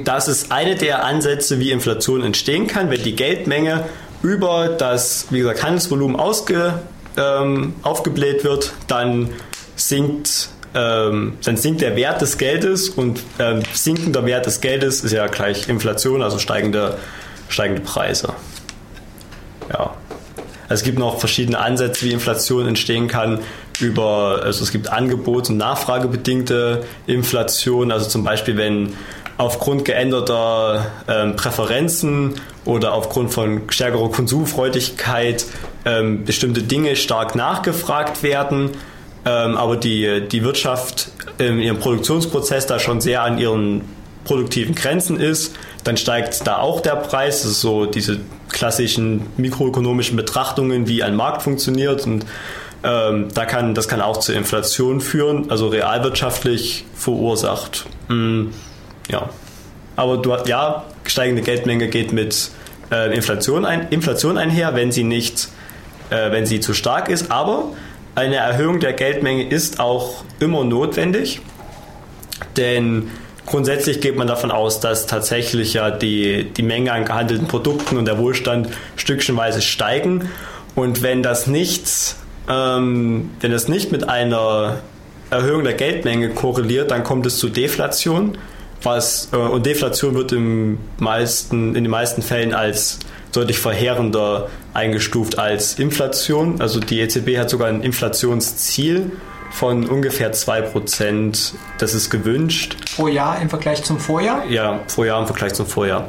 das 0.05 0.29
ist 0.29 0.51
eine 0.51 0.77
der 0.77 1.05
Ansätze, 1.05 1.59
wie 1.61 1.71
Inflation 1.71 2.23
entstehen 2.23 2.67
kann, 2.67 2.91
wenn 2.91 3.03
die 3.03 3.17
Geldmenge 3.17 3.85
über 4.23 4.69
das, 4.69 5.27
wie 5.31 5.41
gesagt, 5.41 5.63
Handelsvolumen 5.63 6.17
ausge, 6.17 6.81
ähm, 7.17 7.75
aufgebläht 7.83 8.45
wird, 8.45 8.73
dann 8.87 9.29
sinkt, 9.77 10.49
ähm, 10.75 11.35
dann 11.45 11.57
sinkt 11.57 11.83
der 11.83 11.97
Wert 11.97 12.23
des 12.23 12.39
Geldes 12.39 12.89
und 12.89 13.21
ähm, 13.39 13.63
sinkender 13.73 14.25
Wert 14.25 14.47
des 14.47 14.61
Geldes 14.61 15.05
ist 15.05 15.13
ja 15.13 15.27
gleich 15.27 15.69
Inflation, 15.69 16.23
also 16.23 16.39
steigende, 16.39 16.97
steigende 17.49 17.83
Preise. 17.83 18.33
Ja. 19.71 19.95
Also 20.69 20.81
es 20.81 20.83
gibt 20.83 20.99
noch 20.99 21.19
verschiedene 21.19 21.59
Ansätze, 21.59 22.07
wie 22.07 22.13
Inflation 22.13 22.67
entstehen 22.67 23.09
kann. 23.09 23.41
Über, 23.81 24.41
also 24.43 24.63
es 24.63 24.73
gibt 24.73 24.91
Angebots- 24.91 25.51
und 25.51 25.57
Nachfragebedingte 25.57 26.85
Inflation, 27.07 27.91
also 27.91 28.09
zum 28.09 28.25
Beispiel 28.25 28.57
wenn 28.57 28.95
aufgrund 29.37 29.85
geänderter 29.85 30.87
ähm, 31.09 31.37
Präferenzen 31.37 32.35
oder 32.65 32.95
aufgrund 32.95 33.33
von 33.33 33.63
stärkerer 33.69 34.11
Konsumfreudigkeit 34.11 35.45
ähm, 35.85 36.25
bestimmte 36.25 36.63
Dinge 36.63 36.97
stark 36.97 37.35
nachgefragt 37.35 38.23
werden, 38.23 38.71
ähm, 39.25 39.57
aber 39.57 39.77
die, 39.77 40.29
die 40.29 40.45
Wirtschaft 40.45 41.11
in 41.39 41.59
ihrem 41.59 41.79
Produktionsprozess 41.79 42.67
da 42.67 42.79
schon 42.79 43.01
sehr 43.01 43.23
an 43.23 43.39
ihren 43.39 43.83
produktiven 44.25 44.75
Grenzen 44.75 45.19
ist, 45.19 45.55
dann 45.83 45.97
steigt 45.97 46.47
da 46.47 46.59
auch 46.59 46.81
der 46.81 46.97
Preis. 46.97 47.43
Das 47.43 47.53
ist 47.53 47.61
so 47.61 47.87
diese 47.87 48.21
klassischen 48.55 49.27
mikroökonomischen 49.37 50.17
Betrachtungen, 50.17 50.89
wie 50.89 51.03
ein 51.03 51.17
Markt 51.17 51.43
funktioniert 51.43 52.07
und 52.07 52.25
ähm, 52.85 53.29
da 53.35 53.45
kann, 53.47 53.75
das 53.75 53.89
kann 53.89 54.01
auch 54.01 54.19
zur 54.19 54.37
Inflation 54.37 55.01
führen, 55.01 55.51
also 55.51 55.69
realwirtschaftlich 55.69 56.85
verursacht. 56.95 57.87
Mm, 58.09 58.47
ja. 59.11 59.29
Aber 59.97 60.19
du, 60.19 60.35
ja, 60.47 60.85
steigende 61.05 61.43
Geldmenge 61.43 61.89
geht 61.89 62.13
mit 62.13 62.51
äh, 62.91 63.15
Inflation, 63.15 63.65
ein, 63.65 63.89
Inflation 63.89 64.39
einher, 64.39 64.75
wenn 64.75 64.93
sie 64.93 65.05
nicht, 65.05 65.49
äh, 66.11 66.31
wenn 66.31 66.47
sie 66.47 66.61
zu 66.61 66.75
stark 66.75 67.09
ist. 67.09 67.31
Aber 67.31 67.73
eine 68.15 68.37
Erhöhung 68.37 68.81
der 68.81 68.93
Geldmenge 68.93 69.49
ist 69.49 69.81
auch 69.81 70.25
immer 70.39 70.63
notwendig, 70.65 71.41
denn 72.57 73.11
grundsätzlich 73.47 74.01
geht 74.01 74.17
man 74.17 74.27
davon 74.27 74.51
aus, 74.51 74.81
dass 74.81 75.07
tatsächlich 75.07 75.75
ja 75.75 75.91
die, 75.91 76.45
die 76.45 76.63
Menge 76.63 76.93
an 76.93 77.05
gehandelten 77.05 77.49
Produkten 77.49 77.97
und 77.97 78.07
der 78.07 78.19
Wohlstand 78.19 78.69
stückchenweise 78.97 79.63
steigen. 79.63 80.29
Und 80.75 81.03
wenn 81.03 81.23
das 81.23 81.47
nicht, 81.47 82.17
ähm, 82.49 83.31
wenn 83.41 83.51
das 83.51 83.69
nicht 83.69 83.93
mit 83.93 84.09
einer 84.09 84.81
Erhöhung 85.31 85.65
der 85.65 85.75
Geldmenge 85.75 86.31
korreliert, 86.31 86.91
dann 86.91 87.05
kommt 87.05 87.27
es 87.27 87.39
zu 87.39 87.49
Deflation. 87.49 88.39
Was, 88.83 89.29
äh, 89.33 89.37
und 89.37 89.67
Deflation 89.67 90.15
wird 90.15 90.33
im 90.33 90.79
meisten, 90.99 91.75
in 91.75 91.85
den 91.85 91.91
meisten 91.91 92.23
Fällen 92.23 92.53
als 92.55 92.99
deutlich 93.33 93.59
verheerender 93.59 94.49
eingestuft 94.75 95.39
als 95.39 95.79
Inflation. 95.79 96.61
Also 96.61 96.81
die 96.81 97.01
EZB 97.01 97.39
hat 97.39 97.51
sogar 97.51 97.69
ein 97.69 97.83
Inflationsziel 97.83 99.13
von 99.55 99.87
ungefähr 99.87 100.35
2%. 100.35 101.55
Das 101.79 101.95
ist 101.95 102.11
gewünscht. 102.11 102.77
Pro 102.97 103.07
Jahr 103.07 103.41
im 103.41 103.49
Vergleich 103.49 103.85
zum 103.85 104.01
Vorjahr? 104.01 104.45
Ja, 104.47 104.81
pro 104.93 105.05
Jahr 105.05 105.21
im 105.21 105.27
Vergleich 105.27 105.55
zum 105.55 105.67
Vorjahr. 105.67 106.09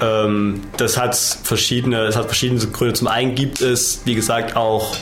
Ähm, 0.00 0.62
das 0.78 0.96
hat 0.96 1.14
verschiedene, 1.14 2.06
das 2.06 2.16
hat 2.16 2.24
verschiedene 2.24 2.58
Gründe. 2.60 2.94
Zum 2.94 3.08
einen 3.08 3.34
gibt 3.34 3.60
es, 3.60 4.00
wie 4.06 4.14
gesagt, 4.14 4.56
auch 4.56 4.96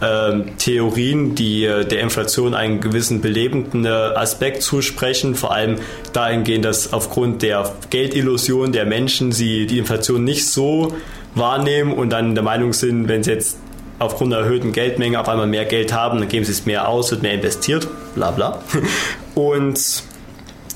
ähm, 0.00 0.56
Theorien, 0.56 1.34
die 1.34 1.66
äh, 1.66 1.84
der 1.84 2.00
Inflation 2.00 2.54
einen 2.54 2.80
gewissen 2.80 3.20
belebenden 3.20 3.84
äh, 3.84 3.88
Aspekt 3.88 4.62
zusprechen, 4.62 5.34
vor 5.34 5.52
allem 5.52 5.76
dahingehend, 6.14 6.64
dass 6.64 6.94
aufgrund 6.94 7.42
der 7.42 7.74
Geldillusion 7.90 8.72
der 8.72 8.86
Menschen 8.86 9.32
sie 9.32 9.66
die 9.66 9.78
Inflation 9.78 10.24
nicht 10.24 10.48
so 10.48 10.94
wahrnehmen 11.34 11.92
und 11.92 12.08
dann 12.10 12.34
der 12.34 12.44
Meinung 12.44 12.72
sind, 12.72 13.08
wenn 13.08 13.22
sie 13.22 13.32
jetzt 13.32 13.58
aufgrund 13.98 14.32
der 14.32 14.40
erhöhten 14.40 14.72
Geldmenge 14.72 15.20
auf 15.20 15.28
einmal 15.28 15.46
mehr 15.46 15.64
Geld 15.64 15.92
haben, 15.92 16.20
dann 16.20 16.28
geben 16.28 16.44
sie 16.44 16.52
es 16.52 16.66
mehr 16.66 16.88
aus, 16.88 17.10
wird 17.10 17.22
mehr 17.22 17.34
investiert, 17.34 17.88
bla 18.14 18.30
bla. 18.30 18.62
Und 19.34 20.02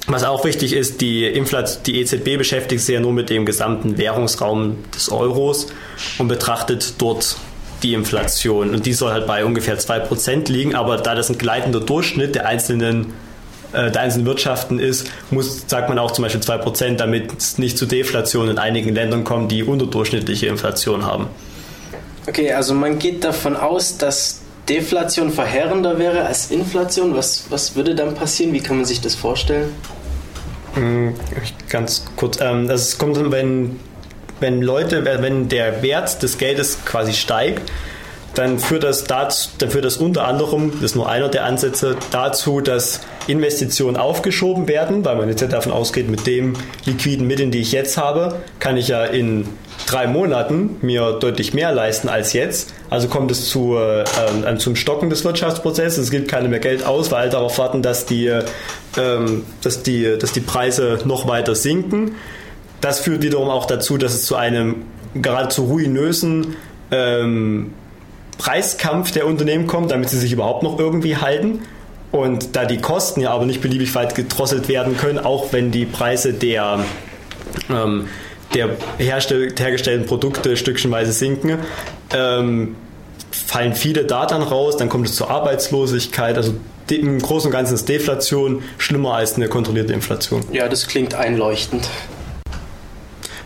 was 0.07 0.25
auch 0.25 0.45
wichtig 0.45 0.73
ist, 0.73 1.01
die, 1.01 1.25
Inflation, 1.27 1.83
die 1.87 2.01
EZB 2.01 2.37
beschäftigt 2.37 2.83
sich 2.83 2.95
ja 2.95 3.01
nur 3.01 3.13
mit 3.13 3.31
dem 3.31 3.47
gesamten 3.47 3.99
Währungsraum 3.99 4.79
des 4.95 5.11
Euros 5.13 5.69
und 6.19 6.29
betrachtet 6.29 6.95
dort 6.99 7.37
die 7.83 7.95
Inflation. 7.95 8.75
Und 8.75 8.87
die 8.87 8.93
soll 8.93 9.13
halt 9.13 9.27
bei 9.27 9.45
ungefähr 9.45 9.79
2% 9.79 10.51
liegen, 10.51 10.75
aber 10.75 10.97
da 10.97 11.15
das 11.15 11.31
ein 11.31 11.39
gleitender 11.39 11.81
Durchschnitt 11.81 12.35
der 12.35 12.47
einzelnen, 12.47 13.13
äh, 13.73 13.91
der 13.91 14.03
einzelnen 14.03 14.27
Wirtschaften 14.27 14.81
ist, 14.81 15.11
muss, 15.31 15.65
sagt 15.67 15.89
man 15.89 15.99
auch 15.99 16.11
zum 16.11 16.25
Beispiel 16.25 16.41
2%, 16.41 16.97
damit 16.97 17.33
es 17.39 17.59
nicht 17.59 17.79
zu 17.79 17.87
Deflation 17.87 18.49
in 18.49 18.59
einigen 18.59 18.95
Ländern 18.95 19.23
kommt, 19.23 19.53
die 19.53 19.63
unterdurchschnittliche 19.63 20.47
Inflation 20.47 21.05
haben. 21.05 21.29
Okay, 22.27 22.53
also 22.53 22.75
man 22.75 22.99
geht 22.99 23.25
davon 23.25 23.57
aus, 23.57 23.99
dass 23.99 24.41
Deflation 24.69 25.33
verheerender 25.33 25.99
wäre 25.99 26.25
als 26.25 26.51
Inflation. 26.51 27.17
Was, 27.17 27.45
was 27.51 27.75
würde 27.75 27.95
dann 27.95 28.15
passieren? 28.15 28.53
Wie 28.53 28.61
kann 28.61 28.77
man 28.77 28.85
sich 28.85 29.01
das 29.01 29.15
vorstellen? 29.15 29.75
Hm, 30.75 31.15
Ganz 31.69 32.05
kurz. 32.17 32.41
Ähm, 32.41 32.69
also 32.71 32.97
kommt, 32.97 33.33
wenn, 33.33 33.81
wenn 34.41 34.63
Leute, 34.63 35.05
wenn 35.05 35.49
der 35.49 35.83
Wert 35.83 36.23
des 36.23 36.39
Geldes 36.39 36.85
quasi 36.85 37.13
steigt, 37.13 37.71
dann 38.35 38.59
führt 38.59 38.85
das 38.85 39.05
dazu, 39.05 39.51
dann 39.59 39.71
führt 39.71 39.85
das 39.85 39.99
unter 39.99 40.27
anderem, 40.27 40.73
das 40.73 40.93
ist 40.93 40.97
nur 40.97 41.09
einer 41.09 41.29
der 41.29 41.45
Ansätze, 41.45 41.97
dazu, 42.11 42.61
dass 42.61 43.01
Investitionen 43.27 43.97
aufgeschoben 43.97 44.69
werden, 44.69 45.05
weil 45.05 45.17
man 45.17 45.29
jetzt 45.29 45.43
ja 45.43 45.49
davon 45.49 45.73
ausgeht, 45.73 46.09
mit 46.09 46.27
dem 46.27 46.55
liquiden 46.87 47.27
Mitteln, 47.27 47.51
die 47.51 47.61
ich 47.61 47.73
jetzt 47.73 47.99
habe, 47.99 48.37
kann 48.59 48.77
ich 48.77 48.89
ja 48.89 49.05
in 49.05 49.47
drei 49.87 50.07
Monaten 50.07 50.77
mir 50.83 51.13
deutlich 51.13 51.55
mehr 51.55 51.73
leisten 51.73 52.09
als 52.09 52.33
jetzt. 52.33 52.73
Also 52.91 53.09
kommt 53.09 53.31
es 53.31 53.49
zu, 53.49 53.77
äh, 53.77 54.57
zum 54.59 54.77
Stocken 54.77 55.11
des 55.11 55.25
Wirtschaftsprozesses. 55.25 56.05
Es 56.05 56.11
gibt 56.11 56.29
keine 56.29 56.49
mehr 56.49 56.61
Geld 56.61 56.85
aus, 56.85 57.11
weil 57.11 57.23
alle 57.23 57.31
darauf 57.31 57.59
warten, 57.59 57.83
dass 57.83 58.07
die, 58.07 58.27
äh, 58.27 58.45
dass 59.63 59.83
die, 59.83 60.19
dass 60.19 60.33
die 60.33 60.41
Preise 60.41 60.99
noch 61.05 61.29
weiter 61.29 61.55
sinken. 61.55 62.17
Das 62.81 63.01
führt 63.01 63.23
wiederum 63.23 63.49
auch 63.49 63.67
dazu, 63.67 63.97
dass 63.97 64.15
es 64.15 64.25
zu 64.25 64.37
einem 64.37 64.83
geradezu 65.15 65.65
ruinösen 65.65 66.57
ähm, 66.91 67.73
Preiskampf 68.39 69.13
der 69.13 69.27
Unternehmen 69.27 69.67
kommt, 69.67 69.91
damit 69.91 70.11
sie 70.11 70.19
sich 70.19 70.33
überhaupt 70.33 70.63
noch 70.63 70.79
irgendwie 70.79 71.17
halten. 71.17 71.61
Und 72.11 72.57
da 72.57 72.67
die 72.67 72.79
Kosten 72.79 73.21
ja 73.21 73.31
aber 73.31 73.47
nicht 73.47 73.63
beliebig 73.63 73.95
weit 73.95 74.15
gedrosselt 74.15 74.69
werden 74.69 74.97
können, 74.97 75.19
auch 75.19 75.53
wenn 75.53 75.71
die 75.71 75.87
Preise 75.87 76.35
der, 76.35 76.81
ähm, 77.71 78.09
der 78.55 78.71
hergestellten 78.99 80.07
Produkte 80.07 80.57
stückchenweise 80.57 81.13
sinken, 81.13 81.59
ähm, 82.13 82.77
fallen 83.31 83.75
viele 83.75 84.05
da 84.05 84.27
dann 84.27 84.43
raus, 84.43 84.77
dann 84.77 84.89
kommt 84.89 85.09
es 85.09 85.15
zur 85.15 85.31
Arbeitslosigkeit. 85.31 86.37
Also 86.37 86.55
im 86.91 87.21
Großen 87.21 87.49
und 87.49 87.53
Ganzen 87.53 87.75
ist 87.75 87.89
Deflation 87.89 88.63
schlimmer 88.79 89.15
als 89.15 89.37
eine 89.37 89.49
kontrollierte 89.49 89.93
Inflation. 89.93 90.45
Ja, 90.53 90.69
das 90.69 90.87
klingt 90.87 91.15
einleuchtend. 91.15 91.89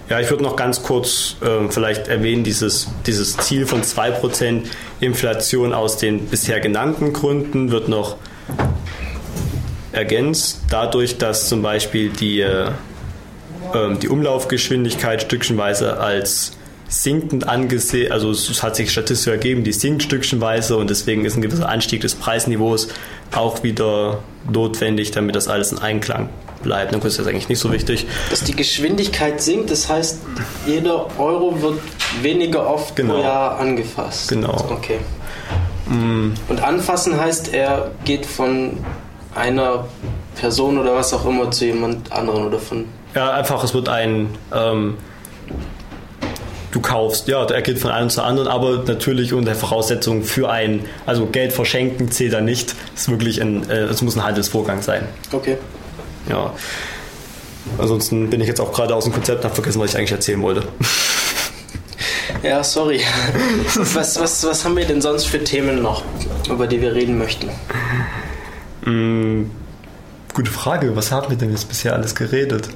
Ja, 0.08 0.20
ich 0.20 0.30
würde 0.30 0.44
noch 0.44 0.54
ganz 0.54 0.82
kurz 0.84 1.36
äh, 1.42 1.68
vielleicht 1.68 2.06
erwähnen, 2.06 2.44
dieses, 2.44 2.88
dieses 3.06 3.36
Ziel 3.38 3.66
von 3.66 3.82
2% 3.82 4.62
Inflation 5.00 5.72
aus 5.72 5.96
den 5.96 6.26
bisher 6.26 6.60
genannten 6.60 7.12
Gründen 7.12 7.72
wird 7.72 7.88
noch 7.88 8.16
ergänzt, 9.90 10.60
dadurch, 10.70 11.18
dass 11.18 11.48
zum 11.48 11.62
Beispiel 11.62 12.10
die, 12.10 12.40
äh, 12.40 12.70
die 14.02 14.08
Umlaufgeschwindigkeit 14.08 15.22
stückchenweise 15.22 15.98
als 15.98 16.52
sinkend 16.88 17.48
angesehen, 17.48 18.12
also 18.12 18.30
es 18.30 18.62
hat 18.62 18.76
sich 18.76 18.92
statistisch 18.92 19.32
ergeben, 19.32 19.64
die 19.64 19.72
sinkt 19.72 20.04
stückchenweise 20.04 20.76
und 20.76 20.88
deswegen 20.88 21.24
ist 21.24 21.34
ein 21.36 21.42
gewisser 21.42 21.68
Anstieg 21.68 22.00
des 22.02 22.14
Preisniveaus 22.14 22.88
auch 23.34 23.64
wieder 23.64 24.20
notwendig, 24.50 25.10
damit 25.10 25.34
das 25.34 25.48
alles 25.48 25.72
in 25.72 25.78
Einklang 25.78 26.28
bleibt. 26.62 26.94
Dann 26.94 27.02
ist 27.02 27.18
das 27.18 27.26
eigentlich 27.26 27.48
nicht 27.48 27.58
so 27.58 27.72
wichtig. 27.72 28.06
Dass 28.30 28.44
die 28.44 28.54
Geschwindigkeit 28.54 29.42
sinkt, 29.42 29.70
das 29.72 29.88
heißt, 29.88 30.20
jeder 30.66 31.06
Euro 31.18 31.60
wird 31.60 31.80
weniger 32.22 32.68
oft 32.68 32.94
Genau. 32.94 33.14
pro 33.14 33.22
Jahr 33.22 33.58
angefasst. 33.58 34.28
Genau. 34.28 34.54
Okay. 34.70 34.98
Und 35.88 36.62
anfassen 36.62 37.20
heißt, 37.20 37.52
er 37.52 37.90
geht 38.04 38.26
von 38.26 38.78
einer 39.34 39.86
Person 40.34 40.78
oder 40.78 40.94
was 40.94 41.12
auch 41.12 41.26
immer 41.26 41.50
zu 41.50 41.64
jemand 41.66 42.12
anderen 42.12 42.44
oder 42.46 42.58
von. 42.58 42.84
Ja, 43.16 43.32
einfach, 43.32 43.64
es 43.64 43.72
wird 43.72 43.88
ein, 43.88 44.28
ähm, 44.54 44.98
du 46.70 46.82
kaufst, 46.82 47.28
ja, 47.28 47.42
er 47.46 47.62
geht 47.62 47.78
von 47.78 47.90
einem 47.90 48.10
zu 48.10 48.22
anderen, 48.22 48.46
aber 48.46 48.84
natürlich 48.86 49.32
unter 49.32 49.54
Voraussetzung 49.54 50.22
für 50.22 50.50
ein, 50.50 50.84
also 51.06 51.24
Geld 51.24 51.54
verschenken 51.54 52.10
zählt 52.10 52.34
da 52.34 52.42
nicht. 52.42 52.76
Es 52.94 53.02
ist 53.02 53.08
wirklich 53.08 53.40
ein, 53.40 53.70
äh, 53.70 53.84
es 53.84 54.02
muss 54.02 54.16
ein 54.16 54.22
Handelsvorgang 54.22 54.82
sein. 54.82 55.08
Okay. 55.32 55.56
Ja. 56.28 56.52
Ansonsten 57.78 58.28
bin 58.28 58.42
ich 58.42 58.48
jetzt 58.48 58.60
auch 58.60 58.70
gerade 58.70 58.94
aus 58.94 59.04
dem 59.04 59.14
Konzept 59.14 59.44
habe 59.44 59.54
vergessen, 59.54 59.80
was 59.80 59.92
ich 59.92 59.96
eigentlich 59.96 60.12
erzählen 60.12 60.42
wollte. 60.42 60.64
Ja, 62.42 62.62
sorry. 62.62 63.00
Was, 63.94 64.20
was, 64.20 64.46
was 64.46 64.64
haben 64.64 64.76
wir 64.76 64.84
denn 64.84 65.00
sonst 65.00 65.24
für 65.24 65.42
Themen 65.42 65.80
noch, 65.80 66.02
über 66.50 66.66
die 66.66 66.82
wir 66.82 66.94
reden 66.94 67.16
möchten? 67.18 67.48
Mm, 68.84 69.50
gute 70.34 70.50
Frage. 70.50 70.94
Was 70.94 71.10
haben 71.10 71.30
wir 71.30 71.38
denn 71.38 71.50
jetzt 71.50 71.66
bisher 71.68 71.94
alles 71.94 72.14
geredet? 72.14 72.68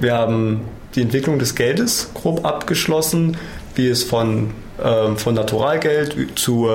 Wir 0.00 0.14
haben 0.14 0.62
die 0.94 1.02
Entwicklung 1.02 1.38
des 1.38 1.54
Geldes 1.54 2.10
grob 2.14 2.44
abgeschlossen, 2.44 3.36
wie 3.74 3.88
es 3.88 4.04
von, 4.04 4.52
ähm, 4.82 5.16
von 5.16 5.34
Naturalgeld 5.34 6.16
zu 6.36 6.68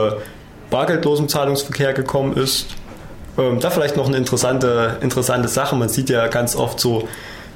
bargeldlosem 0.70 1.30
Zahlungsverkehr 1.30 1.94
gekommen 1.94 2.36
ist. 2.36 2.68
Ähm, 3.38 3.60
da 3.60 3.70
vielleicht 3.70 3.98
noch 3.98 4.08
eine 4.08 4.18
interessante, 4.18 4.98
interessante 5.02 5.48
Sache. 5.48 5.76
Man 5.76 5.90
sieht 5.90 6.10
ja 6.10 6.28
ganz 6.28 6.56
oft 6.56 6.80
so 6.80 7.08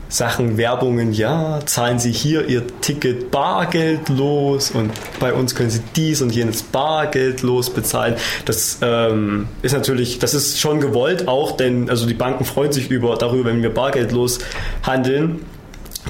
Sachen, 0.07 0.57
Werbungen, 0.57 1.13
ja, 1.13 1.59
zahlen 1.65 1.97
Sie 1.97 2.11
hier 2.11 2.47
Ihr 2.47 2.63
Ticket 2.79 3.31
bargeldlos 3.31 4.69
und 4.69 4.91
bei 5.19 5.33
uns 5.33 5.55
können 5.55 5.71
Sie 5.71 5.81
dies 5.95 6.21
und 6.21 6.29
jenes 6.33 6.61
bargeldlos 6.61 7.71
bezahlen. 7.71 8.15
Das 8.45 8.77
ähm, 8.81 9.47
ist 9.63 9.73
natürlich, 9.73 10.19
das 10.19 10.35
ist 10.35 10.59
schon 10.59 10.79
gewollt 10.79 11.27
auch, 11.27 11.57
denn 11.57 11.89
also 11.89 12.05
die 12.05 12.13
Banken 12.13 12.45
freuen 12.45 12.71
sich 12.71 12.91
über, 12.91 13.15
darüber, 13.15 13.49
wenn 13.49 13.63
wir 13.63 13.73
bargeldlos 13.73 14.39
handeln. 14.83 15.41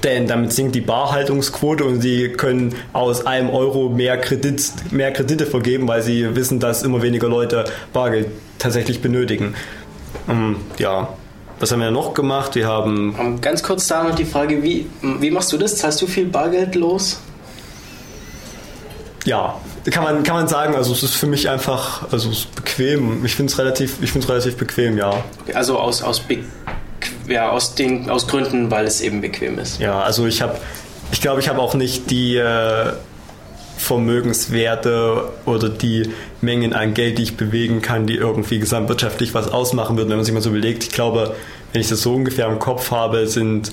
Denn 0.04 0.28
damit 0.28 0.54
sinkt 0.54 0.76
die 0.76 0.82
Barhaltungsquote 0.82 1.84
und 1.84 2.02
sie 2.02 2.30
können 2.30 2.76
aus 2.94 3.26
einem 3.26 3.50
Euro 3.50 3.90
mehr, 3.90 4.18
Kredit, 4.18 4.72
mehr 4.92 5.12
Kredite 5.12 5.46
vergeben, 5.46 5.88
weil 5.88 6.02
sie 6.02 6.36
wissen, 6.36 6.60
dass 6.60 6.84
immer 6.84 7.02
weniger 7.02 7.28
Leute 7.28 7.66
Bargeld 7.94 8.28
tatsächlich 8.60 9.02
benötigen. 9.02 9.56
Ähm, 10.30 10.58
ja, 10.78 11.10
was 11.60 11.72
haben 11.72 11.80
wir 11.80 11.92
noch 11.92 12.14
gemacht? 12.14 12.56
Wir 12.56 12.68
haben 12.68 13.16
Ähm, 13.20 13.42
Ganz 13.42 13.64
kurz 13.64 13.88
da 13.88 14.04
noch 14.04 14.16
die 14.16 14.26
Frage, 14.26 14.62
wie, 14.62 14.88
wie 15.02 15.32
machst 15.32 15.52
du 15.54 15.58
das? 15.58 15.78
Zahlst 15.78 16.02
du 16.02 16.08
viel 16.08 16.26
Bargeld 16.26 16.76
los? 16.76 17.20
Ja, 19.26 19.60
kann 19.90 20.04
man, 20.04 20.24
kann 20.24 20.36
man 20.36 20.48
sagen, 20.48 20.76
also 20.76 20.94
es 20.94 21.02
ist 21.02 21.16
für 21.16 21.26
mich 21.26 21.50
einfach, 21.50 22.12
also 22.12 22.30
es 22.30 22.40
ist 22.40 22.56
bequem. 22.56 23.26
Ich 23.26 23.36
finde 23.36 23.52
es 23.52 23.58
relativ, 23.58 23.98
ich 24.02 24.14
relativ 24.30 24.56
bequem, 24.58 24.98
ja. 24.98 25.24
Also 25.54 25.80
aus, 25.80 26.04
aus, 26.04 26.20
Be 26.20 26.40
ja, 27.28 27.50
aus, 27.50 27.76
den, 27.76 28.10
aus 28.10 28.28
Gründen, 28.28 28.72
weil 28.72 28.86
es 28.86 29.02
eben 29.02 29.22
bequem 29.22 29.60
ist. 29.60 29.80
Ja, 29.80 30.02
also 30.02 30.26
ich 30.26 30.42
habe, 30.42 30.58
ich 31.12 31.22
glaube, 31.22 31.40
ich 31.40 31.50
habe 31.50 31.60
auch 31.60 31.74
nicht 31.74 32.10
die 32.12 32.38
äh, 32.38 32.94
Vermögenswerte 33.78 35.30
oder 35.46 35.70
die 35.70 36.10
Mengen 36.42 36.74
an 36.74 36.94
Geld, 36.94 37.18
die 37.18 37.24
ich 37.24 37.38
bewegen 37.38 37.82
kann, 37.82 38.08
die 38.08 38.16
irgendwie 38.16 38.60
gesamtwirtschaftlich 38.60 39.34
was 39.34 39.52
ausmachen 39.52 39.98
würden, 39.98 40.10
wenn 40.10 40.18
man 40.18 40.26
sich 40.26 40.34
mal 40.34 40.42
so 40.42 40.50
überlegt. 40.50 40.84
Ich 40.84 40.92
glaube, 40.92 41.36
wenn 41.74 41.82
ich 41.82 41.90
das 41.90 42.02
so 42.02 42.14
ungefähr 42.14 42.48
im 42.48 42.60
Kopf 42.60 42.92
habe, 42.92 43.28
sind 43.28 43.72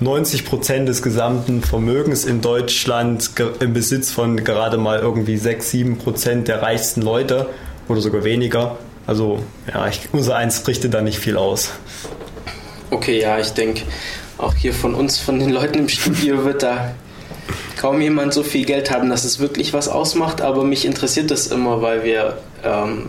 90 0.00 0.46
Prozent 0.46 0.88
des 0.88 1.02
gesamten 1.02 1.62
Vermögens 1.62 2.24
in 2.24 2.40
Deutschland 2.40 3.30
im 3.60 3.72
Besitz 3.72 4.10
von 4.10 4.42
gerade 4.44 4.78
mal 4.78 4.98
irgendwie 4.98 5.36
6, 5.36 5.70
7 5.70 5.98
Prozent 5.98 6.48
der 6.48 6.62
reichsten 6.62 7.02
Leute 7.02 7.48
oder 7.88 8.00
sogar 8.00 8.24
weniger. 8.24 8.78
Also 9.06 9.40
ja, 9.72 9.88
ich, 9.88 10.08
unser 10.12 10.36
Eins 10.36 10.66
richtet 10.68 10.94
da 10.94 11.02
nicht 11.02 11.18
viel 11.18 11.36
aus. 11.36 11.72
Okay, 12.90 13.20
ja, 13.20 13.38
ich 13.38 13.50
denke, 13.50 13.82
auch 14.38 14.54
hier 14.54 14.72
von 14.74 14.94
uns, 14.94 15.18
von 15.18 15.38
den 15.38 15.50
Leuten 15.50 15.78
im 15.80 15.88
Studio 15.88 16.44
wird 16.44 16.62
da 16.62 16.92
kaum 17.78 18.00
jemand 18.00 18.34
so 18.34 18.42
viel 18.42 18.64
Geld 18.64 18.90
haben, 18.90 19.08
dass 19.10 19.24
es 19.24 19.38
wirklich 19.38 19.72
was 19.72 19.88
ausmacht, 19.88 20.40
aber 20.40 20.64
mich 20.64 20.84
interessiert 20.84 21.30
das 21.30 21.46
immer, 21.46 21.80
weil 21.82 22.04
wir 22.04 22.38
ähm, 22.64 23.08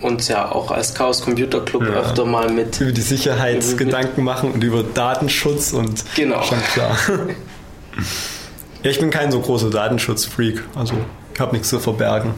uns 0.00 0.28
ja 0.28 0.50
auch 0.50 0.70
als 0.70 0.94
Chaos 0.94 1.22
Computer 1.22 1.60
Club 1.64 1.84
Ja. 1.84 2.00
öfter 2.00 2.24
mal 2.24 2.50
mit 2.50 2.80
Über 2.80 2.92
die 2.92 3.00
Sicherheitsgedanken 3.00 4.24
machen 4.24 4.52
und 4.52 4.64
über 4.64 4.82
Datenschutz 4.82 5.72
und 5.72 6.04
Genau. 6.16 6.42
schon 6.42 6.60
klar. 6.72 6.96
ja, 8.82 8.90
ich 8.90 8.98
bin 9.00 9.10
kein 9.10 9.30
so 9.30 9.40
großer 9.40 9.70
Datenschutzfreak, 9.70 10.62
also 10.74 10.94
ich 11.34 11.40
habe 11.40 11.52
nichts 11.52 11.68
zu 11.68 11.78
verbergen. 11.78 12.34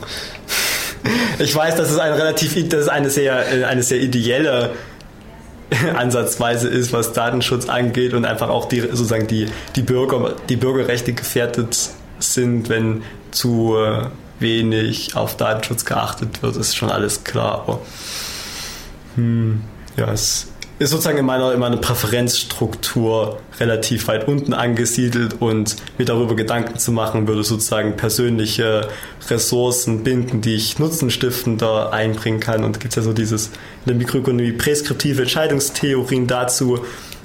Ich 1.39 1.55
weiß, 1.55 1.75
dass 1.77 1.91
es 1.91 1.99
ein 1.99 2.13
relativ, 2.13 2.69
dass 2.69 2.83
es 2.83 2.89
eine 2.89 3.11
sehr, 3.11 3.53
äh, 3.53 3.65
eine 3.65 3.83
sehr 3.83 3.99
ideelle 3.99 4.71
Ansatzweise 5.97 6.69
ist, 6.69 6.93
was 6.93 7.13
Datenschutz 7.13 7.69
angeht 7.69 8.15
und 8.15 8.25
einfach 8.25 8.49
auch 8.49 8.67
die 8.67 8.81
sozusagen 8.81 9.27
die, 9.27 9.47
die 9.77 9.83
Bürger, 9.83 10.37
die 10.49 10.57
Bürgerrechte 10.57 11.13
gefährdet 11.13 11.91
sind, 12.19 12.69
wenn 12.69 13.03
zu 13.31 13.77
äh, 13.77 14.07
wenig 14.39 15.17
auf 15.17 15.37
Datenschutz 15.37 15.85
geachtet 15.85 16.43
wird, 16.43 16.57
ist 16.57 16.77
schon 16.77 16.91
alles 16.91 17.25
klar. 17.25 17.65
Aber 17.67 17.81
hm, 19.17 19.63
ja, 19.97 20.13
es 20.13 20.52
ist 20.83 20.91
sozusagen 20.91 21.19
in 21.19 21.25
meiner, 21.25 21.53
in 21.53 21.61
meiner 21.61 21.77
Präferenzstruktur 21.77 23.39
relativ 23.61 24.09
weit 24.09 24.27
unten 24.27 24.53
angesiedelt 24.53 25.41
und 25.41 25.77
mir 25.99 26.05
darüber 26.05 26.35
Gedanken 26.35 26.79
zu 26.79 26.93
machen, 26.93 27.29
würde 27.29 27.45
sozusagen 27.45 27.97
persönliche 27.97 28.89
Ressourcen 29.31 30.03
binden, 30.03 30.41
die 30.41 30.55
ich 30.55 30.79
nutzenstiftender 30.79 31.93
einbringen 31.93 32.41
kann. 32.41 32.65
Und 32.65 32.77
es 32.77 32.81
gibt 32.81 32.97
ja 32.97 33.03
so 33.03 33.13
dieses 33.13 33.47
in 33.47 33.53
der 33.89 33.95
Mikroökonomie 33.97 34.53
preskriptive 34.53 35.23
Entscheidungstheorien 35.23 36.27
dazu, 36.27 36.81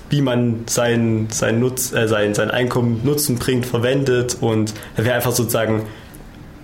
wie 0.10 0.22
man 0.22 0.64
sein, 0.68 1.28
sein, 1.32 1.60
Nutz, 1.60 1.92
äh, 1.94 2.08
sein, 2.08 2.34
sein 2.34 2.52
Einkommen 2.52 3.02
Nutzen 3.04 3.38
bringt, 3.40 3.66
verwendet 3.66 4.38
und 4.40 4.74
wäre 4.96 5.16
einfach 5.16 5.34
sozusagen 5.34 5.84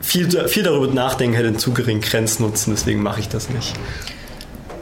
viel, 0.02 0.30
viel 0.48 0.64
darüber 0.64 0.88
nachdenken, 0.88 1.36
hätte 1.36 1.48
einen 1.48 1.60
zu 1.60 1.74
geringen 1.74 2.02
Grenznutzen, 2.02 2.74
deswegen 2.74 3.02
mache 3.02 3.20
ich 3.20 3.30
das 3.30 3.49
nicht. 3.49 3.74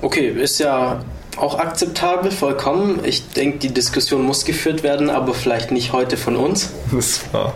Okay, 0.02 0.30
ist 0.30 0.60
ja 0.60 1.04
auch 1.38 1.58
akzeptabel, 1.58 2.32
vollkommen. 2.32 3.00
Ich 3.04 3.30
denke, 3.30 3.60
die 3.60 3.74
Diskussion 3.74 4.24
muss 4.24 4.46
geführt 4.46 4.84
werden, 4.84 5.10
aber 5.10 5.34
vielleicht 5.34 5.72
nicht 5.72 5.94
heute 5.94 6.18
von 6.18 6.36
uns. 6.36 6.70
Das 6.92 7.22
war. 7.32 7.54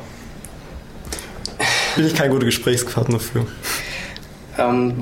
Bin 1.95 2.07
ich 2.07 2.15
kein 2.15 2.31
guter 2.31 2.45
Gesprächspartner 2.45 3.19
für. 3.19 3.45
Ähm, 4.57 4.95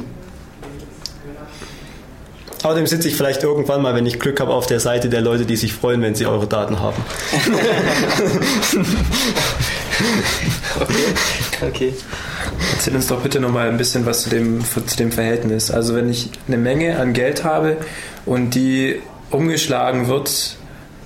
Außerdem 2.64 2.88
sitze 2.88 3.10
ich 3.10 3.18
vielleicht 3.18 3.44
irgendwann 3.44 3.82
mal, 3.82 3.94
wenn 3.94 4.06
ich 4.06 4.20
Glück 4.20 4.40
habe, 4.40 4.54
auf 4.54 4.68
der 4.68 4.80
Seite 4.80 5.10
der 5.10 5.20
Leute, 5.20 5.46
die 5.46 5.58
sich 5.58 5.74
freuen, 5.74 6.02
wenn 6.02 6.16
sie 6.16 6.26
eure 6.26 6.48
Daten 6.48 6.80
haben. 6.80 6.96
okay. 11.68 11.94
Erzähl 12.74 12.96
uns 12.96 13.08
doch 13.08 13.20
bitte 13.20 13.42
nochmal 13.42 13.68
ein 13.68 13.78
bisschen 13.78 14.06
was 14.06 14.24
zu 14.24 14.30
dem, 14.30 14.64
zu 14.64 14.96
dem 14.96 15.12
Verhältnis. 15.12 15.72
Also 15.72 15.94
wenn 15.94 16.10
ich 16.10 16.30
eine 16.48 16.58
Menge 16.58 17.00
an 17.00 17.12
Geld 17.12 17.44
habe 17.44 17.76
und 18.26 18.56
die 18.56 19.02
umgeschlagen 19.32 20.08
wird, 20.08 20.58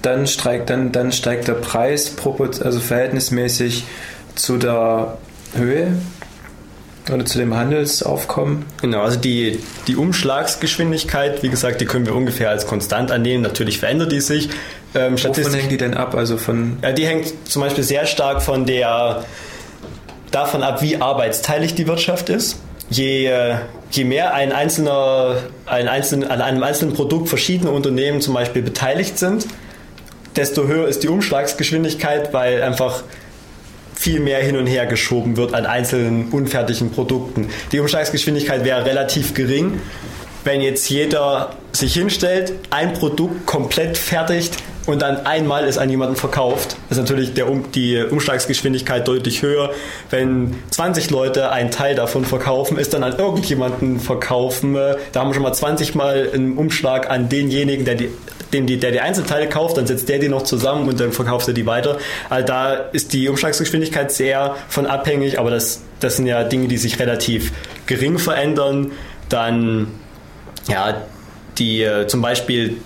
dann 0.02 0.28
steigt, 0.28 0.70
dann, 0.70 0.92
dann 0.92 1.12
steigt 1.12 1.48
der 1.48 1.54
Preis 1.54 2.14
also 2.62 2.80
verhältnismäßig 2.80 3.84
zu 4.36 4.58
der 4.58 5.18
Höhe 5.56 5.94
oder 7.12 7.26
zu 7.26 7.38
dem 7.38 7.56
Handelsaufkommen. 7.56 8.66
Genau, 8.82 9.02
also 9.02 9.18
die, 9.18 9.60
die 9.88 9.96
Umschlagsgeschwindigkeit, 9.96 11.42
wie 11.42 11.50
gesagt, 11.50 11.82
die 11.82 11.86
können 11.86 12.06
wir 12.06 12.16
ungefähr 12.16 12.50
als 12.50 12.68
konstant 12.68 13.12
annehmen. 13.12 13.44
Natürlich 13.44 13.80
verändert 13.80 14.12
die 14.12 14.22
sich. 14.22 14.50
Ähm, 14.94 15.14
Wovon 15.14 15.54
hängt 15.54 15.72
die 15.72 15.78
denn 15.78 15.94
ab? 15.94 16.16
Also 16.16 16.38
von 16.38 16.78
ja, 16.82 16.92
die 16.92 17.06
hängt 17.06 17.34
zum 17.50 17.62
Beispiel 17.62 17.84
sehr 17.84 18.06
stark 18.06 18.42
von 18.42 18.66
der, 18.66 19.24
davon 20.32 20.64
ab, 20.64 20.82
wie 20.82 20.98
arbeitsteilig 20.98 21.76
die 21.76 21.88
Wirtschaft 21.88 22.30
ist. 22.30 22.58
Je, 22.90 23.28
äh, 23.28 23.56
je 23.92 24.04
mehr 24.06 24.34
ein 24.34 24.52
einzelner, 24.52 25.38
ein 25.66 25.88
einzelnen, 25.88 26.30
an 26.30 26.42
einem 26.42 26.64
einzelnen 26.64 26.94
Produkt 26.94 27.30
verschiedene 27.30 27.72
Unternehmen 27.72 28.22
zum 28.22 28.34
Beispiel 28.34 28.62
beteiligt 28.62 29.18
sind, 29.18 29.46
desto 30.36 30.68
höher 30.68 30.88
ist 30.88 31.04
die 31.04 31.10
Umschlagsgeschwindigkeit, 31.10 32.34
weil 32.34 32.62
einfach 32.62 33.04
viel 33.96 34.20
mehr 34.20 34.40
hin 34.40 34.56
und 34.56 34.68
her 34.68 34.86
geschoben 34.86 35.36
wird 35.38 35.54
an 35.54 35.66
einzelnen 35.66 36.30
unfertigen 36.30 36.92
Produkten. 36.92 37.50
Die 37.72 37.80
Umschlagsgeschwindigkeit 37.80 38.64
wäre 38.64 38.86
relativ 38.86 39.34
gering, 39.34 39.82
wenn 40.44 40.62
jetzt 40.62 40.90
jeder 40.90 41.56
sich 41.74 41.94
hinstellt, 41.94 42.54
ein 42.70 42.94
Produkt 42.94 43.46
komplett 43.46 43.98
fertigt 43.98 44.56
und 44.88 45.02
dann 45.02 45.26
einmal 45.26 45.66
es 45.66 45.78
an 45.78 45.90
jemanden 45.90 46.16
verkauft, 46.16 46.78
ist 46.90 46.98
natürlich 46.98 47.34
der, 47.34 47.50
um, 47.50 47.72
die 47.74 48.04
Umschlagsgeschwindigkeit 48.04 49.08
deutlich 49.08 49.42
höher. 49.42 49.72
Wenn 50.10 50.56
20 50.72 51.10
Leute 51.12 51.52
einen 51.52 51.72
Teil 51.72 51.94
davon 51.94 52.26
verkaufen, 52.26 52.78
ist 52.78 52.94
dann 52.94 53.04
an 53.04 53.18
irgendjemanden 53.18 54.00
verkaufen. 54.00 54.76
äh, 54.76 54.96
Da 55.12 55.20
haben 55.20 55.30
wir 55.30 55.34
schon 55.34 55.44
mal 55.44 55.54
20 55.54 55.94
Mal 55.94 56.30
einen 56.34 56.58
Umschlag 56.58 57.10
an 57.10 57.30
denjenigen, 57.30 57.86
der 57.86 57.96
die 57.96 58.10
dem 58.54 58.66
die, 58.66 58.78
der 58.78 58.92
die 58.92 59.02
Einzelteile 59.02 59.50
kauft, 59.50 59.76
dann 59.76 59.88
setzt 59.88 60.08
der 60.08 60.20
die 60.20 60.30
noch 60.30 60.44
zusammen 60.44 60.88
und 60.88 60.98
dann 61.02 61.12
verkauft 61.12 61.50
er 61.50 61.54
die 61.54 61.66
weiter. 61.66 61.98
Also 62.30 62.48
da 62.48 62.74
ist 62.76 63.12
die 63.12 63.28
Umschlagsgeschwindigkeit 63.28 64.10
sehr 64.10 64.56
von 64.70 64.86
abhängig, 64.86 65.38
aber 65.38 65.52
das, 65.52 65.82
das 66.00 66.16
sind 66.16 66.28
ja 66.28 66.46
Dinge, 66.46 66.70
die 66.70 66.78
sich 66.78 66.98
relativ 66.98 67.52
gering 67.88 68.20
verändern, 68.20 68.94
dann 69.28 69.88
ja, 70.70 71.02
die 71.58 71.84
äh, 71.84 72.08
zum 72.08 72.22
Beispiel 72.22 72.78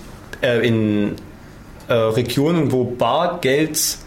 äh, 0.42 0.66
in 0.66 1.14
äh, 1.88 1.94
Regionen, 1.94 2.72
wo 2.72 2.84
Bargeld 2.84 3.98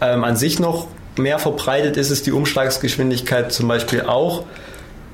ähm, 0.00 0.24
an 0.24 0.36
sich 0.36 0.58
noch 0.58 0.88
mehr 1.16 1.38
verbreitet 1.38 1.96
ist, 1.96 2.10
ist 2.10 2.26
die 2.26 2.32
Umschlagsgeschwindigkeit 2.32 3.52
zum 3.52 3.68
Beispiel 3.68 4.02
auch 4.02 4.44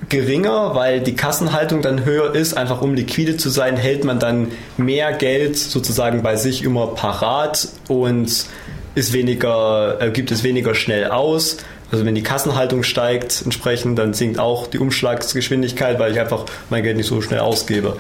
geringer, 0.08 0.74
weil 0.74 1.00
die 1.00 1.14
Kassenhaltung 1.14 1.82
dann 1.82 2.04
höher 2.04 2.34
ist. 2.34 2.56
Einfach 2.56 2.82
um 2.82 2.94
liquide 2.94 3.36
zu 3.36 3.48
sein, 3.48 3.76
hält 3.76 4.04
man 4.04 4.18
dann 4.18 4.52
mehr 4.76 5.12
Geld 5.12 5.56
sozusagen 5.56 6.22
bei 6.22 6.36
sich 6.36 6.62
immer 6.62 6.88
parat 6.88 7.68
und 7.88 8.46
ist 8.94 9.12
weniger, 9.12 10.00
äh, 10.00 10.10
gibt 10.10 10.30
es 10.30 10.42
weniger 10.42 10.74
schnell 10.74 11.10
aus. 11.10 11.58
Also 11.90 12.04
wenn 12.04 12.14
die 12.14 12.22
Kassenhaltung 12.22 12.82
steigt 12.82 13.42
entsprechend, 13.44 13.98
dann 13.98 14.14
sinkt 14.14 14.38
auch 14.38 14.66
die 14.66 14.78
Umschlagsgeschwindigkeit, 14.78 15.98
weil 15.98 16.12
ich 16.12 16.20
einfach 16.20 16.44
mein 16.70 16.82
Geld 16.82 16.96
nicht 16.96 17.06
so 17.06 17.20
schnell 17.20 17.40
ausgebe. 17.40 17.96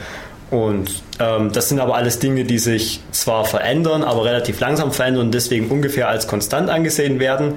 Und 0.50 1.02
ähm, 1.18 1.52
das 1.52 1.68
sind 1.68 1.80
aber 1.80 1.96
alles 1.96 2.18
Dinge, 2.18 2.44
die 2.44 2.58
sich 2.58 3.00
zwar 3.10 3.44
verändern, 3.44 4.02
aber 4.02 4.24
relativ 4.24 4.60
langsam 4.60 4.92
verändern 4.92 5.26
und 5.26 5.34
deswegen 5.34 5.68
ungefähr 5.68 6.08
als 6.08 6.26
konstant 6.26 6.70
angesehen 6.70 7.18
werden. 7.18 7.54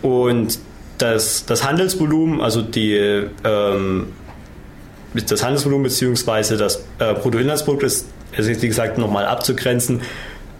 Und 0.00 0.58
das, 0.98 1.44
das 1.44 1.64
Handelsvolumen, 1.64 2.40
also 2.40 2.62
die, 2.62 2.94
ähm, 3.44 4.06
das 5.28 5.42
Handelsvolumen 5.42 5.84
bzw. 5.84 6.56
das 6.56 6.84
äh, 6.98 7.14
Bruttoinlandsprodukt 7.14 7.82
ist, 7.82 8.06
also 8.36 8.50
wie 8.50 8.68
gesagt, 8.68 8.98
nochmal 8.98 9.26
abzugrenzen. 9.26 10.02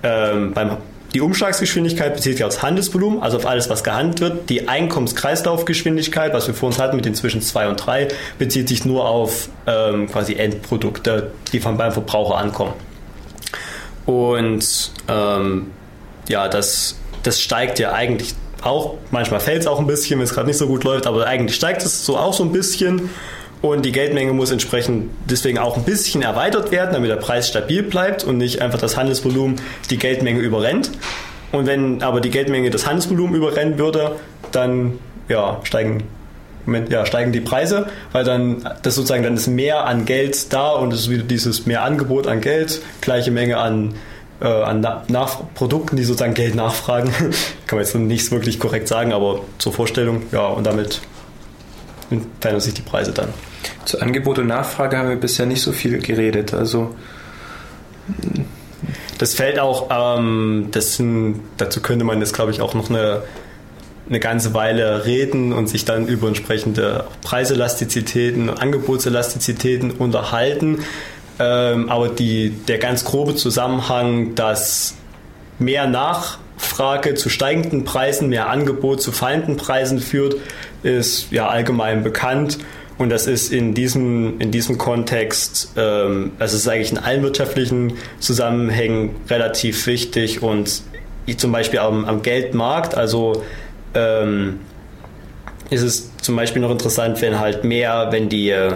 Ähm, 0.02 0.52
beim, 0.52 0.76
die 1.14 1.20
Umschlagsgeschwindigkeit 1.20 2.12
bezieht 2.14 2.36
sich 2.36 2.44
aufs 2.44 2.60
Handelsvolumen, 2.60 3.22
also 3.22 3.36
auf 3.36 3.46
alles, 3.46 3.70
was 3.70 3.84
gehandelt 3.84 4.20
wird. 4.20 4.50
Die 4.50 4.68
Einkommenskreislaufgeschwindigkeit, 4.68 6.34
was 6.34 6.48
wir 6.48 6.54
vor 6.54 6.66
uns 6.66 6.80
hatten 6.80 6.96
mit 6.96 7.04
den 7.04 7.14
zwischen 7.14 7.40
2 7.40 7.68
und 7.68 7.76
3, 7.76 8.08
bezieht 8.38 8.68
sich 8.68 8.84
nur 8.84 9.08
auf 9.08 9.48
ähm, 9.68 10.08
quasi 10.10 10.34
Endprodukte, 10.34 11.30
die 11.52 11.60
von 11.60 11.76
beim 11.76 11.92
Verbraucher 11.92 12.36
ankommen. 12.36 12.72
Und 14.06 14.90
ähm, 15.06 15.70
ja, 16.28 16.48
das, 16.48 16.96
das 17.22 17.40
steigt 17.40 17.78
ja 17.78 17.92
eigentlich 17.92 18.34
auch, 18.62 18.94
manchmal 19.12 19.38
fällt 19.38 19.60
es 19.60 19.66
auch 19.68 19.78
ein 19.78 19.86
bisschen, 19.86 20.18
wenn 20.18 20.24
es 20.24 20.34
gerade 20.34 20.48
nicht 20.48 20.58
so 20.58 20.66
gut 20.66 20.82
läuft, 20.82 21.06
aber 21.06 21.26
eigentlich 21.26 21.54
steigt 21.54 21.84
es 21.84 22.04
so 22.04 22.16
auch 22.16 22.34
so 22.34 22.42
ein 22.42 22.50
bisschen. 22.50 23.10
Und 23.64 23.86
die 23.86 23.92
Geldmenge 23.92 24.34
muss 24.34 24.50
entsprechend 24.50 25.08
deswegen 25.24 25.56
auch 25.56 25.78
ein 25.78 25.84
bisschen 25.84 26.20
erweitert 26.20 26.70
werden, 26.70 26.92
damit 26.92 27.08
der 27.08 27.16
Preis 27.16 27.48
stabil 27.48 27.82
bleibt 27.82 28.22
und 28.22 28.36
nicht 28.36 28.60
einfach 28.60 28.78
das 28.78 28.98
Handelsvolumen 28.98 29.58
die 29.88 29.96
Geldmenge 29.96 30.38
überrennt. 30.40 30.90
Und 31.50 31.64
wenn 31.66 32.02
aber 32.02 32.20
die 32.20 32.28
Geldmenge 32.28 32.68
das 32.68 32.86
Handelsvolumen 32.86 33.34
überrennen 33.34 33.78
würde, 33.78 34.16
dann 34.52 34.98
ja, 35.30 35.60
steigen, 35.62 36.02
ja, 36.90 37.06
steigen 37.06 37.32
die 37.32 37.40
Preise, 37.40 37.86
weil 38.12 38.22
dann 38.22 38.68
das 38.82 38.96
sozusagen 38.96 39.22
dann 39.22 39.34
ist 39.34 39.46
mehr 39.46 39.86
an 39.86 40.04
Geld 40.04 40.52
da 40.52 40.72
und 40.72 40.92
es 40.92 41.00
ist 41.00 41.10
wieder 41.10 41.22
dieses 41.22 41.64
mehr 41.64 41.84
Angebot 41.84 42.26
an 42.26 42.42
Geld, 42.42 42.82
gleiche 43.00 43.30
Menge 43.30 43.56
an 43.56 43.94
äh, 44.42 44.46
an 44.46 44.86
nach 45.08 45.38
Produkten, 45.54 45.96
die 45.96 46.04
sozusagen 46.04 46.34
Geld 46.34 46.54
nachfragen. 46.54 47.10
Kann 47.66 47.78
man 47.78 47.78
jetzt 47.78 47.94
nicht 47.94 48.30
wirklich 48.30 48.60
korrekt 48.60 48.88
sagen, 48.88 49.14
aber 49.14 49.40
zur 49.56 49.72
Vorstellung, 49.72 50.24
ja, 50.32 50.48
und 50.48 50.66
damit 50.66 51.00
verändern 52.40 52.60
sich 52.60 52.74
die 52.74 52.82
Preise 52.82 53.12
dann. 53.12 53.28
Zu 53.84 54.00
Angebot 54.00 54.38
und 54.38 54.46
Nachfrage 54.46 54.98
haben 54.98 55.08
wir 55.08 55.16
bisher 55.16 55.46
nicht 55.46 55.62
so 55.62 55.72
viel 55.72 55.98
geredet. 55.98 56.54
Also 56.54 56.94
das 59.18 59.34
fällt 59.34 59.58
auch, 59.58 60.18
ähm, 60.18 60.68
das 60.70 60.96
sind, 60.96 61.40
dazu 61.56 61.80
könnte 61.80 62.04
man 62.04 62.20
jetzt, 62.20 62.34
glaube 62.34 62.50
ich, 62.50 62.60
auch 62.60 62.74
noch 62.74 62.90
eine, 62.90 63.22
eine 64.08 64.20
ganze 64.20 64.54
Weile 64.54 65.06
reden 65.06 65.52
und 65.52 65.68
sich 65.68 65.84
dann 65.84 66.06
über 66.06 66.28
entsprechende 66.28 67.04
Preiselastizitäten, 67.22 68.50
Angebotselastizitäten 68.50 69.92
unterhalten. 69.92 70.80
Ähm, 71.38 71.88
aber 71.88 72.08
die, 72.08 72.50
der 72.50 72.78
ganz 72.78 73.04
grobe 73.04 73.34
Zusammenhang, 73.34 74.34
dass 74.34 74.94
mehr 75.58 75.86
Nachfrage 76.56 77.14
zu 77.14 77.28
steigenden 77.28 77.84
Preisen, 77.84 78.28
mehr 78.28 78.48
Angebot 78.48 79.00
zu 79.00 79.12
fallenden 79.12 79.56
Preisen 79.56 80.00
führt, 80.00 80.36
ist 80.82 81.30
ja 81.30 81.48
allgemein 81.48 82.02
bekannt. 82.02 82.58
Und 82.96 83.10
das 83.10 83.26
ist 83.26 83.52
in 83.52 83.74
diesem, 83.74 84.40
in 84.40 84.50
diesem 84.50 84.78
Kontext, 84.78 85.72
ähm, 85.76 86.32
also 86.38 86.56
es 86.56 86.62
ist 86.62 86.68
eigentlich 86.68 86.92
in 86.92 86.98
allen 86.98 87.22
wirtschaftlichen 87.22 87.94
Zusammenhängen 88.20 89.16
relativ 89.28 89.86
wichtig 89.86 90.42
und 90.42 90.82
zum 91.36 91.52
Beispiel 91.52 91.80
am, 91.80 92.04
am 92.04 92.22
Geldmarkt, 92.22 92.94
also 92.96 93.42
ähm, 93.94 94.60
ist 95.70 95.82
es 95.82 96.16
zum 96.18 96.36
Beispiel 96.36 96.62
noch 96.62 96.70
interessant, 96.70 97.20
wenn 97.20 97.40
halt 97.40 97.64
mehr, 97.64 98.08
wenn 98.10 98.28
die 98.28 98.50
äh, 98.50 98.74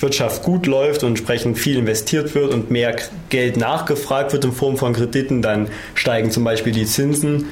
Wirtschaft 0.00 0.42
gut 0.42 0.66
läuft 0.66 1.02
und 1.02 1.10
entsprechend 1.10 1.58
viel 1.58 1.76
investiert 1.78 2.34
wird 2.34 2.52
und 2.52 2.70
mehr 2.70 2.96
Geld 3.28 3.56
nachgefragt 3.56 4.32
wird 4.32 4.44
in 4.44 4.52
Form 4.52 4.76
von 4.76 4.92
Krediten, 4.92 5.42
dann 5.42 5.68
steigen 5.94 6.30
zum 6.30 6.44
Beispiel 6.44 6.72
die 6.72 6.86
Zinsen 6.86 7.46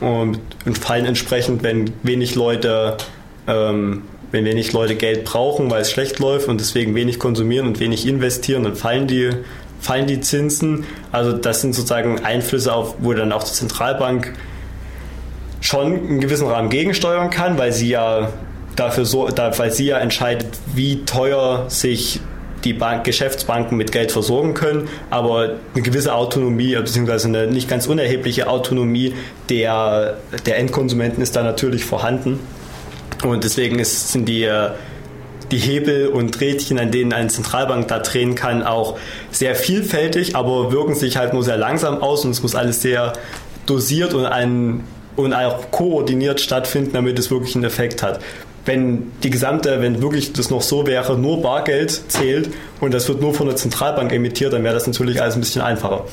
und, 0.00 0.38
und 0.64 0.78
fallen 0.78 1.06
entsprechend, 1.06 1.62
wenn 1.62 1.92
wenig 2.02 2.34
Leute 2.34 2.96
ähm, 3.46 4.02
wenn 4.30 4.44
wenig 4.44 4.72
Leute 4.72 4.94
Geld 4.94 5.24
brauchen, 5.24 5.70
weil 5.70 5.82
es 5.82 5.90
schlecht 5.90 6.18
läuft 6.18 6.48
und 6.48 6.60
deswegen 6.60 6.94
wenig 6.94 7.18
konsumieren 7.18 7.66
und 7.66 7.80
wenig 7.80 8.06
investieren, 8.06 8.64
dann 8.64 8.76
fallen 8.76 9.06
die, 9.06 9.30
fallen 9.80 10.06
die 10.06 10.20
Zinsen. 10.20 10.84
Also 11.12 11.32
das 11.32 11.62
sind 11.62 11.74
sozusagen 11.74 12.24
Einflüsse, 12.24 12.74
auf, 12.74 12.96
wo 12.98 13.14
dann 13.14 13.32
auch 13.32 13.44
die 13.44 13.52
Zentralbank 13.52 14.34
schon 15.60 16.08
in 16.08 16.20
gewissem 16.20 16.46
Rahmen 16.46 16.68
gegensteuern 16.68 17.30
kann, 17.30 17.58
weil 17.58 17.72
sie 17.72 17.88
ja 17.88 18.32
dafür 18.78 19.04
so, 19.04 19.28
da, 19.28 19.56
weil 19.58 19.72
sie 19.72 19.86
ja 19.86 19.98
entscheidet, 19.98 20.46
wie 20.74 21.04
teuer 21.04 21.64
sich 21.68 22.20
die 22.64 22.72
Bank, 22.72 23.04
Geschäftsbanken 23.04 23.76
mit 23.76 23.92
Geld 23.92 24.12
versorgen 24.12 24.54
können, 24.54 24.88
aber 25.10 25.56
eine 25.74 25.82
gewisse 25.82 26.14
Autonomie, 26.14 26.74
beziehungsweise 26.74 27.28
eine 27.28 27.46
nicht 27.46 27.68
ganz 27.68 27.86
unerhebliche 27.86 28.48
Autonomie 28.48 29.14
der, 29.48 30.18
der 30.44 30.58
Endkonsumenten 30.58 31.22
ist 31.22 31.36
da 31.36 31.42
natürlich 31.42 31.84
vorhanden. 31.84 32.40
Und 33.24 33.44
deswegen 33.44 33.78
ist, 33.78 34.12
sind 34.12 34.28
die, 34.28 34.48
die 35.50 35.58
Hebel 35.58 36.08
und 36.08 36.40
Rädchen, 36.40 36.78
an 36.78 36.90
denen 36.90 37.12
eine 37.12 37.28
Zentralbank 37.28 37.88
da 37.88 38.00
drehen 38.00 38.34
kann, 38.34 38.62
auch 38.62 38.98
sehr 39.30 39.54
vielfältig, 39.54 40.36
aber 40.36 40.72
wirken 40.72 40.94
sich 40.94 41.16
halt 41.16 41.34
nur 41.34 41.44
sehr 41.44 41.56
langsam 41.56 42.02
aus 42.02 42.24
und 42.24 42.32
es 42.32 42.42
muss 42.42 42.54
alles 42.54 42.82
sehr 42.82 43.12
dosiert 43.66 44.14
und, 44.14 44.26
ein, 44.26 44.84
und 45.16 45.32
auch 45.32 45.70
koordiniert 45.70 46.40
stattfinden, 46.40 46.92
damit 46.92 47.18
es 47.18 47.30
wirklich 47.30 47.54
einen 47.54 47.64
Effekt 47.64 48.02
hat 48.02 48.20
wenn 48.68 49.10
die 49.22 49.30
gesamte, 49.30 49.80
wenn 49.80 50.02
wirklich 50.02 50.34
das 50.34 50.50
noch 50.50 50.62
so 50.62 50.86
wäre, 50.86 51.18
nur 51.18 51.42
Bargeld 51.42 51.90
zählt 52.12 52.50
und 52.80 52.92
das 52.92 53.08
wird 53.08 53.20
nur 53.20 53.34
von 53.34 53.46
der 53.46 53.56
Zentralbank 53.56 54.12
emittiert, 54.12 54.52
dann 54.52 54.62
wäre 54.62 54.74
das 54.74 54.86
natürlich 54.86 55.20
alles 55.20 55.34
ein 55.34 55.40
bisschen 55.40 55.62
einfacher. 55.62 56.04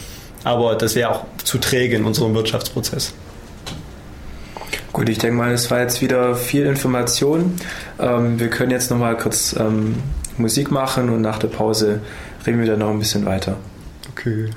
Aber 0.46 0.76
das 0.76 0.96
wäre 0.96 1.12
auch 1.12 1.26
zu 1.44 1.58
träge 1.58 1.98
in 1.98 2.06
unserem 2.06 2.34
Wirtschaftsprozess. 2.34 3.14
Gut, 4.94 5.10
ich 5.10 5.18
denke 5.18 5.36
mal, 5.36 5.52
es 5.52 5.70
war 5.70 5.82
jetzt 5.82 6.02
wieder 6.02 6.36
viel 6.36 6.66
Information. 6.66 7.56
Ähm, 8.00 8.40
wir 8.40 8.50
können 8.50 8.72
jetzt 8.72 8.90
nochmal 8.90 9.18
kurz 9.18 9.54
ähm, 9.60 9.98
Musik 10.38 10.72
machen 10.72 11.10
und 11.10 11.22
nach 11.22 11.40
der 11.40 11.50
Pause 11.50 12.00
reden 12.48 12.60
wir 12.60 12.68
dann 12.68 12.80
noch 12.80 12.90
ein 12.90 13.00
bisschen 13.00 13.26
weiter. 13.26 13.58
Okay. 14.12 14.50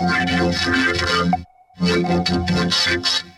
Radio 0.00 0.52
Free 0.52 0.99
91.6 1.80 3.29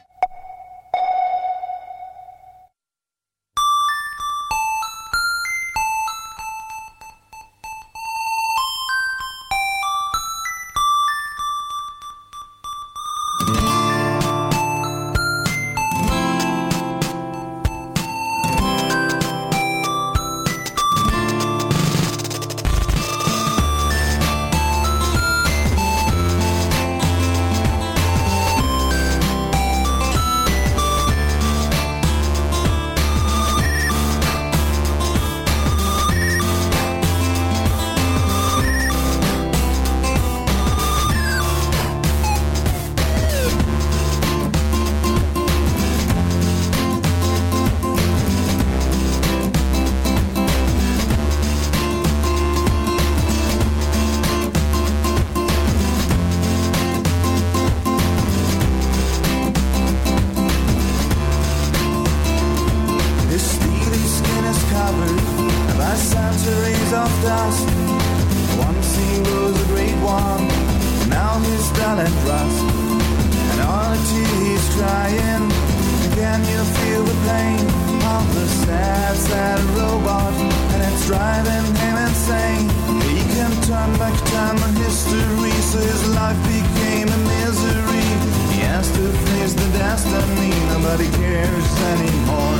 insane. 82.12 82.68
He 83.08 83.24
can 83.34 83.52
turn 83.68 83.90
back 83.98 84.16
time 84.36 84.58
and 84.66 84.76
history, 84.84 85.56
so 85.70 85.78
his 85.78 86.02
life 86.14 86.40
became 86.44 87.08
a 87.08 87.20
misery. 87.32 88.08
He 88.52 88.60
has 88.68 88.86
to 88.96 89.04
face 89.26 89.54
the 89.54 89.68
destiny, 89.78 90.52
nobody 90.72 91.08
cares 91.20 91.68
anymore. 91.94 92.58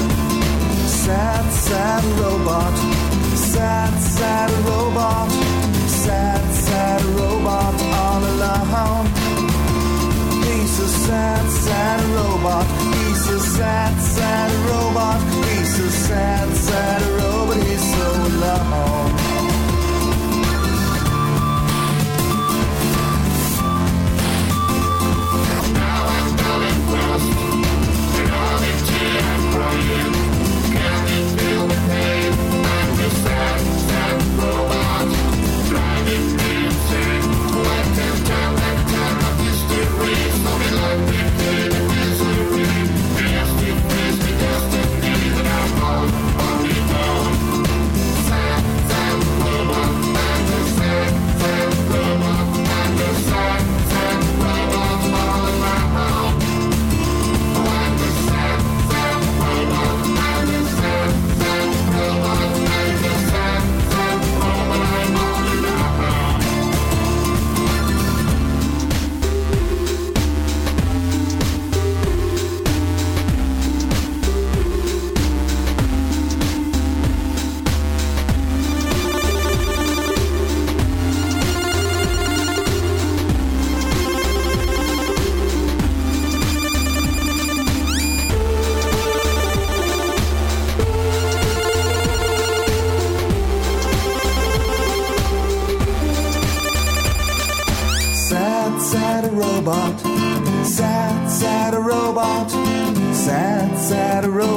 Sad, 1.05 1.45
sad 1.69 2.05
robot. 2.21 2.75
Sad, 3.53 3.93
sad 4.17 4.51
robot. 4.69 5.31
Sad, 6.03 6.45
sad 6.67 7.03
robot 7.21 7.75
all 8.05 8.23
alone. 8.33 9.07
He's 10.47 10.75
a 10.81 10.89
sad, 11.07 11.45
sad 11.65 12.01
robot. 12.17 12.67
He's 12.95 13.25
a 13.29 13.41
sad, 13.57 13.95
sad 14.01 14.51
robot. 14.71 15.21
He's 15.49 15.79
a 15.79 15.91
sad, 15.91 16.49
sad 16.69 17.03
robot. 17.21 17.57
He's 17.67 17.85
so 17.95 18.09
alone. 18.31 19.22
Italian 29.73 30.12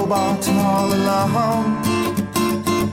robot 0.06 0.48
all 0.50 0.94
alone. 0.94 1.82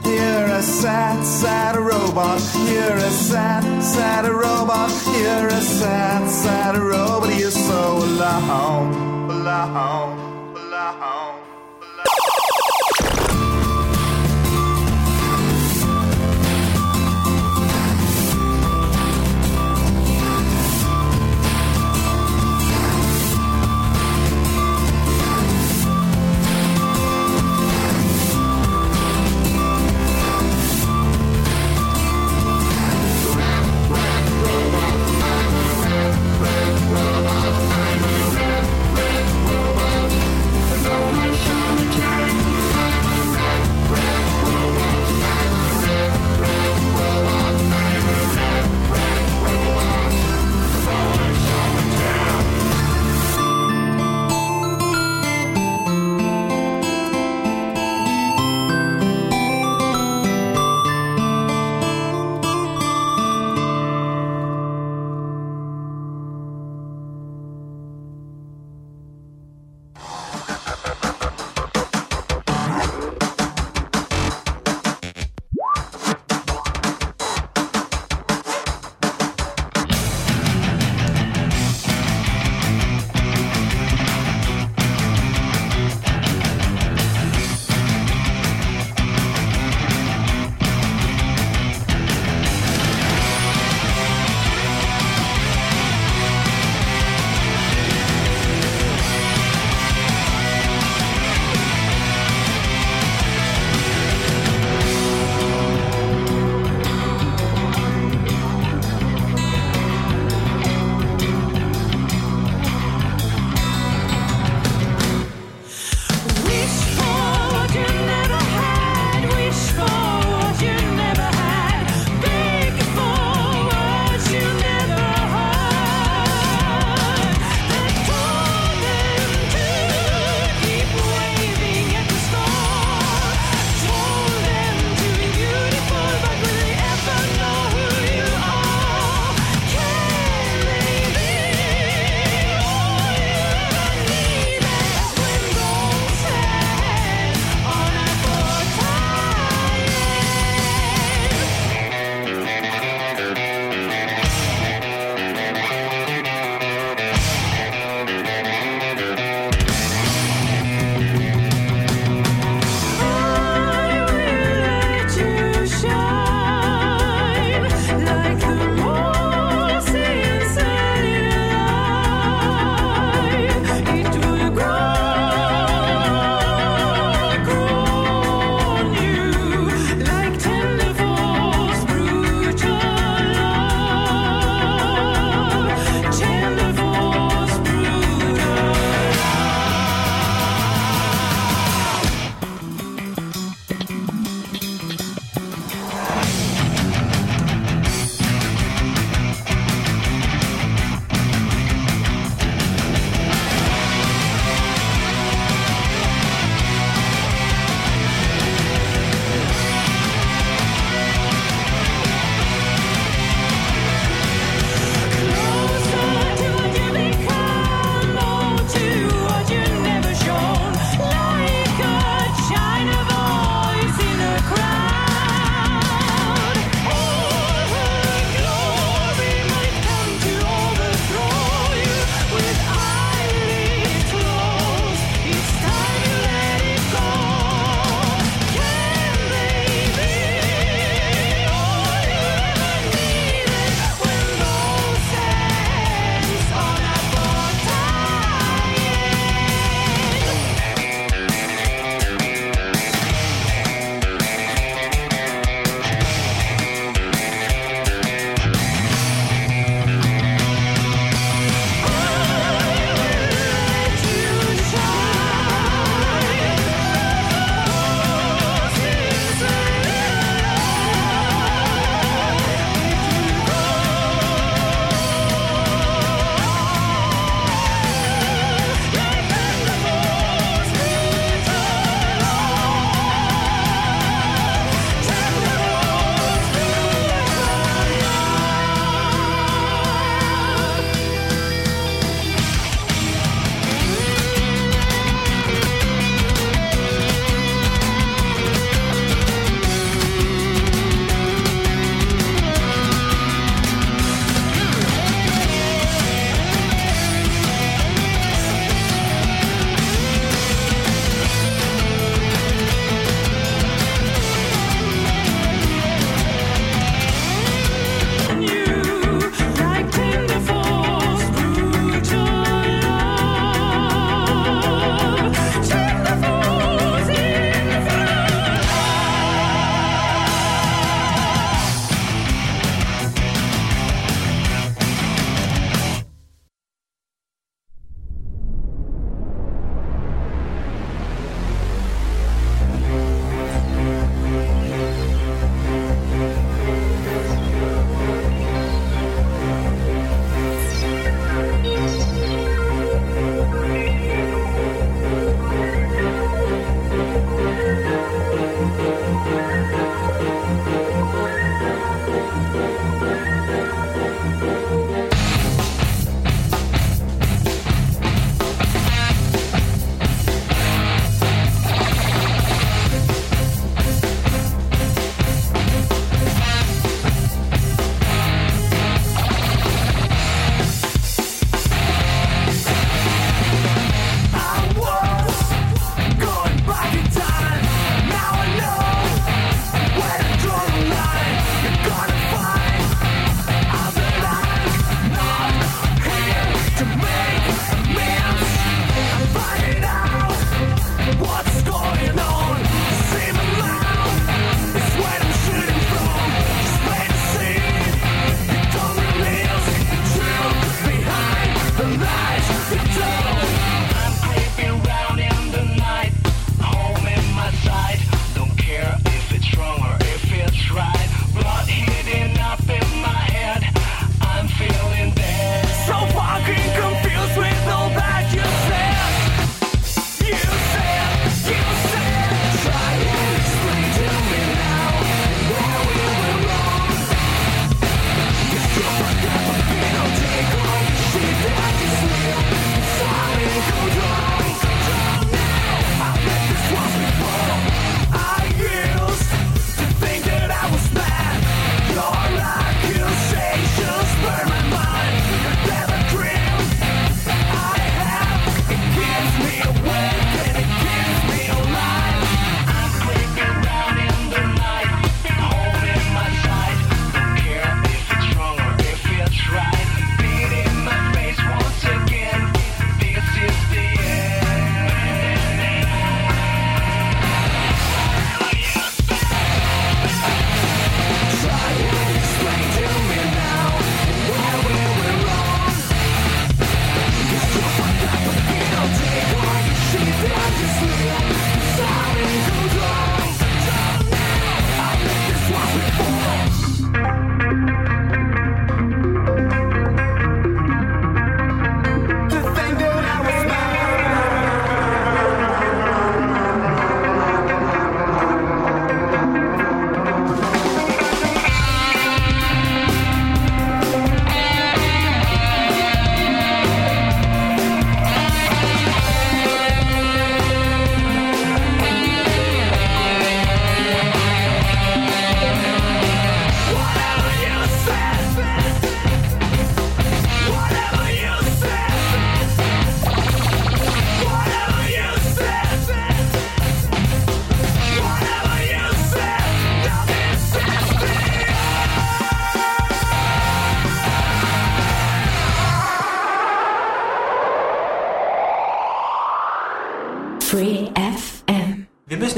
You're 0.03 0.47
a 0.47 0.63
sad, 0.63 1.23
sad 1.23 1.77
robot. 1.77 2.41
You're 2.67 2.97
a 2.97 3.11
sad, 3.11 3.83
sad 3.83 4.27
robot. 4.27 4.91
You're 5.19 5.49
a 5.49 5.61
sad, 5.61 6.31
sad 6.31 6.79
robot. 6.79 7.39
You're 7.39 7.51
so 7.51 7.99
alone. 7.99 9.31
Alone. 9.31 10.12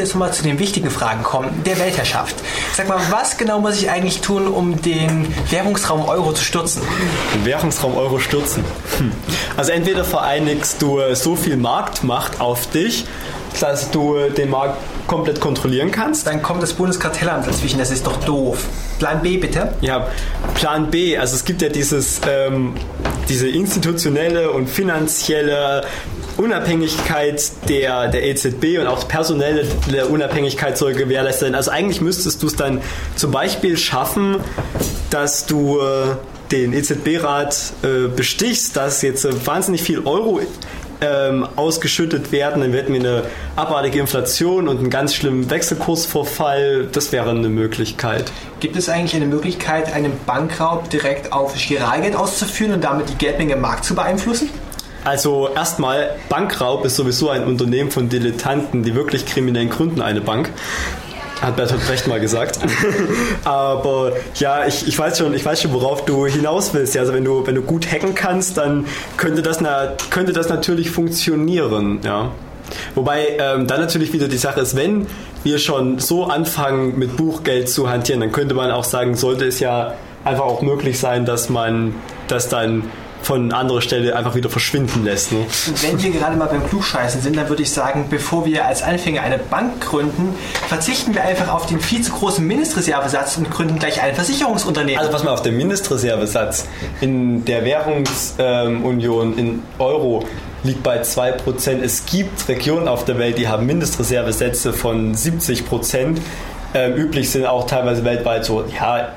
Jetzt 0.05 0.15
mal 0.15 0.33
zu 0.33 0.43
den 0.43 0.59
wichtigen 0.59 0.91
Fragen 0.91 1.23
kommen, 1.23 1.63
der 1.65 1.79
Weltherrschaft. 1.79 2.37
Sag 2.75 2.89
mal, 2.89 3.01
was 3.11 3.37
genau 3.37 3.61
muss 3.61 3.81
ich 3.81 3.91
eigentlich 3.91 4.21
tun, 4.21 4.47
um 4.47 4.81
den 4.81 5.27
Währungsraum 5.51 6.07
Euro 6.09 6.33
zu 6.33 6.45
stürzen? 6.45 6.83
Den 7.35 7.45
Währungsraum 7.45 7.97
Euro 7.97 8.19
stürzen. 8.19 8.65
Hm. 8.99 9.13
Also 9.57 9.73
entweder 9.73 10.05
vereinigst 10.05 10.81
du 10.81 11.01
so 11.15 11.35
viel 11.35 11.57
Marktmacht 11.57 12.41
auf 12.41 12.69
dich, 12.71 13.07
dass 13.61 13.91
du 13.91 14.17
den 14.29 14.51
Markt 14.51 14.77
komplett 15.07 15.41
kontrollieren 15.41 15.91
kannst. 15.91 16.27
Dann 16.27 16.43
kommt 16.43 16.63
das 16.63 16.75
Bundeskartellamt 16.75 17.47
dazwischen, 17.47 17.79
das 17.79 17.91
ist 17.91 18.07
doch 18.07 18.17
doof. 18.25 18.67
Plan 18.99 19.23
B 19.23 19.39
bitte. 19.39 19.73
Ja, 19.81 20.09
Plan 20.55 20.91
B. 20.91 21.17
Also 21.17 21.35
es 21.35 21.45
gibt 21.45 21.63
ja 21.63 21.69
dieses, 21.69 22.21
ähm, 22.29 22.75
diese 23.29 23.49
institutionelle 23.49 24.51
und 24.51 24.69
finanzielle 24.69 25.83
Unabhängigkeit 26.37 27.43
der, 27.69 28.09
der 28.09 28.25
EZB 28.25 28.79
und 28.81 28.87
auch 28.87 29.07
personelle 29.09 29.67
Unabhängigkeit 30.09 30.77
soll 30.77 30.95
gewährleistet 30.95 31.49
sein. 31.49 31.55
Also 31.55 31.71
eigentlich 31.71 32.01
müsstest 32.01 32.43
du 32.43 32.47
es 32.47 32.57
dann 32.57 32.81
zum 33.17 33.31
Beispiel 33.31 33.77
schaffen, 33.77 34.37
dass 35.11 35.47
du 35.47 35.79
äh, 35.79 36.17
den 36.51 36.73
EZB-Rat 36.73 37.73
äh, 37.83 38.09
bestichst, 38.09 38.77
dass 38.77 39.03
jetzt 39.03 39.25
äh, 39.25 39.47
wahnsinnig 39.47 39.83
viel 39.83 40.01
Euro 40.01 40.41
ähm, 41.01 41.47
ausgeschüttet 41.57 42.33
werden, 42.33 42.63
dann 42.63 42.73
hätten 42.73 42.93
wir 42.93 43.01
eine 43.01 43.23
abartige 43.57 44.01
Inflation 44.01 44.69
und 44.69 44.79
einen 44.79 44.91
ganz 44.91 45.15
schlimmen 45.15 45.51
Wechselkursvorfall. 45.51 46.89
Das 46.91 47.13
wäre 47.13 47.31
eine 47.31 47.49
Möglichkeit. 47.49 48.33
Gibt 48.61 48.77
es 48.77 48.89
eigentlich 48.89 49.15
eine 49.15 49.27
Möglichkeit, 49.27 49.93
einen 49.93 50.13
Bankraub 50.27 50.89
direkt 50.91 51.33
auf 51.33 51.55
Giralgeld 51.55 52.17
auszuführen 52.17 52.75
und 52.75 52.85
damit 52.85 53.09
die 53.09 53.17
Geldmenge 53.17 53.55
im 53.55 53.61
Markt 53.61 53.85
zu 53.85 53.95
beeinflussen? 53.95 54.51
Also 55.05 55.49
erstmal, 55.55 56.17
Bankraub 56.29 56.85
ist 56.85 56.97
sowieso 56.97 57.29
ein 57.29 57.45
Unternehmen 57.45 57.91
von 57.91 58.09
Dilettanten, 58.09 58.83
die 58.83 58.95
wirklich 58.95 59.27
kriminellen 59.27 59.69
gründen 59.69 60.01
eine 60.01 60.21
Bank. 60.21 60.51
Hat 61.43 61.57
Bertolt 61.57 61.87
Brecht 61.87 62.07
mal 62.07 62.21
gesagt. 62.21 62.59
Aber 63.45 64.13
ja, 64.37 64.67
ich, 64.67 64.89
ich, 64.89 64.99
weiß 64.99 65.19
schon, 65.19 65.35
ich 65.35 65.45
weiß 65.45 65.61
schon, 65.61 65.73
worauf 65.75 66.05
du 66.07 66.27
hinaus 66.27 66.73
willst. 66.73 66.95
Ja, 66.95 67.03
also 67.03 67.13
wenn 67.13 67.25
du, 67.25 67.47
wenn 67.47 67.55
du 67.55 67.63
gut 67.63 67.91
hacken 67.91 68.15
kannst, 68.15 68.57
dann 68.57 68.87
könnte 69.19 69.43
das, 69.43 69.61
na, 69.61 69.93
könnte 70.11 70.33
das 70.33 70.49
natürlich 70.49 70.91
funktionieren. 70.91 72.01
Ja. 72.03 72.31
Wobei 72.95 73.37
ähm, 73.39 73.67
dann 73.67 73.81
natürlich 73.81 74.13
wieder 74.15 74.29
die 74.29 74.39
Sache 74.39 74.61
ist, 74.61 74.75
wenn 74.75 75.07
wir 75.43 75.59
schon 75.59 75.99
so 75.99 76.25
anfangen 76.25 76.99
mit 76.99 77.17
Buchgeld 77.17 77.69
zu 77.69 77.91
hantieren, 77.91 78.21
dann 78.21 78.33
könnte 78.33 78.55
man 78.55 78.71
auch 78.71 78.85
sagen, 78.85 79.15
sollte 79.15 79.45
es 79.45 79.61
ja 79.61 79.95
einfach 80.25 80.45
auch 80.45 80.63
möglich 80.63 80.99
sein, 80.99 81.27
dass 81.27 81.51
man 81.51 81.95
das 82.29 82.49
dann 82.49 82.85
von 83.25 83.53
anderer 83.53 83.81
Stelle 83.81 84.15
einfach 84.17 84.35
wieder 84.35 84.51
verschwinden 84.51 85.05
lässt. 85.05 85.33
Ne? 85.33 85.39
Und 85.39 85.83
wenn 85.83 86.03
wir 86.03 86.11
gerade 86.11 86.37
mal 86.37 86.47
beim 86.47 86.67
Klugscheißen 86.69 87.21
sind, 87.21 87.37
dann 87.37 87.49
würde 87.49 87.63
ich 87.63 87.71
sagen, 87.71 88.07
bevor 88.11 88.45
wir 88.47 88.67
als 88.67 88.83
Anfänger 88.83 89.23
eine 89.23 89.39
Bank 89.39 89.81
gründen, 89.81 90.35
verzichten 90.69 91.15
wir 91.15 91.25
einfach 91.25 91.53
auf 91.53 91.67
den 91.67 91.81
viel 91.81 92.03
zu 92.03 92.13
großen 92.13 92.47
Mindestreservesatz 92.47 93.37
und 93.39 93.51
gründen 93.51 93.79
gleich 93.79 94.03
ein 94.03 94.15
Versicherungsunternehmen. 94.15 95.01
Also 95.01 95.13
was 95.13 95.25
mal 95.25 95.33
auf 95.33 95.43
den 95.43 95.57
Mindestreservesatz 95.57 96.67
in 97.01 97.45
der 97.45 97.65
Währungsunion 97.65 99.39
in 99.39 99.63
Euro 99.79 100.25
liegt 100.65 100.83
bei 100.83 101.03
2%. 101.03 101.83
Es 101.83 102.07
gibt 102.07 102.49
Regionen 102.49 102.89
auf 102.89 103.05
der 103.05 103.19
Welt, 103.19 103.39
die 103.39 103.49
haben 103.49 103.67
Mindestreservesätze 103.67 104.73
von 104.73 105.15
70%. 105.15 106.17
Ähm, 106.75 106.95
üblich 106.95 107.31
sind 107.31 107.47
auch 107.47 107.67
teilweise 107.67 108.05
weltweit 108.05 108.45
so, 108.45 108.65
ja, 108.75 109.13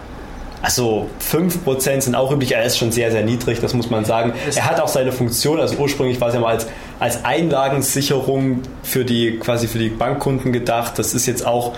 also 0.61 1.07
5% 1.21 2.01
sind 2.01 2.15
auch 2.15 2.31
üblich, 2.31 2.53
er 2.53 2.63
ist 2.63 2.77
schon 2.77 2.91
sehr, 2.91 3.11
sehr 3.11 3.23
niedrig, 3.23 3.59
das 3.59 3.73
muss 3.73 3.89
man 3.89 4.05
sagen. 4.05 4.33
Er 4.55 4.65
hat 4.65 4.79
auch 4.79 4.87
seine 4.87 5.11
Funktion, 5.11 5.59
also 5.59 5.75
ursprünglich 5.75 6.19
war 6.19 6.29
es 6.29 6.33
ja 6.33 6.39
mal 6.39 6.49
als, 6.49 6.67
als 6.99 7.23
Einlagensicherung 7.23 8.61
für 8.81 9.05
die, 9.05 9.37
quasi 9.37 9.67
für 9.67 9.77
die 9.77 9.89
Bankkunden 9.89 10.51
gedacht. 10.51 10.97
Das 10.97 11.13
ist 11.13 11.27
jetzt 11.27 11.45
auch, 11.45 11.75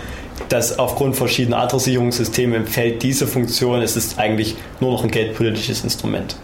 dass 0.47 0.80
aufgrund 0.80 1.18
verschiedener 1.18 1.57
anderer 1.57 1.80
Sicherungssysteme 1.80 2.56
entfällt 2.56 3.03
diese 3.03 3.27
Funktion. 3.27 3.81
Es 3.81 3.97
ist 3.97 4.18
eigentlich 4.18 4.56
nur 4.80 4.93
noch 4.93 5.03
ein 5.03 5.11
geldpolitisches 5.11 5.84
Instrument. 5.84 6.38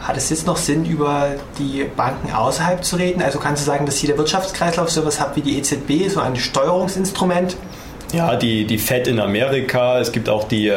Hat 0.00 0.16
es 0.16 0.30
jetzt 0.30 0.46
noch 0.46 0.56
Sinn, 0.56 0.84
über 0.84 1.30
die 1.58 1.84
Banken 1.96 2.32
außerhalb 2.32 2.84
zu 2.84 2.96
reden? 2.96 3.20
Also 3.22 3.38
kannst 3.40 3.62
du 3.62 3.66
sagen, 3.66 3.86
dass 3.86 4.00
jeder 4.00 4.16
Wirtschaftskreislauf 4.16 4.88
sowas 4.88 5.20
hat 5.20 5.34
wie 5.36 5.40
die 5.40 5.58
EZB, 5.58 6.08
so 6.08 6.20
ein 6.20 6.36
Steuerungsinstrument? 6.36 7.56
Ja, 8.12 8.36
die, 8.36 8.64
die 8.64 8.78
Fed 8.78 9.08
in 9.08 9.20
Amerika, 9.20 9.98
es 10.00 10.12
gibt 10.12 10.28
auch 10.28 10.44
die, 10.44 10.72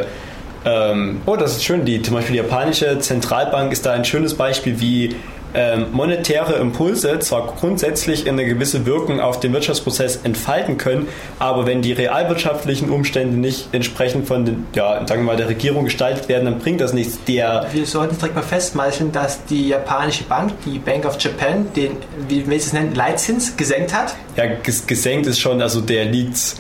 ähm, 0.65 1.21
oh, 1.25 1.35
das 1.35 1.57
ist 1.57 1.63
schön, 1.63 1.85
die, 1.85 2.01
zum 2.01 2.15
Beispiel 2.15 2.33
die 2.33 2.41
japanische 2.41 2.99
Zentralbank 2.99 3.71
ist 3.71 3.85
da 3.85 3.93
ein 3.93 4.05
schönes 4.05 4.33
Beispiel, 4.33 4.79
wie 4.79 5.15
ähm, 5.53 5.87
monetäre 5.91 6.53
Impulse 6.53 7.17
zwar 7.19 7.47
grundsätzlich 7.59 8.29
eine 8.29 8.45
gewisse 8.45 8.85
Wirkung 8.85 9.19
auf 9.19 9.39
den 9.39 9.51
Wirtschaftsprozess 9.53 10.17
entfalten 10.23 10.77
können, 10.77 11.07
aber 11.39 11.65
wenn 11.65 11.81
die 11.81 11.91
realwirtschaftlichen 11.91 12.89
Umstände 12.89 13.35
nicht 13.37 13.69
entsprechend 13.71 14.27
von 14.27 14.45
den, 14.45 14.67
ja, 14.75 15.05
sagen 15.07 15.21
wir 15.21 15.31
mal, 15.31 15.37
der 15.37 15.49
Regierung 15.49 15.85
gestaltet 15.85 16.29
werden, 16.29 16.45
dann 16.45 16.59
bringt 16.59 16.81
das 16.81 16.93
nichts. 16.93 17.17
Der 17.27 17.65
wir 17.71 17.85
sollten 17.85 18.15
direkt 18.17 18.35
mal 18.35 18.43
festmeißeln, 18.43 19.11
dass 19.11 19.43
die 19.45 19.69
japanische 19.69 20.23
Bank, 20.23 20.53
die 20.65 20.77
Bank 20.77 21.05
of 21.05 21.19
Japan, 21.19 21.67
den, 21.75 21.91
wie 22.27 22.47
wir 22.47 22.57
es 22.57 22.71
nennen, 22.73 22.93
Leitzins 22.93 23.57
gesenkt 23.57 23.93
hat. 23.93 24.15
Ja, 24.35 24.43
gesenkt 24.85 25.25
ist 25.25 25.39
schon, 25.39 25.61
also 25.61 25.81
der 25.81 26.05
liegt 26.05 26.57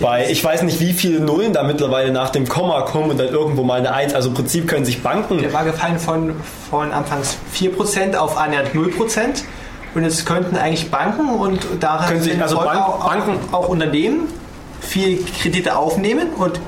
bei, 0.00 0.30
ich 0.30 0.42
weiß 0.42 0.62
nicht, 0.62 0.80
wie 0.80 0.92
viele 0.92 1.20
Nullen 1.20 1.52
da 1.52 1.62
mittlerweile 1.62 2.10
nach 2.12 2.30
dem 2.30 2.48
Komma 2.48 2.82
kommen 2.82 3.10
und 3.10 3.18
dann 3.18 3.28
irgendwo 3.28 3.62
mal 3.62 3.78
eine 3.78 3.92
1. 3.92 4.14
Also 4.14 4.30
im 4.30 4.34
Prinzip 4.34 4.66
können 4.66 4.84
sich 4.84 5.02
Banken. 5.02 5.38
Der 5.38 5.52
war 5.52 5.64
gefallen 5.64 5.98
von, 5.98 6.34
von 6.70 6.92
anfangs 6.92 7.36
4% 7.54 8.16
auf 8.16 8.36
annähernd 8.36 8.70
0%. 8.74 8.90
Und 9.94 10.04
jetzt 10.04 10.24
könnten 10.24 10.56
eigentlich 10.56 10.90
Banken 10.90 11.28
und 11.28 11.60
daran 11.80 12.08
können 12.08 12.22
sich, 12.22 12.40
also 12.40 12.56
Bank, 12.56 12.80
auch, 12.80 13.08
Banken, 13.08 13.38
auch 13.52 13.68
Unternehmen 13.68 14.28
viel 14.80 15.24
Kredite 15.40 15.76
aufnehmen 15.76 16.30
und 16.36 16.60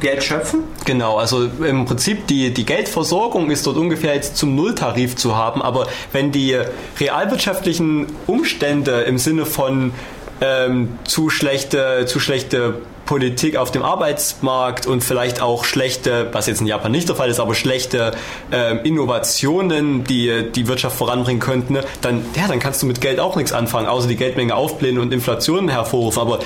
Geld 0.00 0.24
schöpfen? 0.24 0.60
Genau, 0.84 1.18
also 1.18 1.44
im 1.44 1.84
Prinzip 1.84 2.26
die, 2.26 2.54
die 2.54 2.64
Geldversorgung 2.64 3.50
ist 3.50 3.66
dort 3.66 3.76
ungefähr 3.76 4.14
jetzt 4.14 4.36
zum 4.36 4.56
Nulltarif 4.56 5.16
zu 5.16 5.36
haben, 5.36 5.62
aber 5.62 5.86
wenn 6.12 6.32
die 6.32 6.58
realwirtschaftlichen 6.98 8.06
Umstände 8.26 9.02
im 9.02 9.18
Sinne 9.18 9.44
von 9.44 9.92
ähm, 10.40 10.98
zu 11.04 11.30
schlechte, 11.30 12.06
zu 12.06 12.20
schlechte 12.20 12.74
Politik 13.10 13.56
auf 13.56 13.72
dem 13.72 13.82
Arbeitsmarkt 13.82 14.86
und 14.86 15.02
vielleicht 15.02 15.42
auch 15.42 15.64
schlechte, 15.64 16.28
was 16.32 16.46
jetzt 16.46 16.60
in 16.60 16.68
Japan 16.68 16.92
nicht 16.92 17.08
der 17.08 17.16
Fall 17.16 17.28
ist, 17.28 17.40
aber 17.40 17.56
schlechte 17.56 18.12
ähm, 18.52 18.80
Innovationen, 18.84 20.04
die 20.04 20.50
die 20.54 20.68
Wirtschaft 20.68 20.96
voranbringen 20.96 21.40
könnten, 21.40 21.78
dann, 22.02 22.24
ja, 22.36 22.46
dann 22.46 22.60
kannst 22.60 22.82
du 22.82 22.86
mit 22.86 23.00
Geld 23.00 23.18
auch 23.18 23.34
nichts 23.34 23.52
anfangen, 23.52 23.88
außer 23.88 24.06
die 24.06 24.14
Geldmenge 24.14 24.54
aufblähen 24.54 24.98
und 24.98 25.12
Inflation 25.12 25.68
hervorrufen. 25.68 26.22
Aber 26.22 26.38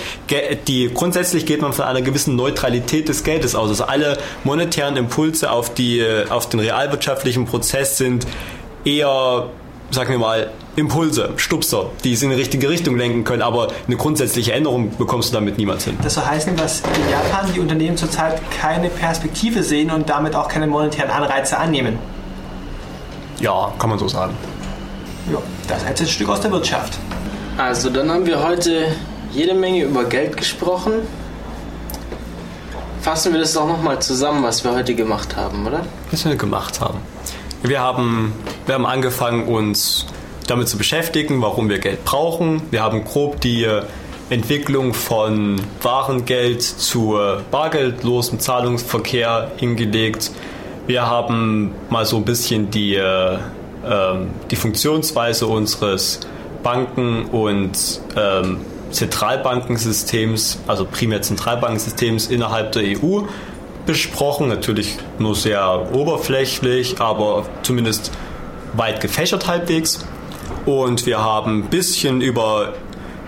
die, 0.66 0.90
grundsätzlich 0.94 1.44
geht 1.44 1.60
man 1.60 1.74
von 1.74 1.84
einer 1.84 2.00
gewissen 2.00 2.34
Neutralität 2.34 3.10
des 3.10 3.24
Geldes 3.24 3.54
aus. 3.54 3.68
Also 3.68 3.84
alle 3.84 4.16
monetären 4.42 4.96
Impulse 4.96 5.50
auf, 5.50 5.74
die, 5.74 6.02
auf 6.30 6.48
den 6.48 6.60
realwirtschaftlichen 6.60 7.44
Prozess 7.44 7.98
sind 7.98 8.26
eher 8.84 9.50
sagen 9.94 10.10
wir 10.10 10.18
mal, 10.18 10.50
Impulse, 10.76 11.30
Stupser, 11.36 11.86
die 12.02 12.12
es 12.12 12.22
in 12.22 12.30
die 12.30 12.36
richtige 12.36 12.68
Richtung 12.68 12.96
lenken 12.96 13.24
können, 13.24 13.42
aber 13.42 13.68
eine 13.86 13.96
grundsätzliche 13.96 14.52
Änderung 14.52 14.96
bekommst 14.96 15.30
du 15.30 15.34
damit 15.34 15.56
niemals 15.56 15.84
hin. 15.84 15.96
Das 16.02 16.14
soll 16.14 16.24
heißen, 16.24 16.56
dass 16.56 16.80
in 16.80 17.10
Japan 17.10 17.50
die 17.54 17.60
Unternehmen 17.60 17.96
zurzeit 17.96 18.40
keine 18.50 18.88
Perspektive 18.88 19.62
sehen 19.62 19.90
und 19.90 20.10
damit 20.10 20.34
auch 20.34 20.48
keine 20.48 20.66
monetären 20.66 21.10
Anreize 21.10 21.56
annehmen. 21.58 21.98
Ja, 23.40 23.72
kann 23.78 23.90
man 23.90 23.98
so 23.98 24.08
sagen. 24.08 24.34
Ja, 25.32 25.38
das 25.68 25.82
ist 25.82 26.00
ein 26.00 26.06
Stück 26.06 26.28
aus 26.28 26.40
der 26.40 26.50
Wirtschaft. 26.50 26.98
Also 27.56 27.88
dann 27.88 28.10
haben 28.10 28.26
wir 28.26 28.42
heute 28.42 28.88
jede 29.32 29.54
Menge 29.54 29.84
über 29.84 30.04
Geld 30.04 30.36
gesprochen. 30.36 30.92
Fassen 33.00 33.32
wir 33.32 33.40
das 33.40 33.52
doch 33.52 33.68
nochmal 33.68 34.00
zusammen, 34.00 34.42
was 34.42 34.64
wir 34.64 34.72
heute 34.72 34.94
gemacht 34.94 35.36
haben, 35.36 35.66
oder? 35.66 35.84
Was 36.10 36.24
wir 36.24 36.36
gemacht 36.36 36.80
haben. 36.80 36.98
Wir 37.66 37.80
haben, 37.80 38.34
wir 38.66 38.74
haben 38.74 38.84
angefangen, 38.84 39.48
uns 39.48 40.04
damit 40.46 40.68
zu 40.68 40.76
beschäftigen, 40.76 41.40
warum 41.40 41.70
wir 41.70 41.78
Geld 41.78 42.04
brauchen. 42.04 42.60
Wir 42.70 42.82
haben 42.82 43.04
grob 43.04 43.40
die 43.40 43.66
Entwicklung 44.28 44.92
von 44.92 45.62
Warengeld 45.80 46.62
zu 46.62 47.18
bargeldlosem 47.50 48.38
Zahlungsverkehr 48.38 49.52
hingelegt. 49.56 50.30
Wir 50.86 51.06
haben 51.06 51.72
mal 51.88 52.04
so 52.04 52.18
ein 52.18 52.26
bisschen 52.26 52.70
die, 52.70 52.96
äh, 52.96 53.38
die 54.50 54.56
Funktionsweise 54.56 55.46
unseres 55.46 56.20
Banken- 56.62 57.24
und 57.32 57.78
ähm, 58.14 58.58
Zentralbankensystems, 58.90 60.58
also 60.66 60.84
primär 60.84 61.22
Zentralbankensystems 61.22 62.26
innerhalb 62.26 62.72
der 62.72 62.82
EU 62.82 63.22
besprochen, 63.86 64.48
natürlich 64.48 64.96
nur 65.18 65.34
sehr 65.34 65.90
oberflächlich, 65.92 67.00
aber 67.00 67.46
zumindest 67.62 68.12
weit 68.74 69.00
gefächert 69.00 69.46
halbwegs. 69.46 70.04
Und 70.66 71.06
wir 71.06 71.20
haben 71.20 71.60
ein 71.60 71.70
bisschen 71.70 72.20
über 72.20 72.74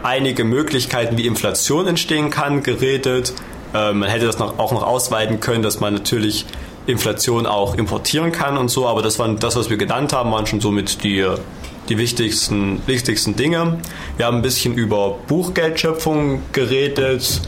einige 0.02 0.44
Möglichkeiten, 0.44 1.16
wie 1.18 1.26
Inflation 1.26 1.86
entstehen 1.86 2.30
kann, 2.30 2.62
geredet. 2.62 3.34
Äh, 3.74 3.92
man 3.92 4.08
hätte 4.08 4.26
das 4.26 4.40
auch 4.40 4.72
noch 4.72 4.82
ausweiten 4.82 5.40
können, 5.40 5.62
dass 5.62 5.80
man 5.80 5.94
natürlich 5.94 6.46
Inflation 6.86 7.46
auch 7.46 7.74
importieren 7.74 8.32
kann 8.32 8.56
und 8.56 8.68
so, 8.68 8.86
aber 8.86 9.02
das 9.02 9.18
waren 9.18 9.38
das, 9.38 9.56
was 9.56 9.70
wir 9.70 9.76
genannt 9.76 10.12
haben, 10.12 10.30
waren 10.30 10.46
schon 10.46 10.60
somit 10.60 11.02
die 11.02 11.26
die 11.88 11.98
wichtigsten, 11.98 12.80
wichtigsten 12.86 13.36
Dinge. 13.36 13.78
Wir 14.16 14.26
haben 14.26 14.38
ein 14.38 14.42
bisschen 14.42 14.74
über 14.74 15.18
Buchgeldschöpfung 15.28 16.42
geredet. 16.52 17.40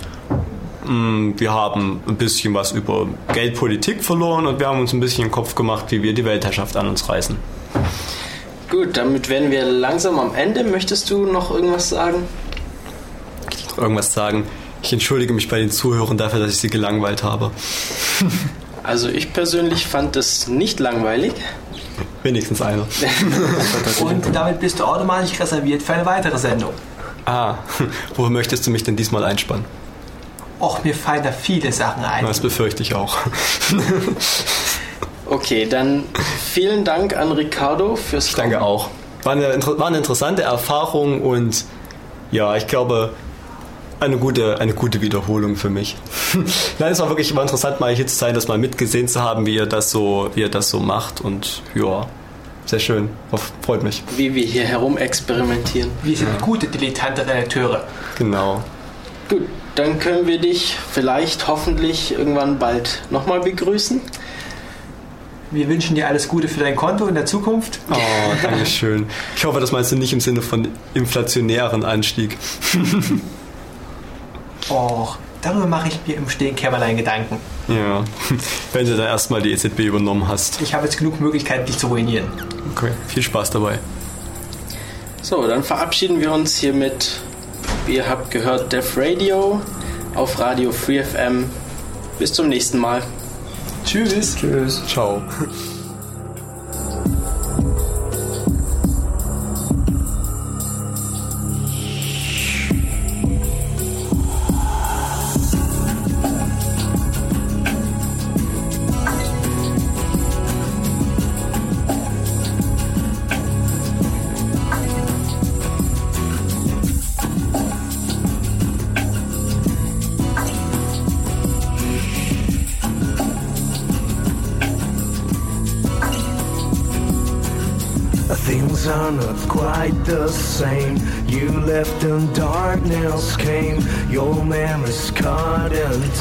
Mm, 0.89 1.32
Wir 1.39 1.52
haben 1.52 2.01
ein 2.09 2.16
bisschen 2.16 2.55
was 2.55 2.73
über 2.73 3.06
Geldpolitik 3.32 4.02
verloren 4.02 4.47
und 4.47 4.59
wir 4.59 4.66
haben 4.69 4.81
uns 4.81 4.93
ein 4.93 5.01
bisschen 5.01 5.24
im 5.27 5.31
Kopf 5.31 5.55
gemacht, 5.55 5.86
wie 5.90 6.02
wir 6.02 6.15
die 6.15 6.24
Weltherrschaft 6.24 6.77
an 6.77 6.89
uns 6.89 7.09
reißen. 7.09 7.36
Gut, 8.70 8.97
damit 8.97 9.28
wären 9.28 9.51
wir 9.51 9.65
langsam 9.65 10.19
am 10.19 10.35
Ende. 10.35 10.65
Möchtest 10.65 11.10
du 11.10 11.27
noch 11.27 11.51
irgendwas 11.51 11.89
sagen? 11.90 12.24
Irgendwas 13.77 14.12
sagen. 14.12 14.44
Ich 14.82 14.93
entschuldige 14.93 15.32
mich 15.32 15.48
bei 15.48 15.59
den 15.59 15.70
Zuhörern 15.70 16.16
dafür, 16.16 16.40
dass 16.40 16.51
ich 16.51 16.59
sie 16.59 16.69
gelangweilt 16.70 17.23
habe. 17.23 17.51
Also 18.85 19.10
ich 19.10 19.35
persönlich 19.35 19.86
fand 19.86 20.16
es 20.16 20.48
nicht 20.48 20.81
langweilig. 20.81 21.35
Wenigstens 22.23 22.62
einer. 22.62 22.86
Und 24.01 24.35
damit 24.35 24.60
bist 24.60 24.81
du 24.81 24.85
automatisch 24.85 25.39
reserviert 25.39 25.82
für 25.82 25.93
eine 25.93 26.06
weitere 26.06 26.39
Sendung. 26.39 26.73
Ah, 27.27 27.56
wofür 28.15 28.31
möchtest 28.31 28.66
du 28.66 28.70
mich 28.70 28.85
denn 28.85 28.97
diesmal 28.97 29.24
einspannen? 29.24 29.66
Och, 30.60 30.85
mir 30.85 30.94
fallen 30.94 31.22
da 31.22 31.32
viele 31.32 31.72
Sachen 31.72 32.05
ein. 32.05 32.26
Das 32.26 32.40
befürchte 32.40 32.82
ich 32.82 32.94
auch. 32.94 33.16
Okay, 35.30 35.66
dann 35.66 36.05
vielen 36.43 36.85
Dank 36.85 37.14
an 37.14 37.32
Ricardo 37.32 37.97
fürs 37.97 38.28
Ich 38.28 38.35
danke 38.35 38.62
auch. 38.62 38.89
War 39.24 39.32
eine, 39.32 39.60
war 39.62 39.86
eine 39.86 39.98
interessante 39.98 40.43
Erfahrung 40.43 41.20
und 41.20 41.66
ja, 42.30 42.56
ich 42.56 42.66
glaube, 42.66 43.12
eine 44.01 44.16
gute, 44.16 44.59
eine 44.59 44.72
gute 44.72 45.02
Wiederholung 45.02 45.56
für 45.56 45.68
mich. 45.68 45.97
Nein, 46.78 46.93
es 46.93 47.01
war 47.01 47.09
wirklich 47.09 47.35
war 47.35 47.43
interessant, 47.43 47.78
mal 47.78 47.94
hier 47.94 48.06
zu 48.06 48.16
sein, 48.16 48.35
das 48.35 48.48
mal 48.48 48.56
mitgesehen 48.56 49.06
zu 49.06 49.22
haben, 49.22 49.44
wie 49.44 49.56
ihr 49.56 49.66
das 49.66 49.90
so, 49.90 50.30
wie 50.35 50.40
ihr 50.40 50.51
das 50.51 50.70
so 50.70 50.80
macht 50.80 51.20
und 51.20 51.62
ja, 51.74 52.06
sehr 52.64 52.78
schön. 52.78 53.10
Freut 53.62 53.82
mich. 53.82 54.02
Wie 54.16 54.35
wir 54.35 54.44
hier 54.44 54.64
herum 54.64 54.97
experimentieren. 54.97 55.90
Wir 56.02 56.16
sind 56.16 56.40
gute 56.40 56.68
dilettante 56.68 57.26
Redakteure. 57.26 57.85
Genau. 58.16 58.62
Gut, 59.28 59.43
dann 59.78 60.00
können 60.00 60.26
wir 60.26 60.40
dich 60.40 60.76
vielleicht 60.90 61.46
hoffentlich 61.46 62.12
irgendwann 62.12 62.59
bald 62.59 63.02
nochmal 63.10 63.40
begrüßen. 63.40 64.00
Wir 65.50 65.68
wünschen 65.68 65.94
dir 65.94 66.09
alles 66.09 66.28
Gute 66.28 66.48
für 66.48 66.60
dein 66.60 66.74
Konto 66.76 67.06
in 67.06 67.14
der 67.14 67.24
Zukunft. 67.24 67.78
Oh, 67.90 67.94
danke 68.42 68.66
schön. 68.66 69.06
Ich 69.36 69.44
hoffe, 69.44 69.60
das 69.60 69.72
meinst 69.72 69.92
du 69.92 69.96
nicht 69.96 70.12
im 70.12 70.20
Sinne 70.20 70.42
von 70.42 70.68
inflationären 70.94 71.84
Anstieg. 71.84 72.36
Och, 74.68 75.16
darüber 75.40 75.66
mache 75.66 75.88
ich 75.88 76.00
mir 76.06 76.16
im 76.16 76.28
stillen 76.28 76.56
Kämmerlein 76.56 76.96
Gedanken. 76.96 77.38
Ja, 77.68 78.05
wenn 78.72 78.84
du 78.84 78.96
da 78.96 79.06
erstmal 79.06 79.40
die 79.40 79.52
EZB 79.52 79.80
übernommen 79.80 80.26
hast. 80.26 80.60
Ich 80.60 80.74
habe 80.74 80.84
jetzt 80.84 80.98
genug 80.98 81.20
Möglichkeiten, 81.20 81.64
dich 81.64 81.78
zu 81.78 81.86
ruinieren. 81.86 82.26
Okay, 82.74 82.90
viel 83.06 83.22
Spaß 83.22 83.50
dabei. 83.52 83.78
So, 85.22 85.46
dann 85.46 85.62
verabschieden 85.62 86.20
wir 86.20 86.32
uns 86.32 86.56
hiermit. 86.56 87.22
Ihr 87.89 88.06
habt 88.06 88.31
gehört 88.31 88.70
Def 88.73 88.98
Radio 88.98 89.62
auf 90.15 90.39
Radio 90.39 90.73
Free 90.73 91.02
FM. 91.02 91.47
Bis 92.19 92.35
zum 92.35 92.48
nächsten 92.48 92.78
Mal. 92.78 93.02
Tschüss. 93.85 94.36
Tschüss. 94.36 94.82
Ciao. 94.86 95.23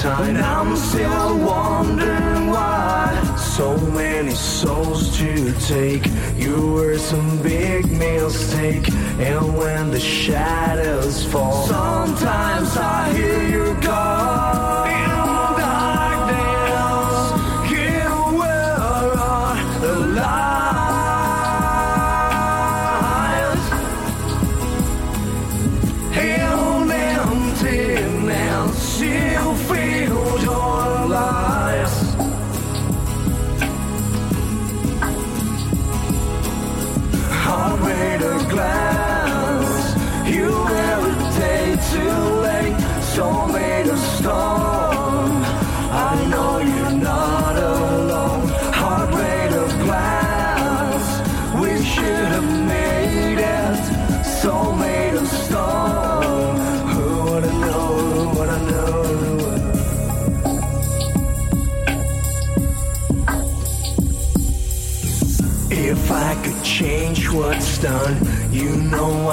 Time. 0.08 0.36
And 0.36 0.38
I'm 0.38 0.76
still 0.76 1.38
wondering 1.40 2.48
why 2.48 3.36
so 3.38 3.78
many 3.78 4.32
souls 4.32 5.18
to 5.18 5.54
take. 5.74 6.06
You 6.36 6.56
were 6.74 6.98
some 6.98 7.42
big 7.42 7.92
mistake. 7.92 8.88
And 9.20 9.58
when 9.58 9.92
the 9.92 10.00
shadows 10.00 11.26
fall, 11.26 11.68
sometimes 11.68 12.78
I 12.78 13.14
hear 13.14 13.42
you 13.56 13.76
call. 13.82 14.87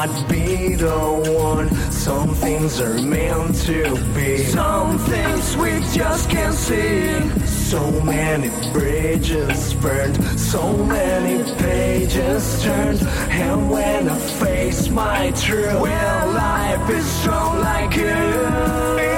I'd 0.05 0.29
be 0.29 0.75
the 0.75 0.99
one. 1.35 1.75
Some 1.91 2.35
things 2.35 2.79
are 2.79 3.01
meant 3.01 3.55
to 3.63 3.95
be, 4.13 4.37
some 4.45 4.99
things 4.99 5.57
we 5.57 5.81
just 5.95 6.29
can't 6.29 6.55
see. 6.55 7.27
So 7.47 7.91
many 8.03 8.51
bridges 8.71 9.73
burned, 9.73 10.23
so 10.39 10.77
many 10.77 11.43
pages 11.55 12.63
turned. 12.63 13.01
And 13.31 13.71
when 13.71 14.11
I 14.11 14.19
face 14.19 14.91
my 14.91 15.31
truth, 15.31 15.81
well, 15.81 16.33
life 16.35 16.91
is 16.91 17.07
strong 17.07 17.61
like 17.61 17.97
you. 17.97 19.14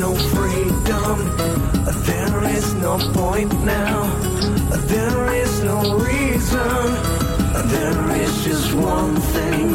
No 0.00 0.14
freedom. 0.14 1.18
There 2.06 2.44
is 2.56 2.72
no 2.74 2.96
point 3.12 3.52
now. 3.64 4.06
There 4.88 5.34
is 5.34 5.62
no 5.62 5.98
reason. 5.98 6.86
There 7.68 8.10
is 8.16 8.42
just 8.42 8.72
one 8.72 9.16
thing 9.34 9.66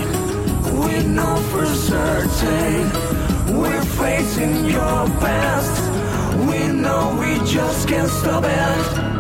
we 0.80 1.04
know 1.16 1.36
for 1.52 1.66
certain. 1.68 2.90
We're 3.56 3.86
facing 4.02 4.66
your 4.66 5.06
past. 5.22 5.78
We 6.50 6.70
know 6.70 7.16
we 7.20 7.38
just 7.46 7.88
can't 7.88 8.10
stop 8.10 8.46
it. 8.46 9.15